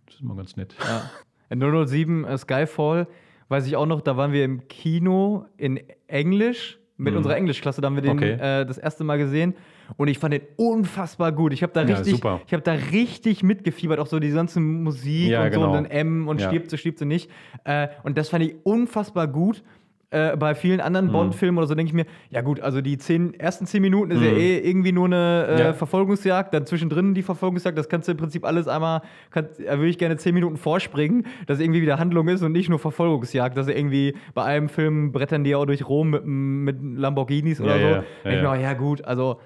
Das 0.07 0.17
ist 0.17 0.21
immer 0.23 0.35
ganz 0.35 0.57
nett. 0.57 0.75
Ja. 0.81 1.11
007 1.51 2.25
uh, 2.25 2.37
Skyfall, 2.37 3.07
weiß 3.49 3.67
ich 3.67 3.77
auch 3.77 3.87
noch, 3.87 4.01
da 4.01 4.17
waren 4.17 4.33
wir 4.33 4.45
im 4.45 4.69
Kino 4.69 5.47
in 5.57 5.81
Englisch 6.07 6.79
mit 6.99 7.13
mhm. 7.13 7.19
unserer 7.19 7.37
Englischklasse, 7.37 7.81
da 7.81 7.87
haben 7.87 7.95
wir 7.95 8.03
den 8.03 8.19
okay. 8.19 8.33
äh, 8.33 8.67
das 8.67 8.77
erste 8.77 9.05
Mal 9.05 9.19
gesehen 9.19 9.55
und 9.97 10.09
ich 10.09 10.19
fand 10.19 10.35
den 10.35 10.43
unfassbar 10.57 11.33
gut. 11.33 11.53
Ich 11.53 11.63
habe 11.63 11.73
da 11.73 11.83
richtig, 11.83 12.23
ja, 12.23 12.41
ich 12.47 12.53
habe 12.53 12.63
da 12.63 12.73
richtig 12.73 13.43
mitgefiebert, 13.43 13.99
auch 14.01 14.09
so 14.09 14.19
die 14.19 14.31
ganze 14.31 14.61
Musik 14.61 15.31
ja, 15.31 15.45
und 15.45 15.51
genau. 15.51 15.63
so 15.63 15.69
und 15.69 15.75
dann 15.75 15.85
M 15.87 16.29
und 16.29 16.41
ja. 16.41 16.49
stirbt 16.49 16.71
sie, 16.71 16.77
stirbt 16.77 16.99
sie 16.99 17.07
nicht. 17.07 17.31
Äh, 17.65 17.89
und 18.03 18.19
das 18.19 18.29
fand 18.29 18.45
ich 18.45 18.57
unfassbar 18.65 19.29
gut. 19.29 19.63
Äh, 20.11 20.39
bei 20.39 20.55
vielen 20.55 20.81
anderen 20.81 21.09
mhm. 21.09 21.13
Bond-Filmen 21.13 21.59
oder 21.59 21.67
so 21.67 21.75
denke 21.75 21.91
ich 21.91 21.95
mir, 21.95 22.07
ja 22.31 22.41
gut, 22.41 22.61
also 22.61 22.81
die 22.81 22.97
zehn, 22.97 23.35
ersten 23.35 23.67
zehn 23.67 23.83
Minuten 23.83 24.11
ist 24.11 24.23
ja 24.23 24.31
eh 24.31 24.59
irgendwie 24.59 24.91
nur 24.91 25.05
eine 25.05 25.47
äh, 25.51 25.61
ja. 25.61 25.73
Verfolgungsjagd, 25.75 26.55
dann 26.55 26.65
zwischendrin 26.65 27.13
die 27.13 27.23
Verfolgungsjagd, 27.23 27.77
das 27.77 27.91
kannst 27.91 28.09
du 28.09 28.13
im 28.13 28.17
Prinzip 28.17 28.47
alles 28.47 28.69
einmal, 28.69 29.03
kann, 29.31 29.49
da 29.59 29.77
würde 29.77 29.89
ich 29.89 29.99
gerne 29.99 30.17
zehn 30.17 30.33
Minuten 30.33 30.57
vorspringen, 30.57 31.27
dass 31.47 31.61
irgendwie 31.61 31.83
wieder 31.83 31.99
Handlung 31.99 32.27
ist 32.29 32.43
und 32.43 32.53
nicht 32.53 32.71
nur 32.71 32.79
Verfolgungsjagd, 32.79 33.55
dass 33.59 33.69
irgendwie 33.69 34.17
bei 34.33 34.45
einem 34.45 34.71
Film 34.71 35.13
brettern 35.13 35.45
die 35.45 35.55
auch 35.55 35.67
durch 35.67 35.87
Rom 35.87 36.09
mit, 36.09 36.25
mit 36.25 36.99
Lamborghinis 36.99 37.61
oder 37.61 37.77
ja, 37.77 37.83
so. 37.83 37.89
Ja, 37.89 38.05
ja, 38.25 38.31
ich 38.31 38.43
mir, 38.43 38.63
ja 38.63 38.73
gut, 38.73 39.05
also 39.05 39.41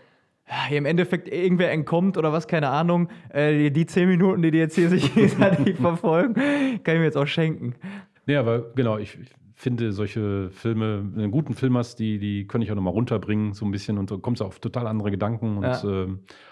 im 0.71 0.87
Endeffekt 0.87 1.29
irgendwer 1.29 1.73
entkommt 1.73 2.17
oder 2.17 2.33
was, 2.33 2.47
keine 2.47 2.69
Ahnung. 2.69 3.09
Äh, 3.31 3.71
die 3.71 3.87
zehn 3.87 4.09
Minuten, 4.09 4.43
die 4.43 4.53
die 4.53 4.59
jetzt 4.59 4.77
hier 4.77 4.89
sich 4.91 5.11
verfolgen, 5.81 6.35
kann 6.35 6.95
ich 6.95 7.01
mir 7.01 7.05
jetzt 7.05 7.17
auch 7.17 7.27
schenken. 7.27 7.75
Ja, 8.27 8.41
aber 8.41 8.73
genau, 8.75 8.99
ich, 8.99 9.19
ich 9.21 9.31
finde 9.63 9.93
solche 9.93 10.51
Filme, 10.51 11.09
einen 11.17 11.31
guten 11.31 11.55
Film 11.55 11.77
hast, 11.77 12.01
die, 12.01 12.19
die 12.19 12.49
kann 12.49 12.63
ich 12.63 12.73
auch 12.73 12.75
nochmal 12.75 12.93
runterbringen, 12.93 13.53
so 13.53 13.65
ein 13.65 13.71
bisschen 13.71 13.97
und 13.97 14.11
so 14.11 14.19
kommst 14.19 14.41
du 14.41 14.45
auf 14.45 14.59
total 14.59 14.89
andere 14.89 15.13
Gedanken 15.13 15.59
und 15.59 15.63
ja. 15.63 16.05
äh, 16.05 16.09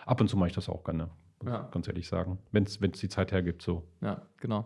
ab 0.06 0.20
und 0.20 0.28
zu 0.28 0.36
mache 0.36 0.50
ich 0.50 0.54
das 0.54 0.68
auch 0.68 0.84
gerne, 0.84 1.10
ja. 1.44 1.68
ganz 1.72 1.88
ehrlich 1.88 2.06
sagen, 2.06 2.38
wenn 2.52 2.62
es 2.62 2.78
die 2.78 3.08
Zeit 3.08 3.32
hergibt, 3.32 3.62
so. 3.62 3.82
Ja, 4.00 4.22
genau. 4.36 4.64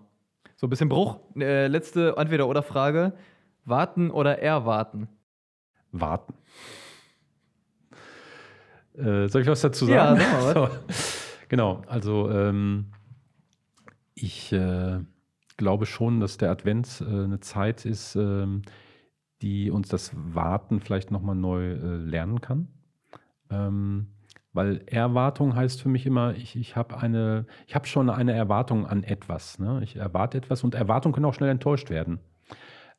So 0.56 0.66
ein 0.66 0.70
bisschen 0.70 0.90
Bruch. 0.90 1.20
Äh, 1.36 1.68
letzte 1.68 2.16
Entweder-Oder-Frage. 2.18 3.14
Warten 3.64 4.10
oder 4.10 4.40
erwarten? 4.40 5.08
Warten. 5.90 6.34
Äh, 8.94 9.26
soll 9.28 9.40
ich 9.40 9.48
was 9.48 9.62
dazu 9.62 9.86
sagen? 9.86 10.20
Ja, 10.20 10.42
sag 10.42 10.54
mal 10.54 10.62
was. 10.62 10.72
so, 10.84 11.38
genau, 11.48 11.82
also 11.86 12.30
ähm, 12.30 12.92
ich 14.14 14.52
äh, 14.52 15.00
glaube 15.56 15.86
schon, 15.86 16.20
dass 16.20 16.36
der 16.36 16.50
Advent 16.50 17.02
äh, 17.06 17.24
eine 17.24 17.40
Zeit 17.40 17.84
ist, 17.84 18.16
ähm, 18.16 18.62
die 19.42 19.70
uns 19.70 19.88
das 19.88 20.12
Warten 20.14 20.80
vielleicht 20.80 21.10
nochmal 21.10 21.34
neu 21.34 21.72
äh, 21.72 21.96
lernen 21.96 22.40
kann. 22.40 22.68
Ähm, 23.50 24.08
weil 24.52 24.82
Erwartung 24.86 25.56
heißt 25.56 25.82
für 25.82 25.88
mich 25.88 26.06
immer, 26.06 26.34
ich, 26.36 26.54
ich 26.54 26.76
habe 26.76 26.96
eine, 26.96 27.44
ich 27.66 27.74
habe 27.74 27.86
schon 27.86 28.08
eine 28.08 28.32
Erwartung 28.32 28.86
an 28.86 29.02
etwas. 29.02 29.58
Ne? 29.58 29.80
Ich 29.82 29.96
erwarte 29.96 30.38
etwas 30.38 30.62
und 30.62 30.76
Erwartungen 30.76 31.12
können 31.12 31.26
auch 31.26 31.34
schnell 31.34 31.50
enttäuscht 31.50 31.90
werden. 31.90 32.20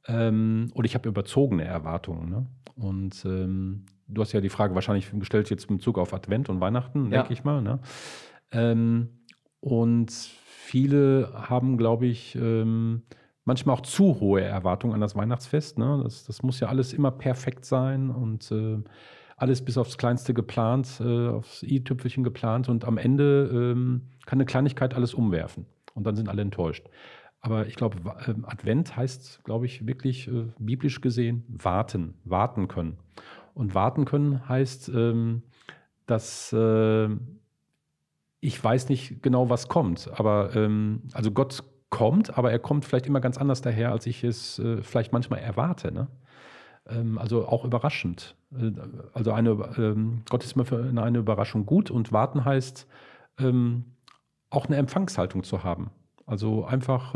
Ähm, 0.07 0.69
oder 0.73 0.85
ich 0.85 0.95
habe 0.95 1.07
überzogene 1.07 1.63
Erwartungen. 1.63 2.29
Ne? 2.29 2.45
Und 2.75 3.23
ähm, 3.25 3.85
du 4.07 4.21
hast 4.21 4.33
ja 4.33 4.41
die 4.41 4.49
Frage 4.49 4.75
wahrscheinlich 4.75 5.09
gestellt 5.17 5.49
jetzt 5.49 5.69
im 5.69 5.77
Bezug 5.77 5.97
auf 5.97 6.13
Advent 6.13 6.49
und 6.49 6.59
Weihnachten, 6.59 7.05
ja. 7.05 7.19
denke 7.19 7.33
ich 7.33 7.45
mal. 7.45 7.61
Ne? 7.61 7.79
Ähm, 8.51 9.09
und 9.65 10.11
viele 10.11 11.31
haben, 11.33 11.75
glaube 11.75 12.05
ich, 12.05 12.35
ähm, 12.35 13.01
manchmal 13.45 13.75
auch 13.75 13.81
zu 13.81 14.19
hohe 14.19 14.41
Erwartungen 14.41 14.93
an 14.93 15.01
das 15.01 15.15
Weihnachtsfest. 15.15 15.79
Ne? 15.79 16.01
Das, 16.03 16.23
das 16.23 16.43
muss 16.43 16.59
ja 16.59 16.67
alles 16.67 16.93
immer 16.93 17.09
perfekt 17.09 17.65
sein 17.65 18.11
und 18.11 18.51
äh, 18.51 18.77
alles 19.37 19.65
bis 19.65 19.79
aufs 19.79 19.97
Kleinste 19.97 20.35
geplant, 20.35 21.01
äh, 21.03 21.29
aufs 21.29 21.63
i-Tüpfelchen 21.63 22.23
geplant 22.23 22.69
und 22.69 22.85
am 22.85 22.99
Ende 22.99 23.49
ähm, 23.51 24.03
kann 24.27 24.37
eine 24.37 24.45
Kleinigkeit 24.45 24.93
alles 24.93 25.15
umwerfen 25.15 25.65
und 25.95 26.03
dann 26.05 26.15
sind 26.15 26.29
alle 26.29 26.43
enttäuscht. 26.43 26.87
Aber 27.41 27.65
ich 27.65 27.73
glaube, 27.73 27.97
ähm, 28.27 28.45
Advent 28.45 28.95
heißt, 28.95 29.45
glaube 29.45 29.65
ich, 29.65 29.87
wirklich 29.87 30.27
äh, 30.27 30.45
biblisch 30.59 31.01
gesehen 31.01 31.43
warten, 31.47 32.13
warten 32.23 32.67
können. 32.67 32.99
Und 33.55 33.73
warten 33.73 34.05
können 34.05 34.47
heißt, 34.47 34.91
dass 36.05 36.53
ich 38.45 38.63
weiß 38.63 38.89
nicht 38.89 39.23
genau, 39.23 39.49
was 39.49 39.67
kommt. 39.67 40.09
Aber 40.13 40.55
ähm, 40.55 41.01
also 41.13 41.31
Gott 41.31 41.63
kommt, 41.89 42.37
aber 42.37 42.51
er 42.51 42.59
kommt 42.59 42.85
vielleicht 42.85 43.07
immer 43.07 43.19
ganz 43.19 43.37
anders 43.37 43.61
daher, 43.61 43.91
als 43.91 44.05
ich 44.05 44.23
es 44.23 44.59
äh, 44.59 44.83
vielleicht 44.83 45.13
manchmal 45.13 45.39
erwarte. 45.39 45.91
Ne? 45.91 46.07
Ähm, 46.87 47.17
also 47.17 47.47
auch 47.47 47.65
überraschend. 47.65 48.35
Äh, 48.53 48.71
also 49.13 49.31
eine, 49.31 49.51
ähm, 49.77 50.21
Gott 50.29 50.43
ist 50.43 50.53
immer 50.53 50.65
für 50.65 50.83
eine 50.83 51.17
Überraschung 51.17 51.65
gut 51.65 51.89
und 51.89 52.11
warten 52.11 52.45
heißt, 52.45 52.87
ähm, 53.39 53.85
auch 54.51 54.67
eine 54.67 54.75
Empfangshaltung 54.75 55.43
zu 55.43 55.63
haben. 55.63 55.89
Also 56.27 56.65
einfach 56.65 57.13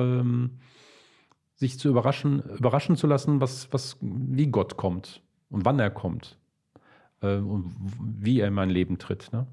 sich 1.56 1.80
zu 1.80 1.90
überraschen, 1.90 2.42
überraschen 2.58 2.96
zu 2.96 3.08
lassen, 3.08 3.42
was, 3.42 3.72
was, 3.72 3.98
wie 4.02 4.48
Gott 4.48 4.78
kommt 4.78 5.24
und 5.50 5.66
wann 5.66 5.80
er 5.80 5.90
kommt 5.90 6.38
und 7.22 7.76
wie 8.00 8.40
er 8.40 8.50
in 8.50 8.54
mein 8.54 8.70
Leben 8.70 9.00
tritt. 9.00 9.32
Ne? 9.32 9.48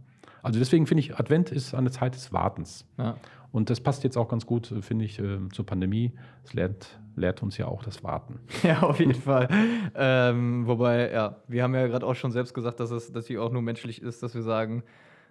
Also 0.47 0.59
deswegen 0.59 0.87
finde 0.87 1.01
ich, 1.01 1.19
Advent 1.19 1.51
ist 1.51 1.75
eine 1.75 1.91
Zeit 1.91 2.15
des 2.15 2.33
Wartens. 2.33 2.87
Ja. 2.99 3.17
Und 3.53 3.69
das 3.71 3.81
passt 3.81 4.05
jetzt 4.05 4.17
auch 4.17 4.29
ganz 4.29 4.47
gut, 4.47 4.73
finde 4.81 5.05
ich, 5.05 5.21
zur 5.53 5.67
Pandemie. 5.67 6.13
Es 6.45 6.55
lernt 6.55 6.99
lehrt 7.17 7.43
uns 7.43 7.57
ja 7.57 7.67
auch 7.67 7.83
das 7.83 8.05
Warten. 8.05 8.39
Ja, 8.63 8.83
auf 8.83 9.01
jeden 9.01 9.15
Fall. 9.15 9.49
Ähm, 9.95 10.67
wobei, 10.67 11.11
ja, 11.11 11.37
wir 11.49 11.63
haben 11.63 11.75
ja 11.75 11.87
gerade 11.87 12.07
auch 12.07 12.15
schon 12.15 12.31
selbst 12.31 12.55
gesagt, 12.55 12.81
dass 12.81 12.91
es 12.91 13.13
dass 13.13 13.31
auch 13.31 13.51
nur 13.51 13.63
menschlich 13.63 14.03
ist, 14.03 14.23
dass 14.23 14.35
wir 14.35 14.43
sagen, 14.43 14.83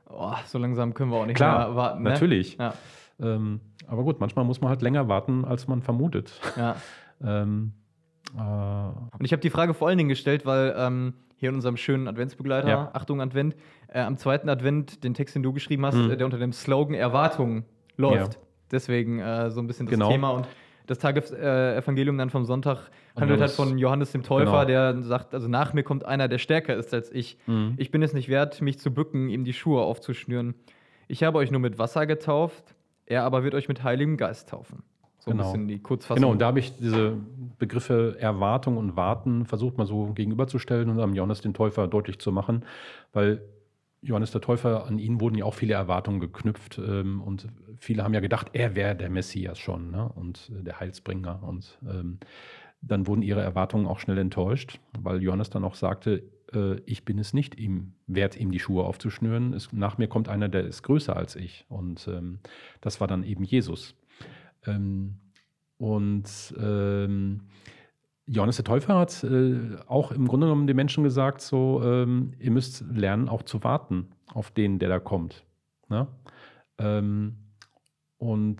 oh, 0.09 0.33
so 0.47 0.57
langsam 0.57 0.93
können 0.93 1.11
wir 1.11 1.17
auch 1.17 1.25
nicht 1.25 1.35
Klar, 1.35 1.67
mehr 1.67 1.75
warten. 1.75 2.03
Ne? 2.03 2.09
Natürlich. 2.09 2.57
Ja. 2.57 2.73
Ähm, 3.19 3.61
aber 3.87 4.03
gut, 4.03 4.19
manchmal 4.19 4.45
muss 4.45 4.61
man 4.61 4.69
halt 4.69 4.81
länger 4.81 5.07
warten, 5.07 5.45
als 5.45 5.67
man 5.67 5.81
vermutet. 5.81 6.41
Ja. 6.57 6.75
ähm, 7.23 7.73
äh, 7.77 7.84
Und 8.37 9.25
ich 9.25 9.31
habe 9.31 9.41
die 9.41 9.49
Frage 9.49 9.73
vor 9.73 9.87
allen 9.87 9.97
Dingen 9.97 10.09
gestellt, 10.09 10.45
weil 10.45 10.75
ähm, 10.77 11.13
hier 11.37 11.49
in 11.49 11.55
unserem 11.55 11.77
schönen 11.77 12.07
Adventsbegleiter, 12.07 12.67
ja. 12.67 12.89
Achtung 12.93 13.21
Advent, 13.21 13.55
äh, 13.87 14.01
am 14.01 14.17
zweiten 14.17 14.49
Advent, 14.49 15.03
den 15.03 15.13
Text, 15.13 15.35
den 15.35 15.43
du 15.43 15.53
geschrieben 15.53 15.85
hast, 15.85 15.95
mhm. 15.95 16.11
äh, 16.11 16.17
der 16.17 16.25
unter 16.25 16.39
dem 16.39 16.53
Slogan 16.53 16.93
Erwartung 16.93 17.63
läuft. 17.97 18.33
Ja. 18.33 18.39
Deswegen 18.71 19.19
äh, 19.19 19.49
so 19.51 19.61
ein 19.61 19.67
bisschen 19.67 19.85
das 19.85 19.93
genau. 19.93 20.09
Thema. 20.09 20.31
Und 20.31 20.47
das 20.87 20.99
Tagesevangelium 20.99 22.17
dann 22.17 22.29
vom 22.29 22.45
Sonntag 22.45 22.89
handelt 23.19 23.41
halt 23.41 23.51
von 23.51 23.77
Johannes 23.77 24.11
dem 24.11 24.23
Täufer, 24.23 24.65
genau. 24.65 24.65
der 24.65 25.01
sagt, 25.01 25.33
also 25.33 25.47
nach 25.47 25.73
mir 25.73 25.83
kommt 25.83 26.05
einer, 26.05 26.27
der 26.27 26.37
stärker 26.37 26.75
ist 26.75 26.93
als 26.93 27.11
ich. 27.11 27.37
Mhm. 27.47 27.73
Ich 27.77 27.91
bin 27.91 28.03
es 28.03 28.13
nicht 28.13 28.29
wert, 28.29 28.61
mich 28.61 28.79
zu 28.79 28.93
bücken, 28.93 29.29
ihm 29.29 29.45
die 29.45 29.53
Schuhe 29.53 29.81
aufzuschnüren. 29.81 30.53
Ich 31.07 31.23
habe 31.23 31.37
euch 31.37 31.51
nur 31.51 31.61
mit 31.61 31.79
Wasser 31.79 32.05
getauft, 32.05 32.75
er 33.05 33.23
aber 33.23 33.43
wird 33.43 33.55
euch 33.55 33.67
mit 33.67 33.83
Heiligem 33.83 34.17
Geist 34.17 34.49
taufen. 34.49 34.83
So 35.25 35.31
genau. 35.31 35.43
ein 35.43 35.51
bisschen 35.51 35.67
die 35.67 35.79
Kurzfassung. 35.79 36.15
Genau, 36.17 36.31
und 36.31 36.39
da 36.39 36.47
habe 36.47 36.59
ich 36.59 36.77
diese 36.77 37.17
Begriffe 37.57 38.15
Erwartung 38.19 38.77
und 38.77 38.95
Warten 38.95 39.45
versucht 39.45 39.77
mal 39.77 39.87
so 39.87 40.13
gegenüberzustellen 40.13 40.89
und 40.89 40.99
am 40.99 41.15
Johannes 41.15 41.41
den 41.41 41.53
Täufer 41.53 41.87
deutlich 41.87 42.19
zu 42.19 42.31
machen, 42.31 42.63
weil 43.11 43.41
Johannes 44.01 44.31
der 44.31 44.41
Täufer, 44.41 44.85
an 44.85 44.99
ihn 44.99 45.19
wurden 45.19 45.35
ja 45.35 45.45
auch 45.45 45.55
viele 45.55 45.73
Erwartungen 45.73 46.19
geknüpft 46.19 46.77
ähm, 46.77 47.21
und 47.21 47.47
viele 47.79 48.03
haben 48.03 48.13
ja 48.13 48.19
gedacht, 48.19 48.51
er 48.53 48.75
wäre 48.75 48.95
der 48.95 49.09
Messias 49.09 49.57
schon 49.57 49.89
ne? 49.89 50.09
und 50.13 50.51
äh, 50.57 50.63
der 50.63 50.79
Heilsbringer. 50.79 51.41
Und 51.41 51.79
ähm, 51.89 52.19
dann 52.81 53.07
wurden 53.07 53.23
ihre 53.23 53.41
Erwartungen 53.41 53.87
auch 53.87 53.99
schnell 53.99 54.19
enttäuscht, 54.19 54.79
weil 54.99 55.23
Johannes 55.23 55.49
dann 55.49 55.63
auch 55.63 55.73
sagte, 55.73 56.21
äh, 56.53 56.75
ich 56.85 57.03
bin 57.03 57.17
es 57.17 57.33
nicht 57.33 57.59
ihm 57.59 57.93
wert, 58.05 58.37
ihm 58.37 58.51
die 58.51 58.59
Schuhe 58.59 58.83
aufzuschnüren. 58.83 59.53
Es, 59.53 59.73
nach 59.73 59.97
mir 59.97 60.07
kommt 60.07 60.29
einer, 60.29 60.49
der 60.49 60.65
ist 60.65 60.83
größer 60.83 61.15
als 61.15 61.35
ich. 61.35 61.65
Und 61.67 62.07
ähm, 62.07 62.39
das 62.81 63.01
war 63.01 63.07
dann 63.07 63.23
eben 63.23 63.43
Jesus. 63.43 63.95
Ähm, 64.65 65.15
und 65.77 66.53
ähm, 66.59 67.41
Johannes 68.27 68.55
der 68.55 68.65
Täufer 68.65 68.97
hat 68.97 69.23
äh, 69.23 69.77
auch 69.87 70.11
im 70.11 70.27
Grunde 70.27 70.47
genommen 70.47 70.67
den 70.67 70.75
Menschen 70.75 71.03
gesagt, 71.03 71.41
so, 71.41 71.81
ähm, 71.83 72.33
ihr 72.39 72.51
müsst 72.51 72.83
lernen, 72.91 73.29
auch 73.29 73.43
zu 73.43 73.63
warten 73.63 74.07
auf 74.33 74.51
den, 74.51 74.79
der 74.79 74.89
da 74.89 74.99
kommt. 74.99 75.45
Ne? 75.89 76.07
Ähm, 76.77 77.35
und 78.17 78.57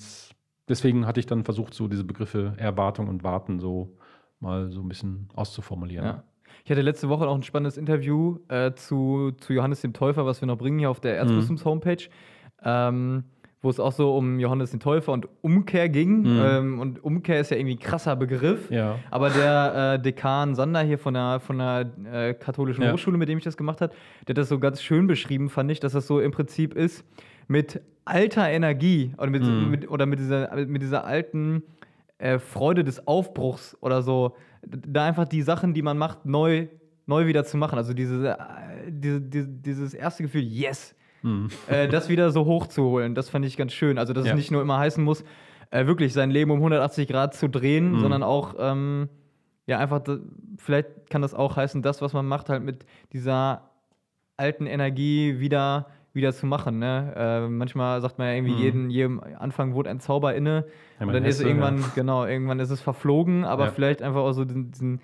deswegen 0.68 1.08
hatte 1.08 1.20
ich 1.20 1.26
dann 1.26 1.44
versucht, 1.44 1.74
so 1.74 1.88
diese 1.88 2.04
Begriffe 2.04 2.54
Erwartung 2.58 3.08
und 3.08 3.24
Warten 3.24 3.60
so 3.60 3.98
mal 4.40 4.72
so 4.72 4.82
ein 4.82 4.88
bisschen 4.88 5.30
auszuformulieren. 5.34 6.06
Ja. 6.06 6.24
Ich 6.64 6.72
hatte 6.72 6.82
letzte 6.82 7.10
Woche 7.10 7.28
auch 7.28 7.36
ein 7.36 7.44
spannendes 7.44 7.78
Interview 7.78 8.40
äh, 8.48 8.74
zu, 8.74 9.32
zu 9.38 9.54
Johannes 9.54 9.82
dem 9.82 9.94
Täufer, 9.94 10.26
was 10.26 10.42
wir 10.42 10.48
noch 10.48 10.58
bringen 10.58 10.80
hier 10.80 10.90
auf 10.90 11.00
der 11.00 11.18
Erzbistums-Homepage. 11.18 12.08
Mhm. 12.08 12.64
Ähm, 12.64 13.24
wo 13.66 13.70
es 13.70 13.80
auch 13.80 13.92
so 13.92 14.16
um 14.16 14.40
Johannes 14.40 14.72
den 14.72 14.80
Täufer 14.80 15.12
und 15.12 15.28
Umkehr 15.42 15.90
ging. 15.90 16.22
Mhm. 16.22 16.42
Ähm, 16.42 16.80
und 16.80 17.04
Umkehr 17.04 17.42
ist 17.42 17.50
ja 17.52 17.58
irgendwie 17.58 17.76
ein 17.76 17.80
krasser 17.80 18.16
Begriff. 18.16 18.70
Ja. 18.70 19.00
Aber 19.10 19.30
der 19.32 19.96
äh, 19.96 20.02
Dekan 20.02 20.56
Sander 20.56 20.82
hier 20.82 21.00
von 21.00 21.16
der, 21.16 21.42
von 21.42 21.58
der 21.58 21.92
äh, 22.12 22.34
katholischen 22.36 22.84
ja. 22.84 22.94
Hochschule, 22.94 23.18
mit 23.18 23.28
dem 23.28 23.40
ich 23.40 23.44
das 23.44 23.58
gemacht 23.58 23.82
habe, 23.82 23.94
der 24.28 24.34
hat 24.34 24.38
das 24.38 24.50
so 24.50 24.60
ganz 24.60 24.82
schön 24.82 25.08
beschrieben, 25.08 25.50
fand 25.50 25.72
ich, 25.72 25.80
dass 25.80 25.94
das 25.94 26.08
so 26.08 26.22
im 26.22 26.32
Prinzip 26.32 26.76
ist 26.76 27.04
mit 27.48 27.82
alter 28.06 28.48
Energie 28.50 29.14
oder 29.18 29.32
mit, 29.32 29.44
mhm. 29.44 29.70
mit 29.72 29.90
oder 29.90 30.06
mit, 30.06 30.20
dieser, 30.20 30.56
mit 30.68 30.82
dieser 30.82 31.04
alten 31.04 31.64
äh, 32.20 32.38
Freude 32.38 32.84
des 32.84 33.08
Aufbruchs 33.08 33.76
oder 33.82 34.04
so, 34.04 34.36
da 34.64 35.06
einfach 35.06 35.28
die 35.28 35.42
Sachen, 35.42 35.74
die 35.74 35.82
man 35.82 35.98
macht, 35.98 36.26
neu, 36.26 36.68
neu 37.08 37.26
wieder 37.26 37.44
zu 37.46 37.58
machen. 37.58 37.80
Also 37.80 37.94
diese, 37.94 38.30
äh, 38.30 38.36
diese, 38.90 39.22
diese 39.22 39.48
dieses 39.48 39.94
erste 39.96 40.22
Gefühl, 40.22 40.44
yes, 40.44 40.96
mhm. 41.26 41.50
äh, 41.68 41.88
das 41.88 42.10
wieder 42.10 42.32
so 42.32 42.46
hochzuholen. 42.46 43.16
Das 43.16 43.30
fand 43.30 43.46
ich 43.46 43.58
ganz 43.58 43.74
schön. 43.74 43.98
Also, 43.98 44.14
dass 44.14 44.26
ja. 44.26 44.32
es 44.32 44.38
nicht 44.38 44.52
nur 44.52 44.62
immer 44.62 44.78
heißen 44.78 45.04
muss, 45.04 45.24
äh, 45.72 45.86
wirklich 45.86 46.14
sein 46.14 46.32
Leben 46.32 46.52
um 46.52 46.58
180 46.58 47.08
Grad 47.08 47.34
zu 47.34 47.50
drehen, 47.50 47.94
mhm. 47.94 48.00
sondern 48.00 48.24
auch, 48.24 48.56
ähm, 48.60 49.10
ja, 49.68 49.80
einfach, 49.80 50.02
vielleicht 50.58 51.10
kann 51.10 51.22
das 51.22 51.34
auch 51.34 51.56
heißen, 51.56 51.82
das, 51.82 52.02
was 52.02 52.14
man 52.14 52.26
macht, 52.28 52.50
halt 52.50 52.64
mit 52.64 52.86
dieser 53.14 53.70
alten 54.38 54.68
Energie 54.68 55.40
wieder 55.40 55.88
wieder 56.16 56.32
zu 56.34 56.46
machen. 56.46 56.80
Ne? 56.80 57.14
Äh, 57.16 57.48
manchmal 57.50 58.02
sagt 58.02 58.18
man 58.18 58.28
ja 58.28 58.34
irgendwie, 58.36 58.54
mhm. 58.54 58.62
jeden, 58.62 58.90
jedem 58.90 59.22
Anfang 59.38 59.74
wurde 59.74 59.90
ein 59.90 60.00
Zauber 60.00 60.34
inne. 60.34 60.66
Ja, 61.00 61.06
und 61.06 61.14
dann 61.14 61.26
ist 61.26 61.40
es 61.40 61.46
irgendwann, 61.46 61.82
ja. 61.82 61.92
genau, 61.94 62.26
irgendwann 62.26 62.60
ist 62.60 62.70
es 62.70 62.82
verflogen, 62.82 63.44
aber 63.44 63.68
vielleicht 63.68 64.02
einfach 64.02 64.22
auch 64.22 64.32
so 64.32 64.46
diesen, 64.46 64.72
diesen, 64.72 65.02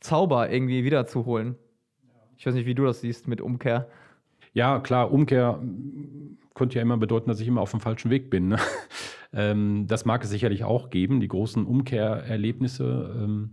Zauber 0.00 0.50
irgendwie 0.50 0.82
wiederzuholen. 0.82 1.56
Ich 2.38 2.46
weiß 2.46 2.54
nicht, 2.54 2.64
wie 2.64 2.74
du 2.74 2.86
das 2.86 3.02
siehst 3.02 3.28
mit 3.28 3.42
Umkehr. 3.42 3.86
Ja, 4.52 4.80
klar, 4.80 5.12
Umkehr 5.12 5.60
könnte 6.54 6.76
ja 6.76 6.82
immer 6.82 6.96
bedeuten, 6.96 7.28
dass 7.28 7.40
ich 7.40 7.48
immer 7.48 7.60
auf 7.60 7.70
dem 7.70 7.80
falschen 7.80 8.10
Weg 8.10 8.30
bin. 8.30 8.48
Ne? 8.48 8.58
Ähm, 9.32 9.86
das 9.86 10.04
mag 10.04 10.24
es 10.24 10.30
sicherlich 10.30 10.64
auch 10.64 10.90
geben, 10.90 11.20
die 11.20 11.28
großen 11.28 11.64
Umkehrerlebnisse, 11.64 13.16
ähm, 13.16 13.52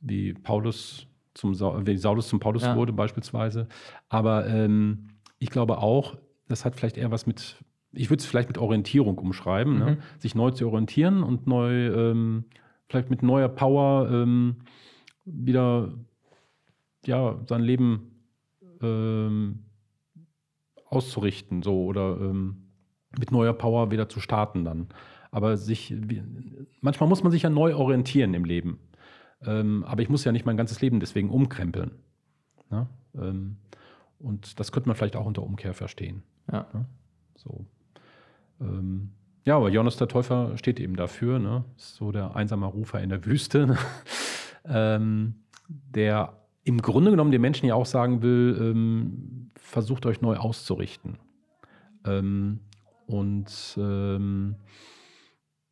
wie 0.00 0.34
Paulus 0.34 1.08
zum 1.34 1.54
wie 1.84 1.96
Saulus 1.96 2.28
zum 2.28 2.38
Paulus 2.38 2.62
ja. 2.62 2.76
wurde 2.76 2.92
beispielsweise. 2.92 3.66
Aber 4.08 4.46
ähm, 4.46 5.08
ich 5.40 5.50
glaube 5.50 5.78
auch, 5.78 6.16
das 6.46 6.64
hat 6.64 6.76
vielleicht 6.76 6.96
eher 6.96 7.10
was 7.10 7.26
mit, 7.26 7.56
ich 7.90 8.08
würde 8.08 8.20
es 8.20 8.26
vielleicht 8.26 8.48
mit 8.48 8.58
Orientierung 8.58 9.18
umschreiben, 9.18 9.78
ne? 9.80 9.84
mhm. 9.84 9.90
ne? 9.90 9.98
sich 10.18 10.36
neu 10.36 10.52
zu 10.52 10.68
orientieren 10.68 11.24
und 11.24 11.48
neu, 11.48 11.88
ähm, 11.88 12.44
vielleicht 12.88 13.10
mit 13.10 13.24
neuer 13.24 13.48
Power 13.48 14.08
ähm, 14.08 14.58
wieder 15.24 15.92
ja, 17.04 17.40
sein 17.46 17.62
Leben 17.62 18.12
ähm, 18.80 19.65
auszurichten, 20.96 21.62
so 21.62 21.84
oder 21.84 22.18
ähm, 22.20 22.68
mit 23.18 23.30
neuer 23.30 23.52
Power 23.52 23.90
wieder 23.90 24.08
zu 24.08 24.20
starten 24.20 24.64
dann. 24.64 24.88
Aber 25.30 25.56
sich, 25.56 25.94
manchmal 26.80 27.08
muss 27.08 27.22
man 27.22 27.32
sich 27.32 27.42
ja 27.42 27.50
neu 27.50 27.74
orientieren 27.74 28.34
im 28.34 28.44
Leben. 28.44 28.78
Ähm, 29.42 29.84
aber 29.84 30.02
ich 30.02 30.08
muss 30.08 30.24
ja 30.24 30.32
nicht 30.32 30.46
mein 30.46 30.56
ganzes 30.56 30.80
Leben 30.80 31.00
deswegen 31.00 31.30
umkrempeln. 31.30 31.90
Ne? 32.70 32.88
Ähm, 33.14 33.56
und 34.18 34.58
das 34.58 34.72
könnte 34.72 34.88
man 34.88 34.96
vielleicht 34.96 35.16
auch 35.16 35.26
unter 35.26 35.42
Umkehr 35.42 35.74
verstehen. 35.74 36.22
Ja. 36.50 36.66
Ne? 36.72 36.86
So. 37.36 37.66
Ähm, 38.60 39.10
ja, 39.44 39.56
aber 39.56 39.68
Johannes 39.68 39.96
der 39.96 40.08
Täufer 40.08 40.56
steht 40.56 40.80
eben 40.80 40.96
dafür, 40.96 41.38
ne? 41.38 41.64
Ist 41.76 41.96
so 41.96 42.10
der 42.10 42.34
einsame 42.34 42.66
Rufer 42.66 43.00
in 43.00 43.10
der 43.10 43.24
Wüste. 43.24 43.66
Ne? 43.66 43.78
ähm, 44.64 45.34
der 45.68 46.32
im 46.66 46.82
Grunde 46.82 47.12
genommen 47.12 47.30
den 47.30 47.40
Menschen 47.40 47.66
ja 47.66 47.74
auch 47.76 47.86
sagen 47.86 48.22
will, 48.22 48.56
ähm, 48.60 49.50
versucht 49.54 50.04
euch 50.04 50.20
neu 50.20 50.36
auszurichten. 50.36 51.16
Ähm, 52.04 52.58
und 53.06 53.78
ähm, 53.78 54.56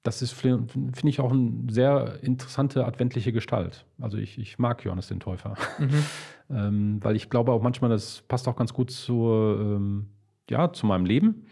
das 0.04 0.22
ist, 0.22 0.32
finde 0.32 0.68
ich, 1.02 1.18
auch 1.18 1.32
eine 1.32 1.64
sehr 1.68 2.22
interessante 2.22 2.86
adventliche 2.86 3.32
Gestalt. 3.32 3.86
Also 4.00 4.18
ich, 4.18 4.38
ich 4.38 4.60
mag 4.60 4.84
Johannes 4.84 5.08
den 5.08 5.18
Täufer. 5.18 5.56
Mhm. 5.80 6.04
ähm, 6.50 6.98
weil 7.02 7.16
ich 7.16 7.28
glaube 7.28 7.50
auch 7.50 7.60
manchmal, 7.62 7.90
das 7.90 8.22
passt 8.28 8.46
auch 8.46 8.54
ganz 8.54 8.72
gut 8.72 8.92
zur, 8.92 9.58
ähm, 9.60 10.06
ja, 10.48 10.72
zu 10.72 10.86
meinem 10.86 11.06
Leben, 11.06 11.46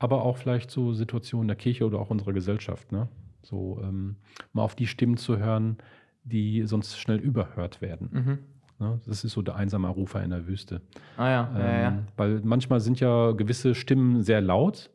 aber 0.00 0.22
auch 0.24 0.36
vielleicht 0.36 0.68
zu 0.68 0.94
Situationen 0.94 1.46
der 1.46 1.56
Kirche 1.56 1.86
oder 1.86 2.00
auch 2.00 2.10
unserer 2.10 2.32
Gesellschaft. 2.32 2.90
Ne? 2.90 3.08
So 3.42 3.78
ähm, 3.84 4.16
mal 4.52 4.62
auf 4.62 4.74
die 4.74 4.88
Stimmen 4.88 5.16
zu 5.16 5.38
hören, 5.38 5.76
die 6.24 6.64
sonst 6.66 6.98
schnell 6.98 7.18
überhört 7.18 7.80
werden. 7.80 8.08
Mhm. 8.10 8.38
Ne? 8.80 9.00
Das 9.06 9.24
ist 9.24 9.32
so 9.32 9.42
der 9.42 9.56
einsame 9.56 9.88
Rufer 9.88 10.22
in 10.22 10.30
der 10.30 10.46
Wüste. 10.46 10.80
Ah 11.16 11.28
ja, 11.28 11.50
ja, 11.58 11.80
ja. 11.80 11.88
Ähm, 11.88 12.06
weil 12.16 12.40
manchmal 12.42 12.80
sind 12.80 12.98
ja 12.98 13.32
gewisse 13.32 13.74
Stimmen 13.74 14.22
sehr 14.22 14.40
laut 14.40 14.90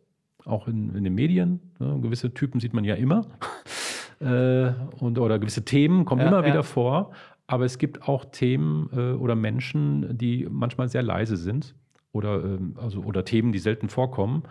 auch 0.46 0.68
in, 0.68 0.96
in 0.96 1.04
den 1.04 1.14
Medien. 1.16 1.60
Ne? 1.80 2.00
Gewisse 2.02 2.34
Typen 2.34 2.60
sieht 2.60 2.74
man 2.74 2.84
ja 2.84 2.96
immer. 2.96 3.26
äh, 4.20 4.72
und, 5.00 5.20
oder 5.20 5.40
gewisse 5.40 5.66
Themen 5.66 6.06
kommen 6.06 6.22
ja, 6.22 6.28
immer 6.28 6.46
wieder 6.46 6.64
vor. 6.64 7.12
Aber 7.48 7.66
es 7.66 7.78
gibt 7.78 8.08
auch 8.08 8.26
Themen 8.26 8.90
äh, 8.94 9.14
oder 9.14 9.36
Menschen, 9.36 10.18
die 10.18 10.48
manchmal 10.50 10.90
sehr 10.90 11.04
leise 11.04 11.38
sind 11.38 11.76
oder, 12.12 12.44
ähm, 12.44 12.76
also, 12.82 13.02
oder 13.02 13.26
Themen, 13.26 13.52
die 13.52 13.60
selten 13.60 13.90
vorkommen, 13.90 14.44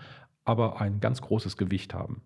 aber 0.44 0.80
ein 0.80 1.00
ganz 1.00 1.20
großes 1.20 1.56
Gewicht 1.56 1.94
haben. 1.94 2.22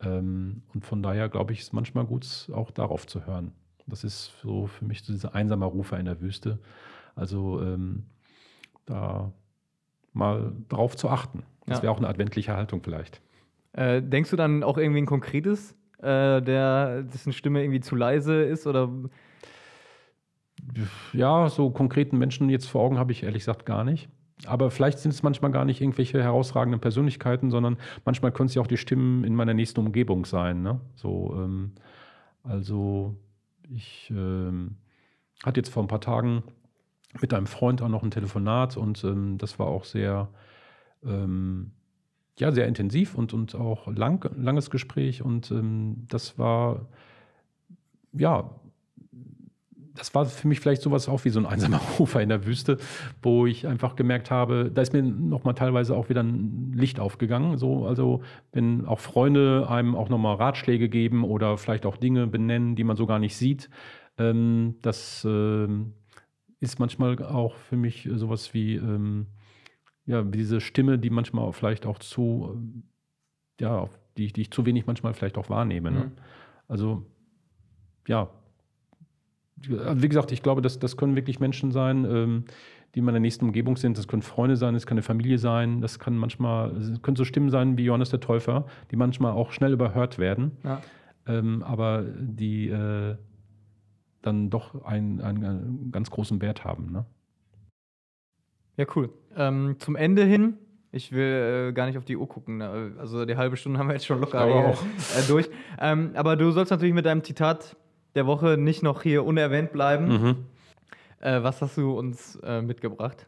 Ähm, 0.00 0.62
und 0.72 0.86
von 0.86 1.02
daher 1.02 1.28
glaube 1.28 1.52
ich, 1.52 1.60
ist 1.60 1.66
es 1.66 1.72
manchmal 1.72 2.06
gut, 2.06 2.50
auch 2.54 2.70
darauf 2.70 3.06
zu 3.06 3.26
hören. 3.26 3.52
Das 3.88 4.04
ist 4.04 4.32
so 4.42 4.66
für 4.66 4.84
mich 4.84 5.02
so 5.02 5.12
dieser 5.12 5.34
einsame 5.34 5.64
Rufer 5.64 5.98
in 5.98 6.04
der 6.04 6.20
Wüste. 6.20 6.58
Also 7.14 7.60
ähm, 7.62 8.04
da 8.86 9.32
mal 10.12 10.52
drauf 10.68 10.96
zu 10.96 11.08
achten. 11.08 11.42
Das 11.66 11.78
ja. 11.78 11.84
wäre 11.84 11.92
auch 11.92 11.98
eine 11.98 12.08
adventliche 12.08 12.54
Haltung 12.54 12.82
vielleicht. 12.82 13.20
Äh, 13.72 14.02
denkst 14.02 14.30
du 14.30 14.36
dann 14.36 14.62
auch 14.62 14.78
irgendwie 14.78 15.00
ein 15.00 15.06
konkretes, 15.06 15.72
äh, 15.98 16.40
der, 16.42 17.02
dessen 17.02 17.32
Stimme 17.32 17.62
irgendwie 17.62 17.80
zu 17.80 17.96
leise 17.96 18.42
ist 18.42 18.66
oder? 18.66 18.90
Ja, 21.12 21.48
so 21.48 21.70
konkreten 21.70 22.18
Menschen 22.18 22.48
jetzt 22.50 22.66
vor 22.66 22.82
Augen 22.82 22.98
habe 22.98 23.12
ich 23.12 23.22
ehrlich 23.22 23.42
gesagt 23.42 23.66
gar 23.66 23.84
nicht. 23.84 24.08
Aber 24.46 24.70
vielleicht 24.70 24.98
sind 25.00 25.12
es 25.12 25.22
manchmal 25.22 25.50
gar 25.50 25.64
nicht 25.64 25.80
irgendwelche 25.80 26.22
herausragenden 26.22 26.80
Persönlichkeiten, 26.80 27.50
sondern 27.50 27.76
manchmal 28.04 28.32
können 28.32 28.48
es 28.48 28.54
ja 28.54 28.62
auch 28.62 28.68
die 28.68 28.76
Stimmen 28.76 29.24
in 29.24 29.34
meiner 29.34 29.54
nächsten 29.54 29.80
Umgebung 29.80 30.24
sein. 30.24 30.62
Ne? 30.62 30.80
So, 30.94 31.34
ähm, 31.36 31.72
also 32.44 33.16
ich 33.70 34.10
ähm, 34.10 34.76
hatte 35.44 35.60
jetzt 35.60 35.70
vor 35.70 35.82
ein 35.82 35.88
paar 35.88 36.00
Tagen 36.00 36.42
mit 37.20 37.32
einem 37.32 37.46
Freund 37.46 37.82
auch 37.82 37.88
noch 37.88 38.02
ein 38.02 38.10
Telefonat 38.10 38.76
und 38.76 39.02
ähm, 39.04 39.38
das 39.38 39.58
war 39.58 39.66
auch 39.66 39.84
sehr 39.84 40.28
ähm, 41.04 41.72
ja, 42.38 42.52
sehr 42.52 42.66
intensiv 42.66 43.14
und, 43.14 43.34
und 43.34 43.54
auch 43.54 43.86
lang, 43.88 44.24
langes 44.36 44.70
Gespräch. 44.70 45.22
Und 45.22 45.50
ähm, 45.50 46.06
das 46.08 46.38
war, 46.38 46.86
ja, 48.12 48.50
das 49.98 50.14
war 50.14 50.24
für 50.26 50.48
mich 50.48 50.60
vielleicht 50.60 50.82
sowas 50.82 51.08
auch 51.08 51.24
wie 51.24 51.30
so 51.30 51.40
ein 51.40 51.46
einsamer 51.46 51.80
Rufer 51.98 52.22
in 52.22 52.28
der 52.28 52.46
Wüste, 52.46 52.78
wo 53.22 53.46
ich 53.46 53.66
einfach 53.66 53.96
gemerkt 53.96 54.30
habe, 54.30 54.70
da 54.72 54.82
ist 54.82 54.92
mir 54.92 55.02
nochmal 55.02 55.54
teilweise 55.54 55.96
auch 55.96 56.08
wieder 56.08 56.22
ein 56.22 56.72
Licht 56.72 57.00
aufgegangen. 57.00 57.58
So, 57.58 57.86
also 57.86 58.22
wenn 58.52 58.86
auch 58.86 59.00
Freunde 59.00 59.66
einem 59.68 59.94
auch 59.94 60.08
nochmal 60.08 60.36
Ratschläge 60.36 60.88
geben 60.88 61.24
oder 61.24 61.58
vielleicht 61.58 61.86
auch 61.86 61.96
Dinge 61.96 62.26
benennen, 62.26 62.76
die 62.76 62.84
man 62.84 62.96
so 62.96 63.06
gar 63.06 63.18
nicht 63.18 63.36
sieht, 63.36 63.68
ähm, 64.16 64.76
das 64.82 65.26
ähm, 65.28 65.94
ist 66.60 66.78
manchmal 66.78 67.22
auch 67.22 67.54
für 67.56 67.76
mich 67.76 68.08
sowas 68.14 68.54
wie 68.54 68.76
ähm, 68.76 69.26
ja, 70.06 70.22
diese 70.22 70.60
Stimme, 70.60 70.98
die 70.98 71.10
manchmal 71.10 71.52
vielleicht 71.52 71.86
auch 71.86 71.98
zu, 71.98 72.58
ja, 73.60 73.88
die, 74.16 74.32
die 74.32 74.42
ich 74.42 74.50
zu 74.50 74.64
wenig 74.66 74.86
manchmal 74.86 75.14
vielleicht 75.14 75.38
auch 75.38 75.50
wahrnehme. 75.50 75.90
Ne? 75.90 76.00
Mhm. 76.00 76.12
Also, 76.66 77.06
ja, 78.06 78.30
wie 79.66 80.08
gesagt, 80.08 80.32
ich 80.32 80.42
glaube, 80.42 80.62
das, 80.62 80.78
das 80.78 80.96
können 80.96 81.16
wirklich 81.16 81.40
Menschen 81.40 81.72
sein, 81.72 82.04
ähm, 82.04 82.44
die 82.94 83.00
in 83.00 83.04
meiner 83.04 83.20
nächsten 83.20 83.44
Umgebung 83.44 83.76
sind. 83.76 83.98
Das 83.98 84.08
können 84.08 84.22
Freunde 84.22 84.56
sein, 84.56 84.74
das 84.74 84.86
kann 84.86 84.96
eine 84.96 85.02
Familie 85.02 85.38
sein, 85.38 85.80
das 85.80 85.98
kann 85.98 86.16
manchmal, 86.16 86.72
das 86.74 87.02
können 87.02 87.16
so 87.16 87.24
Stimmen 87.24 87.50
sein 87.50 87.76
wie 87.76 87.84
Johannes 87.84 88.10
der 88.10 88.20
Täufer, 88.20 88.66
die 88.90 88.96
manchmal 88.96 89.32
auch 89.32 89.52
schnell 89.52 89.72
überhört 89.72 90.18
werden, 90.18 90.52
ja. 90.64 90.80
ähm, 91.26 91.62
aber 91.62 92.02
die 92.02 92.68
äh, 92.68 93.16
dann 94.22 94.50
doch 94.50 94.84
einen, 94.84 95.20
einen, 95.20 95.90
ganz 95.92 96.10
großen 96.10 96.40
Wert 96.40 96.64
haben. 96.64 96.90
Ne? 96.92 97.04
Ja, 98.76 98.86
cool. 98.96 99.10
Ähm, 99.36 99.76
zum 99.78 99.96
Ende 99.96 100.24
hin, 100.24 100.54
ich 100.90 101.12
will 101.12 101.68
äh, 101.68 101.72
gar 101.72 101.86
nicht 101.86 101.98
auf 101.98 102.04
die 102.04 102.16
Uhr 102.16 102.28
gucken. 102.28 102.58
Ne? 102.58 102.94
Also 102.98 103.24
die 103.24 103.36
halbe 103.36 103.56
Stunde 103.56 103.78
haben 103.78 103.88
wir 103.88 103.94
jetzt 103.94 104.06
schon 104.06 104.20
locker 104.20 104.46
äh, 104.46 105.22
durch. 105.28 105.48
Ähm, 105.80 106.12
aber 106.14 106.36
du 106.36 106.50
sollst 106.50 106.70
natürlich 106.70 106.94
mit 106.94 107.06
deinem 107.06 107.22
Zitat 107.22 107.76
der 108.14 108.26
Woche 108.26 108.56
nicht 108.56 108.82
noch 108.82 109.02
hier 109.02 109.24
unerwähnt 109.24 109.72
bleiben. 109.72 110.06
Mhm. 110.06 110.36
Äh, 111.20 111.42
was 111.42 111.62
hast 111.62 111.76
du 111.76 111.98
uns 111.98 112.36
äh, 112.42 112.62
mitgebracht? 112.62 113.26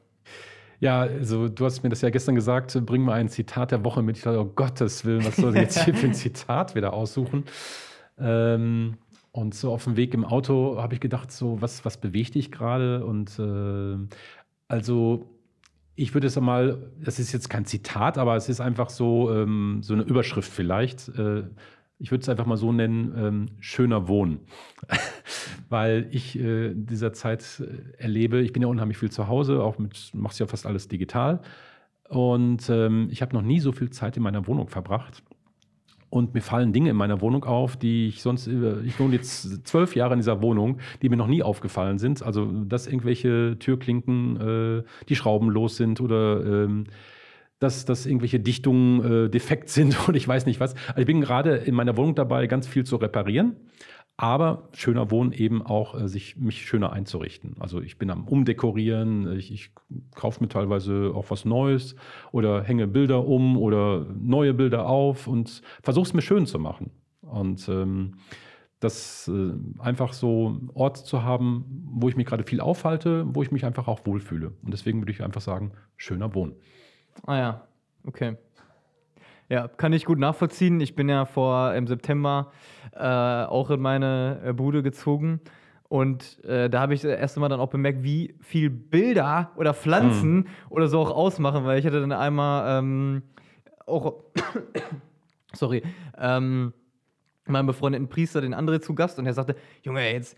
Ja, 0.81 1.01
also 1.01 1.49
du 1.49 1.67
hast 1.67 1.83
mir 1.83 1.91
das 1.91 2.01
ja 2.01 2.09
gestern 2.09 2.35
gesagt, 2.35 2.79
bring 2.87 3.03
mal 3.03 3.15
ein 3.15 3.29
Zitat 3.29 3.71
der 3.71 3.85
Woche 3.85 4.03
mit. 4.03 4.17
Ich 4.17 4.23
dachte, 4.23 4.41
oh 4.41 4.47
Gottes 4.47 5.05
Willen, 5.05 5.25
was 5.25 5.37
soll 5.37 5.55
ich 5.55 5.61
jetzt 5.61 5.85
hier 5.85 5.95
für 5.95 6.07
ein 6.07 6.15
Zitat 6.15 6.75
wieder 6.75 6.95
aussuchen? 6.95 7.45
Ähm, 8.19 8.97
und 9.33 9.55
so 9.55 9.73
auf 9.73 9.85
dem 9.85 9.97
Weg 9.97 10.15
im 10.15 10.25
Auto 10.25 10.79
habe 10.81 10.95
ich 10.95 11.01
gedacht, 11.01 11.31
so, 11.31 11.61
was, 11.61 11.85
was 11.85 11.99
bewegt 11.99 12.35
dich 12.35 12.51
gerade? 12.51 13.05
Und 13.05 13.39
äh, 13.39 13.99
also 14.69 15.31
ich 15.95 16.15
würde 16.15 16.29
es 16.29 16.41
mal, 16.41 16.91
das 16.99 17.19
ist 17.19 17.33
jetzt 17.33 17.51
kein 17.51 17.67
Zitat, 17.67 18.17
aber 18.17 18.35
es 18.37 18.49
ist 18.49 18.61
einfach 18.61 18.89
so, 18.89 19.31
ähm, 19.35 19.81
so 19.83 19.93
eine 19.93 20.03
Überschrift 20.03 20.51
vielleicht. 20.51 21.11
Äh, 21.11 21.45
ich 22.01 22.11
würde 22.11 22.23
es 22.23 22.29
einfach 22.29 22.47
mal 22.47 22.57
so 22.57 22.73
nennen, 22.73 23.15
ähm, 23.17 23.47
schöner 23.61 24.09
Wohnen. 24.09 24.41
Weil 25.69 26.09
ich 26.11 26.39
äh, 26.39 26.73
dieser 26.75 27.13
Zeit 27.13 27.61
äh, 27.61 28.03
erlebe, 28.03 28.41
ich 28.41 28.53
bin 28.53 28.63
ja 28.63 28.69
unheimlich 28.69 28.97
viel 28.97 29.11
zu 29.11 29.29
Hause, 29.29 29.63
auch 29.63 29.79
mit, 29.79 30.11
machst 30.15 30.41
ja 30.41 30.47
fast 30.47 30.67
alles 30.67 30.89
digital. 30.89 31.43
Und 32.09 32.69
ähm, 32.71 33.09
ich 33.11 33.21
habe 33.21 33.35
noch 33.35 33.43
nie 33.43 33.61
so 33.61 33.71
viel 33.71 33.91
Zeit 33.91 34.17
in 34.17 34.23
meiner 34.23 34.47
Wohnung 34.47 34.69
verbracht. 34.69 35.23
Und 36.09 36.35
mir 36.35 36.41
fallen 36.41 36.73
Dinge 36.73 36.91
in 36.91 36.97
meiner 36.97 37.21
Wohnung 37.21 37.45
auf, 37.45 37.77
die 37.77 38.09
ich 38.09 38.23
sonst, 38.23 38.49
ich 38.49 38.99
wohne 38.99 39.15
jetzt 39.15 39.65
zwölf 39.69 39.95
Jahre 39.95 40.15
in 40.15 40.19
dieser 40.19 40.43
Wohnung, 40.43 40.79
die 41.03 41.09
mir 41.09 41.17
noch 41.17 41.29
nie 41.29 41.45
aufgefallen 41.45 41.99
sind. 41.99 42.23
Also, 42.23 42.47
dass 42.65 42.89
irgendwelche 42.89 43.59
Türklinken, 43.61 44.41
äh, 44.41 44.83
die 45.09 45.15
Schrauben 45.15 45.51
los 45.51 45.77
sind 45.77 46.01
oder 46.01 46.45
ähm, 46.45 46.87
dass, 47.61 47.85
dass 47.85 48.07
irgendwelche 48.07 48.41
Dichtungen 48.41 49.27
äh, 49.27 49.31
defekt 49.31 49.69
sind 49.71 50.09
und 50.09 50.17
ich 50.17 50.27
weiß 50.27 50.47
nicht 50.47 50.59
was. 50.59 50.75
Also 50.89 51.01
ich 51.01 51.07
bin 51.07 51.21
gerade 51.21 51.57
in 51.57 51.75
meiner 51.77 51.97
Wohnung 51.97 52.17
dabei, 52.17 52.49
ganz 52.49 52.67
viel 52.67 52.85
zu 52.85 52.97
reparieren 52.97 53.57
aber 54.21 54.69
schöner 54.75 55.11
Wohnen 55.11 55.33
eben 55.33 55.63
auch, 55.63 55.99
äh, 55.99 56.07
sich 56.07 56.37
mich 56.37 56.67
schöner 56.67 56.93
einzurichten. 56.93 57.57
Also 57.59 57.81
ich 57.81 57.97
bin 57.97 58.11
am 58.11 58.29
Umdekorieren, 58.29 59.35
ich, 59.39 59.51
ich 59.51 59.71
kaufe 60.15 60.43
mir 60.43 60.49
teilweise 60.49 61.13
auch 61.15 61.31
was 61.31 61.47
Neues 61.47 61.97
oder 62.31 62.63
hänge 62.63 62.87
Bilder 62.87 63.27
um 63.27 63.57
oder 63.57 64.07
neue 64.21 64.53
Bilder 64.53 64.87
auf 64.87 65.27
und 65.27 65.63
versuche 65.83 66.05
es 66.07 66.13
mir 66.13 66.21
schön 66.21 66.45
zu 66.45 66.59
machen. 66.59 66.91
Und 67.23 67.67
ähm, 67.71 68.17
das 68.79 69.27
äh, 69.29 69.53
einfach 69.79 70.13
so 70.13 70.61
Ort 70.75 70.99
zu 70.99 71.23
haben, 71.23 71.65
wo 71.91 72.11
ich 72.11 72.17
mich 72.17 72.27
gerade 72.27 72.45
viel 72.45 72.61
aufhalte, 72.61 73.25
wo 73.27 73.43
ich 73.43 73.51
mich 73.51 73.65
einfach 73.65 73.89
auch 73.89 74.05
wohlfühle. 74.05 74.53
Und 74.63 74.75
deswegen 74.75 75.01
würde 75.01 75.13
ich 75.13 75.23
einfach 75.23 75.41
sagen, 75.41 75.73
schöner 75.97 76.35
Wohnen. 76.35 76.57
Ah 77.27 77.37
ja, 77.37 77.61
okay. 78.07 78.37
Ja, 79.49 79.67
kann 79.67 79.93
ich 79.93 80.05
gut 80.05 80.19
nachvollziehen. 80.19 80.81
Ich 80.81 80.95
bin 80.95 81.09
ja 81.09 81.25
vor 81.25 81.75
im 81.75 81.87
September 81.87 82.53
äh, 82.93 83.01
auch 83.01 83.71
in 83.71 83.81
meine 83.81 84.41
äh, 84.45 84.53
Bude 84.53 84.83
gezogen. 84.83 85.41
Und 85.89 86.43
äh, 86.45 86.71
da 86.71 86.83
habe 86.83 86.95
ich 86.95 87.01
das 87.01 87.19
erste 87.19 87.41
Mal 87.41 87.49
dann 87.49 87.59
auch 87.59 87.69
bemerkt, 87.69 88.05
wie 88.05 88.37
viel 88.41 88.71
Bilder 88.71 89.51
oder 89.57 89.75
Pflanzen 89.75 90.37
mhm. 90.37 90.47
oder 90.69 90.87
so 90.87 91.01
auch 91.01 91.11
ausmachen, 91.11 91.65
weil 91.65 91.81
ich 91.81 91.87
hatte 91.87 92.01
dann 92.01 92.13
einmal 92.13 92.79
ähm, 92.79 93.23
auch, 93.87 94.23
sorry, 95.53 95.83
ähm, 96.17 96.73
meinen 97.45 97.67
befreundeten 97.67 98.09
Priester, 98.09 98.41
den 98.41 98.55
André, 98.55 98.81
zu 98.81 98.95
Gast 98.95 99.19
und 99.19 99.27
er 99.27 99.35
sagte, 99.35 99.57
Junge, 99.83 100.09
jetzt 100.13 100.37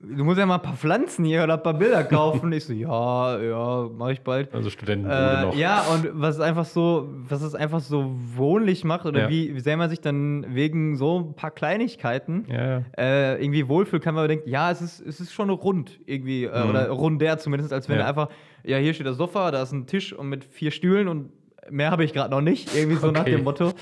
du 0.00 0.24
musst 0.24 0.38
ja 0.38 0.46
mal 0.46 0.56
ein 0.56 0.62
paar 0.62 0.76
Pflanzen 0.76 1.24
hier 1.24 1.42
oder 1.44 1.54
ein 1.54 1.62
paar 1.62 1.74
Bilder 1.74 2.04
kaufen. 2.04 2.52
ich 2.52 2.64
so, 2.64 2.72
ja, 2.72 3.40
ja, 3.40 3.88
mache 3.96 4.12
ich 4.12 4.20
bald. 4.20 4.54
Also 4.54 4.70
Studenten 4.70 5.10
äh, 5.10 5.42
noch. 5.42 5.54
Ja, 5.54 5.82
und 5.92 6.08
was 6.12 6.36
es 6.36 6.40
einfach 6.40 6.64
so, 6.64 7.08
was 7.28 7.42
es 7.42 7.54
einfach 7.54 7.80
so 7.80 8.14
wohnlich 8.36 8.84
macht 8.84 9.06
oder 9.06 9.22
ja. 9.22 9.28
wie, 9.28 9.54
wie 9.54 9.60
sehr 9.60 9.76
man 9.76 9.90
sich 9.90 10.00
dann 10.00 10.46
wegen 10.54 10.96
so 10.96 11.20
ein 11.20 11.34
paar 11.34 11.50
Kleinigkeiten 11.50 12.46
ja. 12.48 12.82
äh, 12.96 13.42
irgendwie 13.42 13.68
wohlfühlt, 13.68 14.02
kann 14.02 14.14
man 14.14 14.28
denken, 14.28 14.48
ja, 14.48 14.70
es 14.70 14.80
ist, 14.80 15.00
es 15.00 15.20
ist 15.20 15.32
schon 15.32 15.50
rund 15.50 15.98
irgendwie 16.06 16.44
äh, 16.44 16.64
mhm. 16.64 16.70
oder 16.70 16.88
runder 16.90 17.38
zumindest, 17.38 17.72
als 17.72 17.88
wenn 17.88 17.98
ja. 17.98 18.06
einfach, 18.06 18.28
ja, 18.64 18.78
hier 18.78 18.94
steht 18.94 19.06
das 19.06 19.16
Sofa, 19.16 19.50
da 19.50 19.62
ist 19.62 19.72
ein 19.72 19.86
Tisch 19.86 20.12
und 20.12 20.28
mit 20.28 20.44
vier 20.44 20.70
Stühlen 20.70 21.08
und 21.08 21.30
mehr 21.70 21.90
habe 21.90 22.04
ich 22.04 22.12
gerade 22.12 22.30
noch 22.30 22.40
nicht, 22.40 22.74
irgendwie 22.74 22.96
so 22.96 23.08
okay. 23.08 23.18
nach 23.18 23.24
dem 23.24 23.44
Motto. 23.44 23.72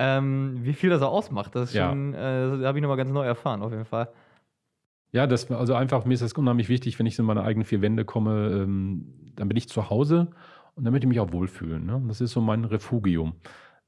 Ähm, 0.00 0.58
wie 0.62 0.74
viel 0.74 0.90
das 0.90 1.02
auch 1.02 1.12
ausmacht, 1.12 1.56
das 1.56 1.72
schon, 1.72 2.14
äh, 2.14 2.18
habe 2.64 2.78
ich 2.78 2.82
nochmal 2.82 2.96
ganz 2.96 3.10
neu 3.10 3.24
erfahren, 3.24 3.62
auf 3.62 3.72
jeden 3.72 3.84
Fall. 3.84 4.08
Ja, 5.12 5.26
das, 5.26 5.50
also 5.50 5.74
einfach, 5.74 6.04
mir 6.04 6.14
ist 6.14 6.22
das 6.22 6.32
unheimlich 6.34 6.68
wichtig, 6.68 6.98
wenn 6.98 7.06
ich 7.06 7.18
in 7.18 7.24
meine 7.24 7.42
eigenen 7.42 7.64
vier 7.64 7.80
Wände 7.80 8.04
komme, 8.04 8.50
ähm, 8.50 9.32
dann 9.36 9.48
bin 9.48 9.56
ich 9.56 9.68
zu 9.68 9.88
Hause 9.88 10.28
und 10.74 10.84
dann 10.84 10.92
möchte 10.92 11.06
ich 11.06 11.08
mich 11.08 11.20
auch 11.20 11.32
wohlfühlen. 11.32 11.86
Ne? 11.86 12.02
Das 12.08 12.20
ist 12.20 12.32
so 12.32 12.40
mein 12.40 12.64
Refugium. 12.64 13.34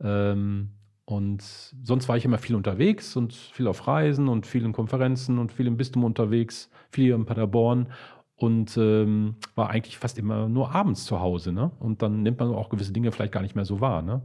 Ähm, 0.01 0.71
und 1.05 1.43
sonst 1.83 2.09
war 2.09 2.17
ich 2.17 2.25
immer 2.25 2.39
viel 2.39 2.57
unterwegs 2.57 3.17
und 3.17 3.35
viel 3.35 3.67
auf 3.67 3.87
Reisen 3.87 4.29
und 4.29 4.47
viel 4.47 4.65
in 4.65 4.73
Konferenzen 4.73 5.39
und 5.39 5.53
viel 5.53 5.67
im 5.67 5.77
Bistum 5.77 6.05
unterwegs, 6.05 6.71
viel 6.91 7.07
hier 7.07 7.15
in 7.17 7.27
Paderborn 7.27 7.89
und 8.37 8.77
ähm, 8.79 9.35
war 9.55 9.71
eigentlich 9.71 9.99
fast 9.99 10.19
immer 10.19 10.49
nur 10.49 10.75
abends 10.75 11.05
zu 11.05 11.21
Hause. 11.21 11.53
Ne? 11.53 11.71
Und 11.81 12.01
dann 12.01 12.23
nimmt 12.23 12.39
man 12.39 12.55
auch 12.55 12.71
gewisse 12.71 12.93
Dinge 12.93 13.13
vielleicht 13.13 13.33
gar 13.33 13.43
nicht 13.43 13.57
mehr 13.57 13.65
so 13.65 13.81
wahr. 13.81 14.03
Ne? 14.03 14.23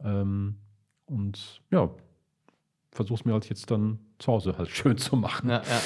Ähm, 0.00 0.58
und 1.06 1.62
ja, 1.70 1.88
versuche 2.90 3.20
es 3.20 3.24
mir 3.24 3.32
halt 3.32 3.48
jetzt 3.48 3.70
dann 3.70 3.98
zu 4.18 4.32
Hause 4.32 4.58
halt 4.58 4.68
schön 4.70 4.98
zu 4.98 5.16
machen. 5.16 5.48
Ja, 5.48 5.62
ja. 5.62 5.80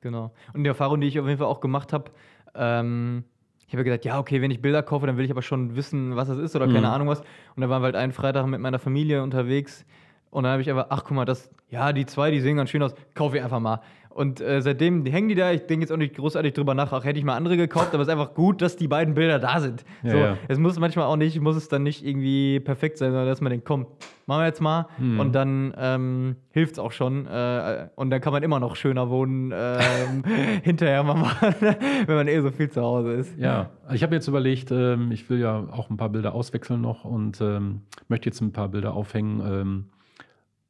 Genau. 0.00 0.32
Und 0.54 0.64
die 0.64 0.68
Erfahrung, 0.68 1.00
die 1.00 1.06
ich 1.06 1.18
auf 1.20 1.26
jeden 1.26 1.38
Fall 1.38 1.46
auch 1.46 1.60
gemacht 1.60 1.92
habe, 1.92 2.10
ähm, 2.54 3.24
ich 3.66 3.74
habe 3.74 3.84
gesagt, 3.84 4.04
ja, 4.04 4.18
okay, 4.18 4.42
wenn 4.42 4.50
ich 4.50 4.60
Bilder 4.60 4.82
kaufe, 4.82 5.06
dann 5.06 5.16
will 5.16 5.24
ich 5.24 5.30
aber 5.30 5.42
schon 5.42 5.76
wissen, 5.76 6.16
was 6.16 6.26
das 6.28 6.38
ist 6.38 6.56
oder 6.56 6.66
keine 6.66 6.80
Mhm. 6.80 6.84
Ahnung 6.86 7.08
was. 7.08 7.20
Und 7.54 7.60
da 7.62 7.68
waren 7.68 7.82
wir 7.82 7.86
halt 7.86 7.96
einen 7.96 8.12
Freitag 8.12 8.46
mit 8.46 8.60
meiner 8.60 8.78
Familie 8.80 9.22
unterwegs 9.22 9.84
und 10.30 10.42
dann 10.44 10.52
habe 10.52 10.62
ich 10.62 10.70
einfach, 10.70 10.86
ach 10.90 11.04
guck 11.04 11.12
mal, 11.12 11.24
das, 11.24 11.50
ja, 11.68 11.92
die 11.92 12.06
zwei, 12.06 12.30
die 12.32 12.40
sehen 12.40 12.56
ganz 12.56 12.70
schön 12.70 12.82
aus, 12.82 12.94
kaufe 13.14 13.36
ich 13.36 13.42
einfach 13.44 13.60
mal. 13.60 13.80
Und 14.20 14.40
äh, 14.42 14.60
seitdem 14.60 15.06
hängen 15.06 15.28
die 15.30 15.34
da, 15.34 15.50
ich 15.50 15.62
denke 15.66 15.84
jetzt 15.84 15.90
auch 15.92 15.96
nicht 15.96 16.14
großartig 16.14 16.52
drüber 16.52 16.74
nach, 16.74 16.92
ach, 16.92 17.04
hätte 17.04 17.18
ich 17.18 17.24
mal 17.24 17.36
andere 17.36 17.56
gekauft, 17.56 17.94
aber 17.94 18.02
es 18.02 18.08
ist 18.08 18.12
einfach 18.12 18.34
gut, 18.34 18.60
dass 18.60 18.76
die 18.76 18.86
beiden 18.86 19.14
Bilder 19.14 19.38
da 19.38 19.60
sind. 19.60 19.82
Ja, 20.02 20.10
so, 20.10 20.16
ja. 20.18 20.36
Es 20.46 20.58
muss 20.58 20.78
manchmal 20.78 21.06
auch 21.06 21.16
nicht, 21.16 21.40
muss 21.40 21.56
es 21.56 21.68
dann 21.68 21.82
nicht 21.84 22.04
irgendwie 22.04 22.60
perfekt 22.60 22.98
sein, 22.98 23.12
sondern 23.12 23.28
dass 23.28 23.40
man 23.40 23.48
denkt, 23.50 23.64
komm, 23.66 23.86
machen 24.26 24.42
wir 24.42 24.46
jetzt 24.46 24.60
mal 24.60 24.86
Mhm. 24.98 25.20
und 25.20 25.32
dann 25.34 25.74
ähm, 25.78 26.36
hilft 26.50 26.74
es 26.74 26.78
auch 26.78 26.92
schon. 26.92 27.26
Äh, 27.26 27.88
und 27.96 28.10
dann 28.10 28.20
kann 28.20 28.32
man 28.34 28.42
immer 28.42 28.60
noch 28.60 28.76
schöner 28.76 29.08
wohnen 29.08 29.52
ähm, 29.56 30.22
hinterher 30.62 31.02
mal 31.02 31.14
machen, 31.14 31.54
wenn 32.06 32.14
man 32.16 32.28
eh 32.28 32.40
so 32.42 32.50
viel 32.50 32.68
zu 32.70 32.82
Hause 32.82 33.14
ist. 33.14 33.38
Ja, 33.38 33.70
ich 33.90 34.02
habe 34.02 34.14
jetzt 34.14 34.28
überlegt, 34.28 34.70
ähm, 34.70 35.10
ich 35.12 35.30
will 35.30 35.40
ja 35.40 35.64
auch 35.72 35.88
ein 35.88 35.96
paar 35.96 36.10
Bilder 36.10 36.34
auswechseln 36.34 36.82
noch 36.82 37.06
und 37.06 37.40
ähm, 37.40 37.80
möchte 38.08 38.28
jetzt 38.28 38.42
ein 38.42 38.52
paar 38.52 38.68
Bilder 38.68 38.92
aufhängen, 38.92 39.40
ähm, 39.44 39.84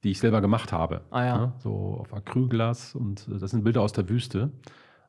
die 0.05 0.11
ich 0.11 0.19
selber 0.19 0.41
gemacht 0.41 0.73
habe. 0.73 1.03
Ah 1.11 1.25
ja. 1.25 1.39
Ne? 1.39 1.53
So 1.59 1.97
auf 2.01 2.13
Acrylglas 2.15 2.95
und 2.95 3.29
äh, 3.29 3.39
das 3.39 3.51
sind 3.51 3.65
Bilder 3.65 3.83
aus 3.83 3.93
der 3.93 4.09
Wüste, 4.09 4.51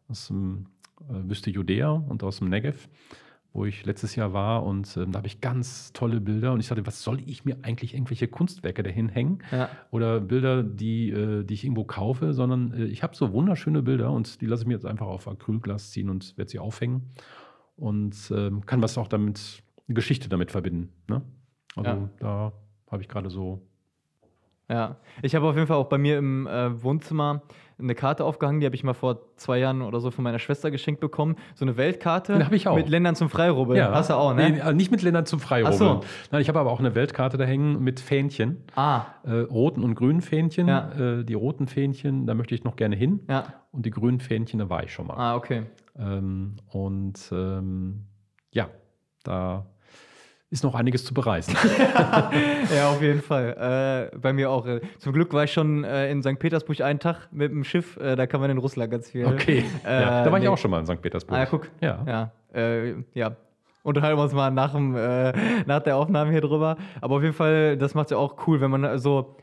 aus 0.09 0.27
dem 0.27 0.67
äh, 1.09 1.29
Wüste 1.29 1.49
Judäa 1.49 1.91
und 1.91 2.23
aus 2.23 2.39
dem 2.39 2.49
Negev, 2.49 2.87
wo 3.53 3.65
ich 3.65 3.85
letztes 3.85 4.15
Jahr 4.15 4.33
war 4.33 4.63
und 4.63 4.95
ähm, 4.97 5.11
da 5.11 5.17
habe 5.17 5.27
ich 5.27 5.41
ganz 5.41 5.91
tolle 5.93 6.21
Bilder 6.21 6.53
und 6.53 6.59
ich 6.59 6.67
dachte, 6.69 6.85
was 6.85 7.01
soll 7.03 7.19
ich 7.25 7.43
mir 7.45 7.57
eigentlich 7.63 7.93
irgendwelche 7.93 8.27
Kunstwerke 8.27 8.83
dahin 8.83 9.09
hängen? 9.09 9.39
Ja. 9.51 9.69
oder 9.91 10.19
Bilder, 10.21 10.63
die, 10.63 11.09
äh, 11.09 11.43
die 11.43 11.53
ich 11.53 11.63
irgendwo 11.63 11.83
kaufe, 11.83 12.33
sondern 12.33 12.73
äh, 12.73 12.85
ich 12.85 13.03
habe 13.03 13.15
so 13.15 13.31
wunderschöne 13.33 13.81
Bilder 13.81 14.11
und 14.11 14.39
die 14.41 14.45
lasse 14.45 14.63
ich 14.63 14.67
mir 14.67 14.73
jetzt 14.75 14.85
einfach 14.85 15.07
auf 15.07 15.27
Acrylglas 15.27 15.91
ziehen 15.91 16.09
und 16.09 16.37
werde 16.37 16.51
sie 16.51 16.59
aufhängen 16.59 17.09
und 17.75 18.15
ähm, 18.35 18.65
kann 18.65 18.81
was 18.81 18.97
auch 18.97 19.07
damit, 19.07 19.63
eine 19.87 19.95
Geschichte 19.95 20.29
damit 20.29 20.51
verbinden. 20.51 20.89
Ne? 21.07 21.21
Also 21.75 21.89
Ja. 21.91 22.09
da 22.19 22.53
habe 22.89 23.01
ich 23.01 23.07
gerade 23.09 23.29
so. 23.29 23.61
Ja, 24.71 24.95
ich 25.21 25.35
habe 25.35 25.45
auf 25.47 25.55
jeden 25.55 25.67
Fall 25.67 25.77
auch 25.77 25.87
bei 25.89 25.97
mir 25.97 26.17
im 26.17 26.47
äh, 26.47 26.81
Wohnzimmer 26.81 27.41
eine 27.77 27.95
Karte 27.95 28.23
aufgehangen, 28.25 28.59
die 28.59 28.65
habe 28.67 28.75
ich 28.75 28.83
mal 28.83 28.93
vor 28.93 29.19
zwei 29.37 29.57
Jahren 29.57 29.81
oder 29.81 29.99
so 29.99 30.11
von 30.11 30.23
meiner 30.23 30.37
Schwester 30.37 30.69
geschenkt 30.69 31.01
bekommen. 31.01 31.35
So 31.55 31.65
eine 31.65 31.77
Weltkarte 31.77 32.47
ich 32.51 32.67
auch. 32.67 32.75
mit 32.75 32.87
Ländern 32.89 33.15
zum 33.15 33.27
Freirubbeln. 33.29 33.83
Hast 33.83 34.11
du 34.11 34.13
auch, 34.13 34.35
ne? 34.35 34.51
Nee, 34.51 34.59
äh, 34.59 34.73
nicht 34.73 34.91
mit 34.91 35.01
Ländern 35.01 35.25
zum 35.25 35.39
Ach 35.41 35.47
Freirubbeln. 35.47 35.77
so. 35.79 36.01
Nein, 36.31 36.41
ich 36.41 36.47
habe 36.47 36.59
aber 36.59 36.71
auch 36.71 36.79
eine 36.79 36.93
Weltkarte 36.93 37.37
da 37.37 37.43
hängen 37.43 37.83
mit 37.83 37.99
Fähnchen. 37.99 38.63
Ah, 38.75 39.05
Äh, 39.23 39.31
roten 39.41 39.83
und 39.83 39.95
grünen 39.95 40.21
Fähnchen. 40.21 40.67
Ja. 40.67 40.91
Äh, 40.91 41.23
die 41.25 41.33
roten 41.33 41.65
Fähnchen, 41.67 42.27
da 42.27 42.35
möchte 42.35 42.53
ich 42.53 42.63
noch 42.63 42.75
gerne 42.75 42.95
hin. 42.95 43.21
ja. 43.27 43.45
Und 43.71 43.85
die 43.85 43.91
grünen 43.91 44.19
Fähnchen, 44.19 44.59
da 44.59 44.69
war 44.69 44.83
ich 44.83 44.93
schon 44.93 45.07
mal. 45.07 45.15
Ah, 45.15 45.35
okay. 45.35 45.63
Ähm, 45.97 46.57
und 46.71 47.19
ähm, 47.31 48.05
ja, 48.51 48.67
da 49.23 49.65
ist 50.51 50.63
noch 50.63 50.75
einiges 50.75 51.05
zu 51.05 51.13
bereisen. 51.13 51.55
Ja, 52.75 52.89
auf 52.89 53.01
jeden 53.01 53.21
Fall. 53.21 54.11
Äh, 54.13 54.17
bei 54.17 54.33
mir 54.33 54.49
auch. 54.49 54.65
Äh, 54.65 54.81
zum 54.99 55.13
Glück 55.13 55.33
war 55.33 55.43
ich 55.43 55.51
schon 55.51 55.83
äh, 55.83 56.09
in 56.11 56.21
St. 56.21 56.39
Petersburg 56.39 56.81
einen 56.81 56.99
Tag 56.99 57.27
mit 57.31 57.51
dem 57.51 57.63
Schiff. 57.63 57.97
Äh, 57.97 58.15
da 58.15 58.27
kann 58.27 58.39
man 58.39 58.49
in 58.49 58.57
Russland 58.57 58.91
ganz 58.91 59.09
viel. 59.09 59.25
Okay. 59.25 59.65
Äh, 59.85 60.01
ja, 60.01 60.23
da 60.23 60.31
war 60.31 60.37
ich 60.37 60.43
nee. 60.43 60.49
auch 60.49 60.57
schon 60.57 60.71
mal 60.71 60.79
in 60.79 60.85
St. 60.85 61.01
Petersburg. 61.01 61.37
Ah, 61.37 61.39
ja, 61.39 61.45
guck. 61.45 61.67
Ja. 61.81 62.03
Ja. 62.05 62.31
Äh, 62.53 62.95
ja. 63.13 63.35
Unterhalten 63.83 64.17
wir 64.17 64.23
uns 64.23 64.33
mal 64.33 64.51
nach, 64.51 64.73
dem, 64.73 64.95
äh, 64.95 65.33
nach 65.65 65.81
der 65.81 65.97
Aufnahme 65.97 66.31
hier 66.31 66.41
drüber. 66.41 66.77
Aber 67.01 67.15
auf 67.15 67.23
jeden 67.23 67.33
Fall, 67.33 67.77
das 67.77 67.93
macht 67.93 68.07
es 68.07 68.11
ja 68.11 68.17
auch 68.17 68.35
cool, 68.47 68.61
wenn 68.61 68.71
man 68.71 68.99
so 68.99 69.35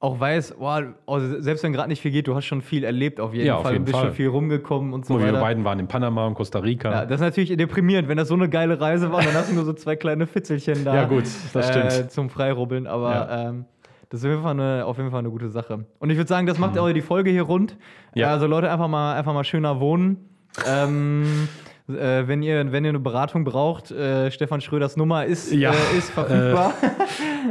auch 0.00 0.20
weiß, 0.20 0.54
boah, 0.58 0.94
also 1.06 1.40
selbst 1.40 1.64
wenn 1.64 1.72
gerade 1.72 1.88
nicht 1.88 2.00
viel 2.00 2.12
geht, 2.12 2.28
du 2.28 2.34
hast 2.36 2.44
schon 2.44 2.62
viel 2.62 2.84
erlebt 2.84 3.18
auf 3.18 3.34
jeden 3.34 3.46
Ja, 3.46 3.56
auf 3.56 3.62
Fall. 3.62 3.72
jeden 3.72 3.84
bist 3.84 3.96
Fall. 3.96 4.06
schon 4.06 4.14
viel 4.14 4.28
rumgekommen 4.28 4.92
und 4.92 5.04
so 5.04 5.14
Guck 5.14 5.20
mal, 5.22 5.26
wir 5.26 5.32
weiter. 5.32 5.44
beiden 5.44 5.64
waren 5.64 5.78
in 5.80 5.88
Panama 5.88 6.24
und 6.26 6.34
Costa 6.34 6.60
Rica. 6.60 6.90
Ja, 6.92 7.04
das 7.04 7.16
ist 7.16 7.20
natürlich 7.20 7.56
deprimierend, 7.56 8.08
wenn 8.08 8.16
das 8.16 8.28
so 8.28 8.34
eine 8.34 8.48
geile 8.48 8.80
Reise 8.80 9.10
war, 9.10 9.22
dann 9.22 9.34
hast 9.34 9.50
du 9.50 9.54
nur 9.56 9.64
so 9.64 9.72
zwei 9.72 9.96
kleine 9.96 10.28
Fitzelchen 10.28 10.84
da. 10.84 10.94
Ja, 10.94 11.04
gut, 11.04 11.24
das 11.52 11.70
äh, 11.70 11.90
stimmt. 11.90 12.12
Zum 12.12 12.30
Freirubbeln, 12.30 12.86
aber 12.86 13.10
Ja. 13.10 13.48
ähm, 13.48 13.64
das 14.10 14.20
ist 14.20 14.26
auf 14.26 14.30
jeden, 14.30 14.42
Fall 14.42 14.52
eine, 14.52 14.86
auf 14.86 14.96
jeden 14.98 15.10
Fall 15.10 15.18
eine 15.18 15.30
gute 15.30 15.48
Sache. 15.50 15.84
Und 15.98 16.10
ich 16.10 16.16
würde 16.16 16.28
sagen, 16.28 16.46
das 16.46 16.58
macht 16.58 16.78
auch 16.78 16.90
die 16.92 17.02
Folge 17.02 17.30
hier 17.30 17.42
rund. 17.42 17.72
Mhm. 18.14 18.20
Ja. 18.20 18.28
Also 18.30 18.46
Leute, 18.46 18.70
einfach 18.70 18.88
mal, 18.88 19.14
einfach 19.16 19.34
mal 19.34 19.44
schöner 19.44 19.80
wohnen. 19.80 20.28
ähm, 20.66 21.48
äh, 21.88 22.26
wenn, 22.28 22.42
ihr, 22.42 22.70
wenn 22.70 22.84
ihr 22.84 22.90
eine 22.90 23.00
Beratung 23.00 23.44
braucht, 23.44 23.90
äh, 23.90 24.30
Stefan 24.30 24.60
Schröders 24.60 24.96
Nummer 24.96 25.24
ist, 25.26 25.52
Ja, 25.52 25.72
äh, 25.72 25.98
ist 25.98 26.10
verfügbar. 26.10 26.72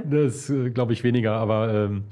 Das 0.05 0.49
äh, 0.49 0.69
glaube 0.69 0.93
ich 0.93 1.03
weniger, 1.03 1.33
aber 1.33 1.73
ähm, 1.73 2.03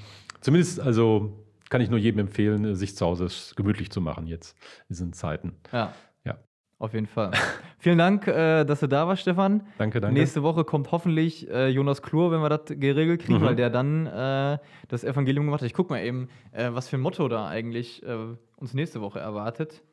zumindest, 0.45 0.79
also 0.79 1.43
kann 1.69 1.81
ich 1.81 1.89
nur 1.89 1.99
jedem 1.99 2.19
empfehlen, 2.19 2.75
sich 2.75 2.95
zu 2.95 3.05
Hause 3.05 3.27
gemütlich 3.55 3.89
zu 3.91 3.99
machen 3.99 4.27
jetzt 4.27 4.55
in 4.81 4.85
diesen 4.93 5.13
Zeiten. 5.13 5.53
ja. 5.73 5.91
Ja. 6.23 6.37
Auf 6.77 6.93
jeden 6.93 7.07
Fall. 7.07 7.31
Vielen 7.79 7.97
Dank, 7.97 8.27
äh, 8.27 8.63
dass 8.65 8.81
du 8.81 8.87
da 8.87 9.07
warst, 9.07 9.21
Stefan. 9.21 9.63
Danke, 9.77 10.01
danke. 10.01 10.19
Nächste 10.19 10.43
Woche 10.43 10.63
kommt 10.65 10.91
hoffentlich 10.91 11.49
äh, 11.49 11.69
Jonas 11.69 12.01
Klur, 12.01 12.31
wenn 12.31 12.41
wir 12.41 12.49
das 12.49 12.65
geregelt 12.67 13.21
kriegen, 13.23 13.39
Mhm. 13.39 13.45
weil 13.45 13.55
der 13.55 13.69
dann 13.69 14.05
äh, 14.07 14.57
das 14.89 15.03
Evangelium 15.03 15.45
gemacht 15.45 15.61
hat. 15.61 15.67
Ich 15.67 15.73
guck 15.73 15.89
mal 15.89 16.01
eben, 16.03 16.27
äh, 16.51 16.69
was 16.73 16.89
für 16.89 16.97
ein 16.97 17.01
Motto 17.01 17.27
da 17.29 17.47
eigentlich 17.47 18.03
äh, 18.03 18.17
uns 18.57 18.73
nächste 18.73 18.99
Woche 19.01 19.19
erwartet. 19.19 19.83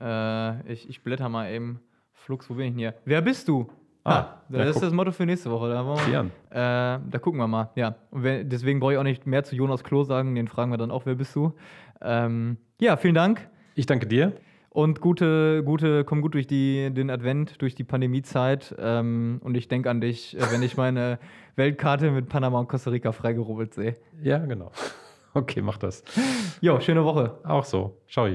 Äh, 0.00 0.72
ich, 0.72 0.88
ich 0.88 1.02
blätter 1.02 1.28
mal 1.28 1.50
eben. 1.52 1.80
Flux, 2.12 2.48
wo 2.50 2.54
bin 2.54 2.64
ich 2.66 2.70
denn 2.72 2.78
hier? 2.78 2.94
Wer 3.04 3.22
bist 3.22 3.48
du? 3.48 3.70
Ah, 4.04 4.42
das 4.50 4.60
ja, 4.60 4.70
ist 4.70 4.82
das 4.82 4.92
Motto 4.92 5.12
für 5.12 5.24
nächste 5.24 5.50
Woche. 5.50 5.70
Da, 5.70 5.84
wir, 5.84 6.20
äh, 6.50 7.00
da 7.10 7.18
gucken 7.20 7.40
wir 7.40 7.48
mal. 7.48 7.70
Ja, 7.74 7.94
wenn, 8.10 8.48
deswegen 8.48 8.78
brauche 8.78 8.92
ich 8.92 8.98
auch 8.98 9.02
nicht 9.04 9.26
mehr 9.26 9.44
zu 9.44 9.56
Jonas 9.56 9.82
Klo 9.82 10.04
sagen. 10.04 10.34
Den 10.34 10.46
fragen 10.46 10.70
wir 10.70 10.76
dann 10.76 10.90
auch, 10.90 11.06
wer 11.06 11.14
bist 11.14 11.34
du? 11.34 11.54
Ähm, 12.02 12.58
ja, 12.80 12.96
vielen 12.98 13.14
Dank. 13.14 13.48
Ich 13.74 13.86
danke 13.86 14.06
dir. 14.06 14.34
Und 14.68 15.00
gute, 15.00 15.62
gute, 15.64 16.04
komm 16.04 16.20
gut 16.20 16.34
durch 16.34 16.46
die, 16.46 16.90
den 16.92 17.08
Advent, 17.08 17.62
durch 17.62 17.74
die 17.74 17.84
Pandemiezeit. 17.84 18.74
Ähm, 18.78 19.40
und 19.42 19.56
ich 19.56 19.68
denke 19.68 19.88
an 19.88 20.00
dich, 20.00 20.36
äh, 20.36 20.52
wenn 20.52 20.62
ich 20.62 20.76
meine 20.76 21.18
Weltkarte 21.56 22.10
mit 22.10 22.28
Panama 22.28 22.58
und 22.58 22.68
Costa 22.68 22.90
Rica 22.90 23.12
freigerubbelt 23.12 23.72
sehe. 23.72 23.96
Ja, 24.22 24.38
genau. 24.38 24.70
Okay, 25.36 25.62
mach 25.62 25.78
das. 25.78 26.04
Jo, 26.60 26.78
schöne 26.78 27.04
Woche. 27.04 27.40
Auch 27.42 27.64
so. 27.64 27.98
Ciao. 28.08 28.28